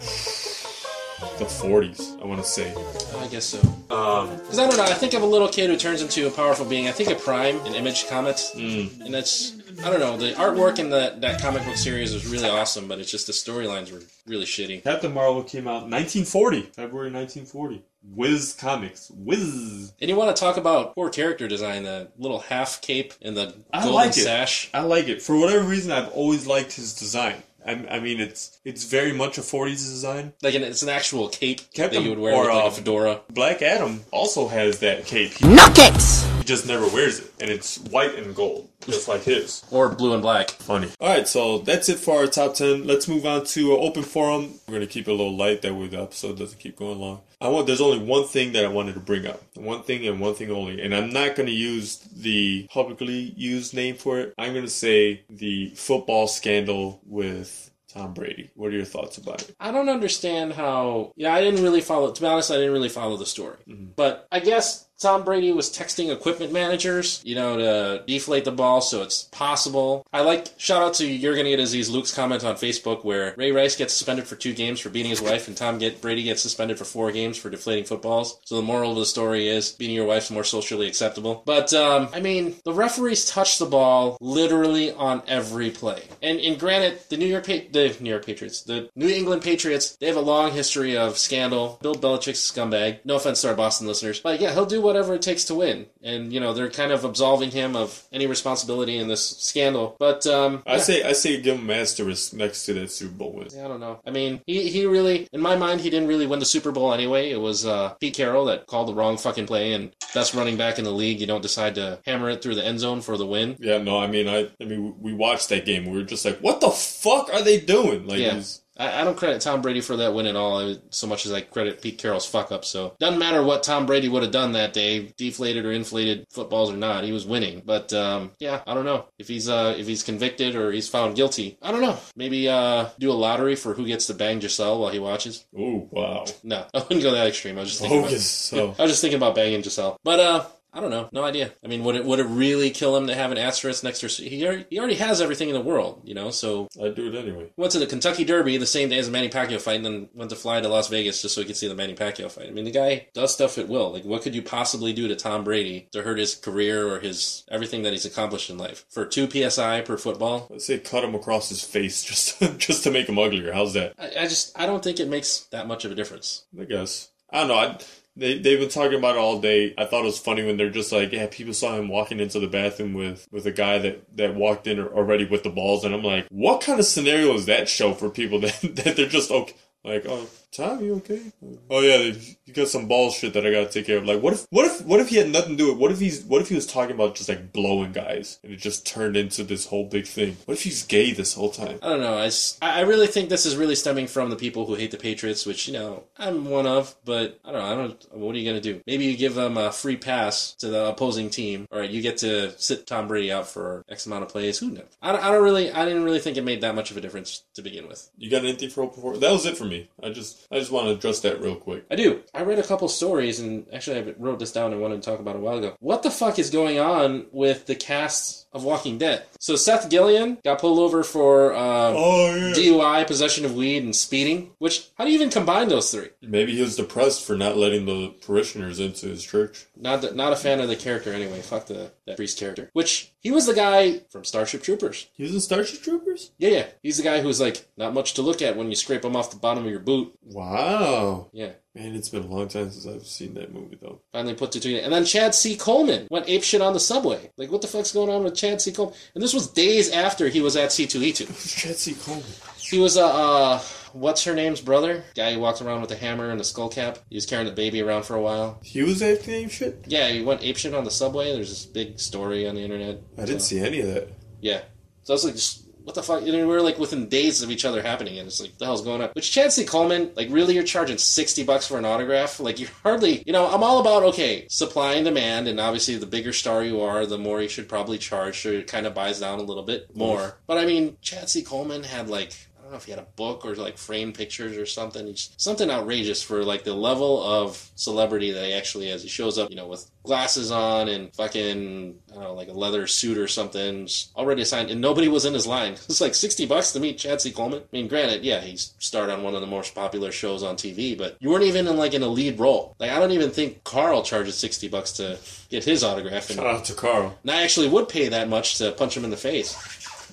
[1.39, 2.71] The forties, I want to say.
[3.17, 3.59] I guess so.
[3.95, 4.83] Um, Because I don't know.
[4.83, 6.87] I think of a little kid who turns into a powerful being.
[6.87, 9.01] I think of Prime in Image Comics, Mm.
[9.03, 9.53] and that's
[9.83, 10.17] I don't know.
[10.17, 13.33] The artwork in that that comic book series was really awesome, but it's just the
[13.33, 14.83] storylines were really shitty.
[14.83, 17.83] Captain Marvel came out 1940, February 1940.
[18.15, 19.91] Whiz Comics, Whiz.
[19.99, 21.83] And you want to talk about poor character design?
[21.83, 24.21] The little half cape and the I golden like it.
[24.21, 24.69] sash.
[24.73, 25.91] I like it for whatever reason.
[25.91, 27.43] I've always liked his design.
[27.65, 30.31] I, I mean, it's it's very much a 40s design.
[30.41, 32.71] Like an, it's an actual cape Captain- that you would wear or, with like a
[32.71, 33.19] fedora.
[33.29, 35.31] Black Adam also has that cape.
[35.33, 36.23] He, Nuggets!
[36.37, 39.63] he just never wears it, and it's white and gold, just like his.
[39.71, 40.51] Or blue and black.
[40.51, 40.89] Funny.
[40.99, 42.85] All right, so that's it for our top 10.
[42.85, 44.59] Let's move on to uh, open forum.
[44.67, 46.99] We're going to keep it a little light that way the episode doesn't keep going
[46.99, 47.21] long.
[47.39, 49.43] I want there's only one thing that I wanted to bring up.
[49.55, 50.81] One thing and one thing only.
[50.81, 54.33] And I'm not going to use the publicly used name for it.
[54.37, 58.49] I'm going to say the football scandal with Tom Brady.
[58.55, 59.55] What are your thoughts about it?
[59.59, 61.13] I don't understand how.
[61.15, 62.11] Yeah, I didn't really follow.
[62.11, 63.57] To be honest, I didn't really follow the story.
[63.67, 63.91] Mm-hmm.
[63.95, 68.81] But I guess Tom Brady was texting equipment managers, you know, to deflate the ball,
[68.81, 70.05] so it's possible.
[70.11, 73.93] I like shout out to Jurgen Aziz Luke's comment on Facebook where Ray Rice gets
[73.93, 76.85] suspended for two games for beating his wife, and Tom get Brady gets suspended for
[76.85, 78.39] four games for deflating footballs.
[78.45, 81.43] So the moral of the story is beating your wife's more socially acceptable.
[81.45, 86.03] But um, I mean, the referees touch the ball literally on every play.
[86.23, 89.95] And and granted, the New York pa- the New York Patriots, the New England Patriots,
[89.97, 91.77] they have a long history of scandal.
[91.81, 92.99] Bill Belichick's a scumbag.
[93.05, 95.85] No offense to our Boston listeners, but yeah, he'll do whatever it takes to win.
[96.01, 99.95] And you know, they're kind of absolving him of any responsibility in this scandal.
[99.99, 100.77] But um, I yeah.
[100.79, 103.49] say I say give him asterisk next to that Super Bowl win.
[103.53, 103.99] Yeah, I don't know.
[104.07, 106.93] I mean, he, he really, in my mind, he didn't really win the Super Bowl
[106.93, 107.29] anyway.
[107.29, 110.79] It was uh, Pete Carroll that called the wrong fucking play, and best running back
[110.79, 111.19] in the league.
[111.19, 113.57] You don't decide to hammer it through the end zone for the win.
[113.59, 115.85] Yeah, no, I mean, I, I mean, we watched that game.
[115.85, 118.41] We were just like, "What the fuck are they doing?" Like, Yeah.
[118.79, 121.31] I, I don't credit Tom Brady for that win at all, uh, so much as
[121.31, 122.65] I credit Pete Carroll's fuck up.
[122.65, 126.71] So doesn't matter what Tom Brady would have done that day, deflated or inflated footballs
[126.71, 127.61] or not, he was winning.
[127.65, 131.15] But um, yeah, I don't know if he's uh, if he's convicted or he's found
[131.15, 131.57] guilty.
[131.61, 131.97] I don't know.
[132.15, 135.45] Maybe uh, do a lottery for who gets to bang Gisele while he watches.
[135.57, 137.57] oh wow, No, I wouldn't go that extreme.
[137.57, 137.99] I was just thinking.
[137.99, 138.27] about- bogus.
[138.57, 139.97] So I was just thinking about banging Gisele.
[140.03, 140.45] But uh
[140.77, 141.09] I don't know.
[141.11, 141.51] No idea.
[141.63, 144.07] I mean, would it would it really kill him to have an asterisk next to
[144.07, 146.29] he already, he already has everything in the world, you know?
[146.29, 147.49] So I'd do it anyway.
[147.57, 150.09] went to the Kentucky Derby the same day as the Manny Pacquiao fight and then
[150.13, 152.47] went to fly to Las Vegas just so he could see the Manny Pacquiao fight.
[152.47, 153.91] I mean, the guy does stuff at will.
[153.91, 157.43] Like what could you possibly do to Tom Brady to hurt his career or his
[157.49, 158.85] everything that he's accomplished in life?
[158.87, 160.45] For 2 PSI per football?
[160.51, 163.51] Let's say cut him across his face just just to make him uglier.
[163.51, 163.93] How's that?
[163.97, 166.45] I, I just I don't think it makes that much of a difference.
[166.59, 167.55] I guess I don't know.
[167.55, 167.77] I,
[168.17, 169.73] they they've been talking about it all day.
[169.77, 172.39] I thought it was funny when they're just like, yeah, people saw him walking into
[172.39, 175.93] the bathroom with with a guy that that walked in already with the balls, and
[175.93, 179.31] I'm like, what kind of scenario is that show for people that that they're just
[179.31, 179.53] okay?
[179.83, 181.21] Like, oh, Tom, you okay?
[181.69, 182.13] Oh yeah,
[182.45, 184.05] you got some ball shit that I gotta take care of.
[184.05, 185.77] Like, what if, what if, what if he had nothing to do with?
[185.77, 188.57] What if he's, what if he was talking about just like blowing guys, and it
[188.57, 190.37] just turned into this whole big thing?
[190.45, 191.79] What if he's gay this whole time?
[191.81, 192.17] I don't know.
[192.17, 192.31] I,
[192.61, 195.67] I really think this is really stemming from the people who hate the Patriots, which
[195.67, 196.95] you know I'm one of.
[197.05, 197.67] But I don't know.
[197.67, 198.17] I don't.
[198.17, 198.81] What are you gonna do?
[198.87, 201.67] Maybe you give them a free pass to the opposing team.
[201.71, 204.57] All right, you get to sit Tom Brady out for X amount of plays.
[204.59, 204.97] Who knows?
[205.01, 205.71] I don't, I don't really.
[205.71, 208.09] I didn't really think it made that much of a difference to begin with.
[208.17, 209.19] You got anything for open forum?
[209.19, 209.89] That was it for me.
[210.01, 211.85] I just, I just want to address that real quick.
[211.91, 212.23] I do.
[212.33, 215.19] I read a couple stories, and actually, I wrote this down and wanted to talk
[215.19, 215.75] about a while ago.
[215.79, 219.25] What the fuck is going on with the cast of Walking Dead?
[219.39, 222.53] So Seth Gilliam got pulled over for uh, Oh yeah.
[222.53, 224.51] DUI, possession of weed, and speeding.
[224.59, 226.09] Which how do you even combine those three?
[226.21, 229.65] Maybe he was depressed for not letting the parishioners into his church.
[229.75, 231.41] Not that, not a fan of the character anyway.
[231.41, 232.69] Fuck the that priest character.
[232.73, 235.07] Which he was the guy from Starship Troopers.
[235.13, 236.31] He was in Starship Troopers.
[236.37, 236.65] Yeah, yeah.
[236.81, 239.31] He's the guy who's like not much to look at when you scrape him off
[239.31, 240.17] the bottom of your boot.
[240.23, 241.29] Wow.
[241.33, 241.51] Yeah.
[241.77, 244.01] Man, it's been a long time since I've seen that movie though.
[244.11, 244.83] Finally put two together.
[244.83, 245.55] And then Chad C.
[245.55, 247.29] Coleman went ape shit on the subway.
[247.37, 248.71] Like, what the fuck's going on with Chad C.
[248.71, 248.95] Coleman?
[249.13, 251.61] And this was days after he was at C2E2.
[251.61, 251.93] Chad C.
[251.93, 252.25] Coleman?
[252.57, 253.59] He was, uh, uh,
[253.93, 255.03] what's her name's brother?
[255.15, 256.97] Guy who walked around with a hammer and a skull cap.
[257.09, 258.59] He was carrying the baby around for a while.
[258.63, 259.83] He was name shit.
[259.85, 261.31] Yeah, he went ape shit on the subway.
[261.33, 263.01] There's this big story on the internet.
[263.17, 264.09] I didn't So- see any of that.
[264.41, 264.61] Yeah.
[265.03, 266.21] So I was like, just, what the fuck?
[266.25, 268.65] You know, we were like within days of each other happening, and it's like, the
[268.65, 269.07] hell's going on?
[269.13, 269.63] Which Chad C.
[269.63, 272.41] Coleman, like, really, you're charging 60 bucks for an autograph?
[272.41, 276.05] Like, you hardly, you know, I'm all about, okay, supply and demand, and obviously the
[276.05, 279.21] bigger star you are, the more you should probably charge, so it kind of buys
[279.21, 280.37] down a little bit more.
[280.45, 281.41] But I mean, Chad C.
[281.41, 282.33] Coleman had like,
[282.67, 285.07] don't know if he had a book or like framed pictures or something.
[285.07, 289.03] He's something outrageous for like the level of celebrity that he actually is.
[289.03, 292.53] He shows up, you know, with glasses on and fucking I don't know, like a
[292.53, 293.87] leather suit or something,
[294.17, 295.75] already assigned, and nobody was in his line.
[295.87, 297.31] It's like sixty bucks to meet Chad C.
[297.31, 297.61] Coleman.
[297.61, 300.97] I mean, granted, yeah, he's starred on one of the most popular shows on TV,
[300.97, 302.75] but you weren't even in like in a lead role.
[302.79, 305.17] Like I don't even think Carl charges sixty bucks to
[305.49, 307.17] get his autograph, and, Shout out to Carl.
[307.21, 309.55] and I actually would pay that much to punch him in the face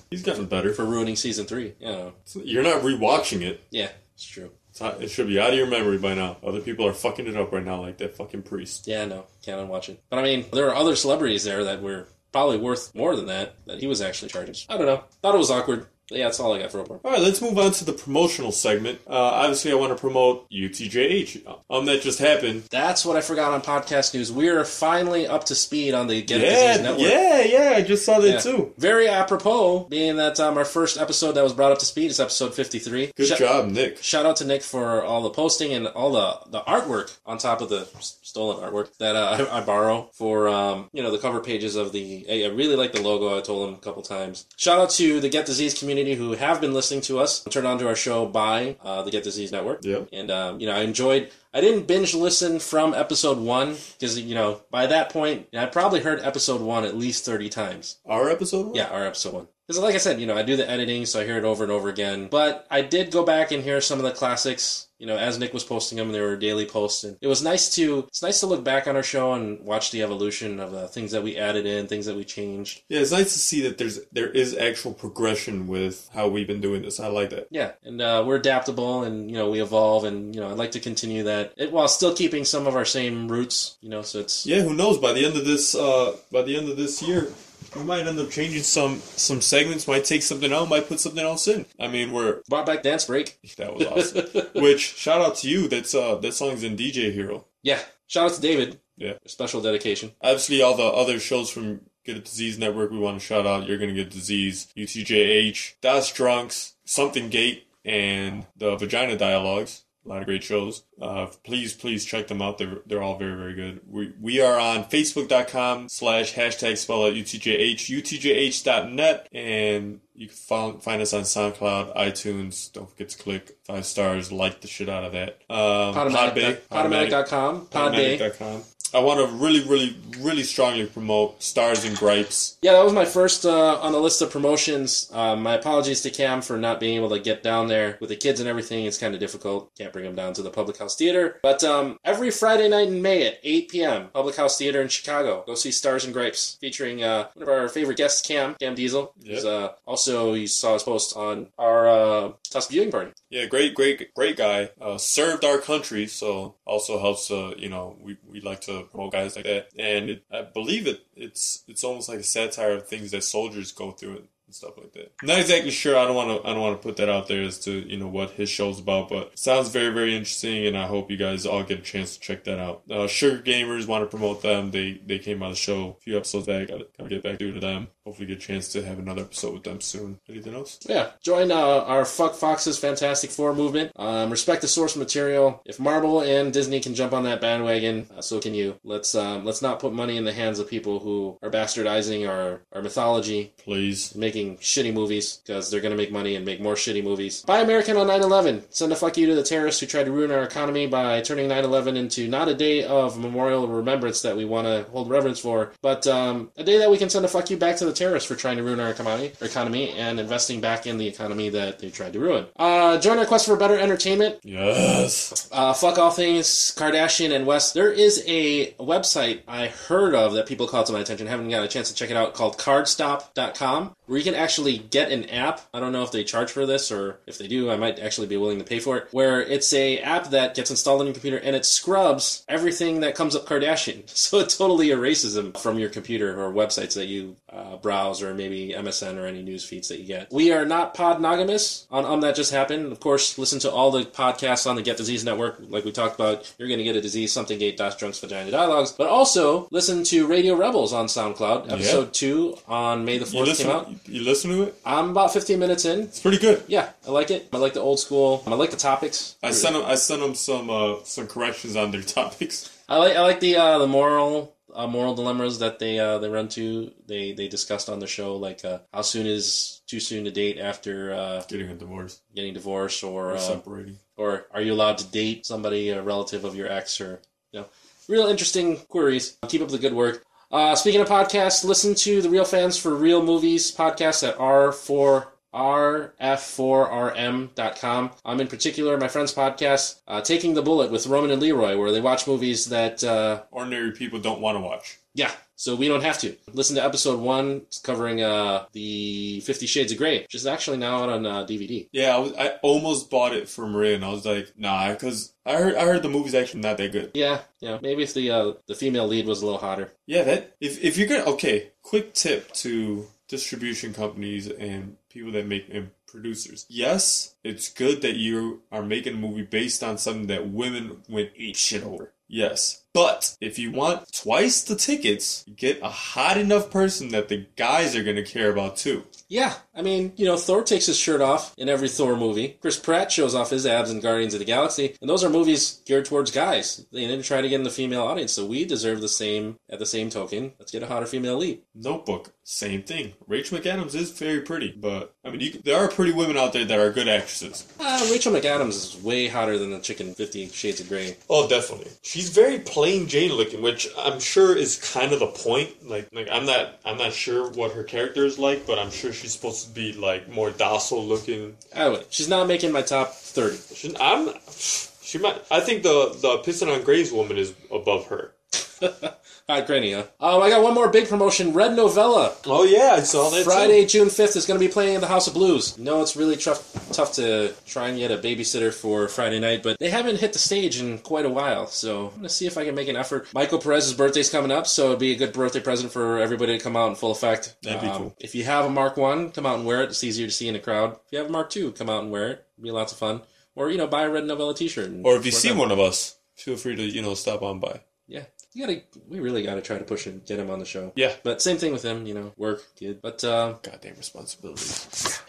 [0.09, 0.73] He's gotten better.
[0.73, 1.73] for ruining season three.
[1.79, 3.63] You know, You're not rewatching it.
[3.71, 4.51] yeah, it's true.
[4.69, 6.37] It's not- It should be out of your memory by now.
[6.45, 8.87] Other people are fucking it up right now, like that fucking priest.
[8.87, 10.01] Yeah, no, can't unwatch it.
[10.09, 13.55] But I mean, there are other celebrities there that were probably worth more than that
[13.67, 14.55] that he was actually charging.
[14.67, 15.03] I don't know.
[15.21, 15.87] Thought it was awkward.
[16.11, 16.99] Yeah, that's all I got for Oprah.
[17.03, 18.99] All right, let's move on to the promotional segment.
[19.07, 21.55] Uh, obviously, I want to promote UTJH.
[21.69, 22.63] Um, that just happened.
[22.69, 24.31] That's what I forgot on podcast news.
[24.31, 27.01] We're finally up to speed on the Get Yeah, Disease Network.
[27.09, 27.73] yeah, yeah.
[27.75, 28.39] I just saw that Yeah.
[28.39, 28.73] too.
[28.77, 32.19] Very apropos, being that um, our first episode that was brought up to speed is
[32.19, 33.11] episode 53.
[33.15, 34.01] Good Sh- job, Nick.
[34.03, 37.61] Shout out to Nick for all the posting and all the, the artwork on top
[37.61, 41.39] of the stolen artwork that uh, I, I borrow for um, you know the cover
[41.39, 42.25] pages of the.
[42.29, 43.35] I I really like the logo.
[43.37, 44.45] I told him a couple times.
[44.55, 47.43] Shout out to the Get Disease community who have been listening to us.
[47.43, 49.83] Turned on to our show by uh, the Get Disease Network.
[49.85, 50.09] Yep.
[50.11, 51.31] And um, you know I enjoyed.
[51.53, 56.01] I didn't binge listen from episode one because you know by that point I probably
[56.01, 57.97] heard episode one at least thirty times.
[58.05, 58.67] Our episode.
[58.67, 58.75] one?
[58.75, 59.47] Yeah, our episode one.
[59.67, 61.63] Because, like I said, you know, I do the editing, so I hear it over
[61.63, 62.27] and over again.
[62.29, 64.87] But I did go back and hear some of the classics.
[64.99, 67.73] You know, as Nick was posting them, they were daily posts, and it was nice
[67.75, 68.05] to.
[68.07, 71.11] It's nice to look back on our show and watch the evolution of the things
[71.11, 72.83] that we added in, things that we changed.
[72.87, 76.61] Yeah, it's nice to see that there's there is actual progression with how we've been
[76.61, 76.99] doing this.
[76.99, 77.47] I like that.
[77.49, 80.71] Yeah, and uh, we're adaptable, and you know, we evolve, and you know, I'd like
[80.71, 83.77] to continue that it, while still keeping some of our same roots.
[83.81, 84.97] You know, so it's Yeah, who knows?
[84.97, 87.33] By the end of this, uh, by the end of this year,
[87.75, 89.87] we might end up changing some some segments.
[89.87, 90.69] Might take something out.
[90.69, 91.65] Might put something else in.
[91.79, 93.37] I mean, we're brought back dance break.
[93.57, 94.25] that was awesome.
[94.61, 95.67] Which shout out to you.
[95.67, 97.45] That's uh that song's in DJ Hero.
[97.63, 98.79] Yeah, shout out to David.
[98.97, 99.13] Yeah.
[99.27, 100.13] special dedication.
[100.21, 103.67] Obviously, all the other shows from Get a Disease Network we want to shout out.
[103.67, 104.67] You're gonna get disease.
[104.77, 109.84] UTJH, Das Drunks, Something Gate, and the Vagina Dialogues.
[110.05, 110.83] A lot of great shows.
[111.01, 112.59] Uh, please, please check them out.
[112.59, 113.81] They're, they're all very, very good.
[113.89, 120.83] We, we are on facebook.com slash hashtag spell out UTJH, UTJH.net, and you can find,
[120.83, 122.71] find us on SoundCloud, iTunes.
[122.71, 125.41] Don't forget to click five stars, like the shit out of that.
[125.49, 128.63] Um, Podbay, Podomatic.com, Podomatic.com.
[128.95, 132.57] I want to really, really, really strongly promote Stars and Gripes.
[132.61, 135.09] Yeah, that was my first uh, on the list of promotions.
[135.11, 138.15] Um, my apologies to Cam for not being able to get down there with the
[138.15, 138.85] kids and everything.
[138.85, 139.75] It's kind of difficult.
[139.77, 141.41] Can't bring them down to the Public House Theater.
[141.43, 145.43] But um, every Friday night in May at 8 p.m., Public House Theater in Chicago.
[145.45, 149.13] Go see Stars and Gripes, featuring uh, one of our favorite guests, Cam, Cam Diesel.
[149.19, 149.43] Yep.
[149.43, 153.11] Uh, also, you saw his post on our uh, Tusk viewing party.
[153.29, 154.69] Yeah, great, great, great guy.
[154.79, 157.29] Uh, served our country, so also helps.
[157.29, 160.87] Uh, you know, we, we like to promote guys like that, and it, I believe
[160.87, 161.05] it.
[161.15, 164.27] It's it's almost like a satire of things that soldiers go through
[164.61, 165.11] and stuff like that.
[165.23, 165.97] Not exactly sure.
[165.97, 166.47] I don't want to.
[166.47, 168.79] I don't want to put that out there as to you know what his show's
[168.79, 172.15] about, but sounds very very interesting, and I hope you guys all get a chance
[172.15, 172.83] to check that out.
[172.89, 174.71] Uh, Sugar Gamers want to promote them.
[174.71, 176.67] They they came on the show a few episodes back.
[176.67, 177.87] Gotta, gotta get back to them.
[178.05, 180.19] Hopefully, get a chance to have another episode with them soon.
[180.29, 180.79] Anything else?
[180.87, 183.91] Yeah, join uh, our Fuck Foxes Fantastic Four movement.
[183.95, 185.61] Um, respect the source material.
[185.65, 188.79] If Marvel and Disney can jump on that bandwagon, uh, so can you.
[188.83, 192.61] Let's um, let's not put money in the hands of people who are bastardizing our,
[192.71, 194.15] our mythology, Please.
[194.15, 197.43] making shitty movies because they're gonna make money and make more shitty movies.
[197.45, 198.63] Buy American on 9/11.
[198.69, 201.47] Send a fuck you to the terrorists who tried to ruin our economy by turning
[201.47, 205.71] 9/11 into not a day of memorial remembrance that we want to hold reverence for,
[205.81, 208.27] but um, a day that we can send a fuck you back to the terrorists
[208.27, 211.79] for trying to ruin our economy, our economy and investing back in the economy that
[211.79, 212.45] they tried to ruin.
[212.55, 214.39] Uh, join our quest for better entertainment.
[214.43, 215.49] Yes.
[215.51, 217.73] Uh, fuck all things Kardashian and West.
[217.73, 221.27] There is a website I heard of that people called to my attention.
[221.27, 225.29] Haven't got a chance to check it out called cardstop.com where can actually get an
[225.29, 225.61] app.
[225.73, 228.27] I don't know if they charge for this or if they do, I might actually
[228.27, 229.07] be willing to pay for it.
[229.11, 233.15] Where it's a app that gets installed on your computer and it scrubs everything that
[233.15, 234.03] comes up Kardashian.
[234.25, 238.33] So it totally erases them from your computer or websites that you uh, browse or
[238.33, 240.31] maybe MSN or any news feeds that you get.
[240.31, 242.91] We are not podnogamous on um that just happened.
[242.91, 245.57] Of course, listen to all the podcasts on the Get Disease Network.
[245.69, 248.51] Like we talked about, you're going to get a disease, something gate, dash drunks, vagina
[248.51, 248.91] dialogues.
[248.91, 251.71] But also listen to Radio Rebels on SoundCloud.
[251.71, 253.89] Episode two on May the 4th came out.
[254.07, 254.75] you listen to it?
[254.85, 256.01] I'm about 15 minutes in.
[256.01, 256.63] It's pretty good.
[256.67, 257.47] Yeah, I like it.
[257.53, 258.43] I like the old school.
[258.47, 259.35] I like the topics.
[259.43, 259.83] I sent them.
[259.85, 262.71] I sent them some uh, some corrections on their topics.
[262.87, 266.29] I like I like the uh, the moral uh, moral dilemmas that they uh, they
[266.29, 266.91] run to.
[267.07, 270.57] They they discussed on the show, like uh, how soon is too soon to date
[270.59, 273.97] after uh, Getting a divorce getting divorced, or or uh, separating.
[274.17, 277.21] or are you allowed to date somebody, a relative of your ex, or
[277.51, 277.65] you know,
[278.09, 279.37] real interesting queries.
[279.47, 280.23] Keep up the good work.
[280.55, 285.27] Uh, speaking of podcasts, listen to the Real Fans for Real Movies podcast at R4
[285.53, 288.11] rf4rm.com.
[288.23, 291.91] I'm in particular my friend's podcast, uh, Taking the Bullet with Roman and Leroy, where
[291.91, 294.97] they watch movies that uh, Ordinary people don't want to watch.
[295.13, 296.35] yeah, so we don't have to.
[296.53, 300.77] Listen to episode one, it's covering uh, the Fifty Shades of Grey, which is actually
[300.77, 301.87] now out on uh, DVD.
[301.91, 305.33] Yeah, I, was, I almost bought it for Maria, and I was like, nah, because
[305.45, 307.11] I heard I heard the movie's actually not that good.
[307.13, 307.79] Yeah, yeah.
[307.81, 309.91] Maybe if the uh, the female lead was a little hotter.
[310.05, 315.47] Yeah, that if if you're gonna okay, quick tip to distribution companies and people that
[315.47, 316.65] make and producers.
[316.69, 321.31] Yes, it's good that you are making a movie based on something that women went
[321.37, 322.13] ape shit over.
[322.27, 322.81] Yes.
[322.95, 327.93] But if you want twice the tickets, get a hot enough person that the guys
[327.93, 329.03] are gonna care about too.
[329.27, 332.57] Yeah, I mean, you know, Thor takes his shirt off in every Thor movie.
[332.61, 335.81] Chris Pratt shows off his abs in Guardians of the Galaxy, and those are movies
[335.85, 336.85] geared towards guys.
[336.91, 339.57] They didn't try to get in the female audience, so we deserve the same.
[339.69, 341.61] At the same token, let's get a hotter female lead.
[341.73, 343.13] Notebook, same thing.
[343.27, 346.63] Rachel McAdams is very pretty, but I mean, you, there are pretty women out there
[346.63, 347.67] that are good actresses.
[347.79, 351.17] Uh, Rachel McAdams is way hotter than the chicken Fifty Shades of Grey.
[351.29, 351.91] Oh, definitely.
[352.03, 355.89] She's very plain Jane looking, which I'm sure is kind of the point.
[355.89, 359.11] Like, like I'm not, I'm not sure what her character is like, but I'm sure
[359.11, 361.57] she's supposed to be like more docile looking.
[361.73, 363.57] Anyway, she's not making my top thirty.
[363.73, 365.41] She, I'm, she might.
[365.49, 368.33] I think the the piston on Gray's woman is above her.
[369.47, 369.93] Right, Granny.
[369.93, 370.05] Huh?
[370.19, 371.53] Um, I got one more big promotion.
[371.53, 372.33] Red Novella.
[372.47, 373.43] Oh yeah, I saw that.
[373.43, 375.77] Friday, June 5th is going to be playing at the House of Blues.
[375.77, 379.77] No, it's really tough, tough to try and get a babysitter for Friday night, but
[379.77, 382.57] they haven't hit the stage in quite a while, so I'm going to see if
[382.57, 383.27] I can make an effort.
[383.35, 386.63] Michael Perez's birthday's coming up, so it'd be a good birthday present for everybody to
[386.63, 387.55] come out in full effect.
[387.61, 388.15] That'd be Um, cool.
[388.19, 389.89] If you have a Mark 1, come out and wear it.
[389.89, 390.93] It's easier to see in a crowd.
[391.05, 392.45] If you have a Mark 2, come out and wear it.
[392.57, 393.21] It'd be lots of fun.
[393.53, 394.91] Or, you know, buy a Red Novella t-shirt.
[395.03, 397.81] Or if you see one of us, feel free to you know stop on by.
[398.07, 398.23] Yeah.
[398.55, 400.93] You gotta, we really gotta try to push and get him on the show.
[400.95, 401.11] Yeah.
[401.23, 403.01] But same thing with him, you know, work, kid.
[403.01, 404.63] But, uh, Goddamn responsibility.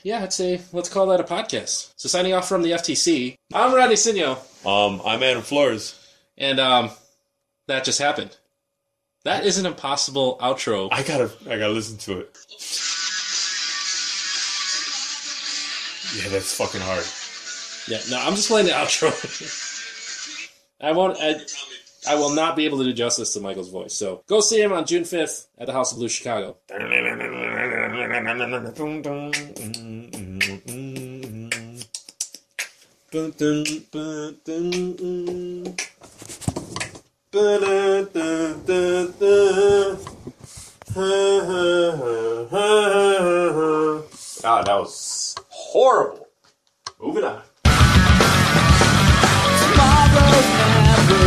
[0.05, 1.91] yeah, I'd say let's call that a podcast.
[1.97, 6.01] So signing off from the FTC, I'm Rodney Sinio, Um, I'm Adam Flores.
[6.39, 6.91] and um,
[7.67, 8.37] that just happened.
[9.25, 10.89] That is an impossible outro.
[10.93, 12.39] I gotta, I gotta listen to it.
[16.17, 17.05] Yeah, that's fucking hard.
[17.89, 19.11] Yeah, no, I'm just playing the outro.
[20.81, 21.19] I won't.
[21.21, 21.35] I,
[22.09, 23.95] I will not be able to do justice to Michael's voice.
[23.95, 26.57] So go see him on June 5th at the House of Blues, Chicago.
[44.45, 46.29] Ah, that was horrible.
[47.01, 47.43] Moving on.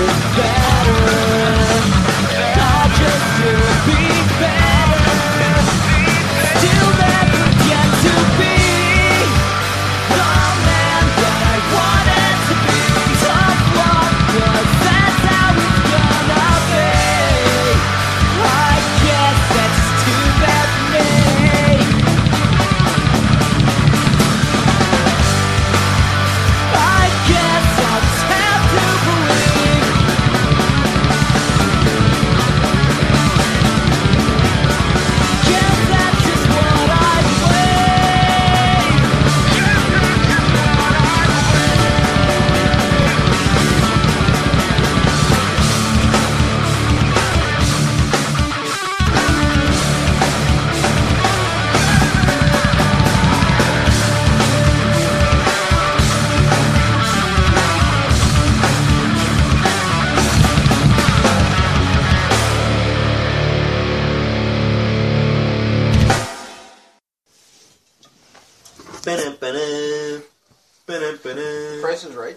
[0.08, 1.49] Better.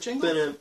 [0.02, 0.52] Jingle?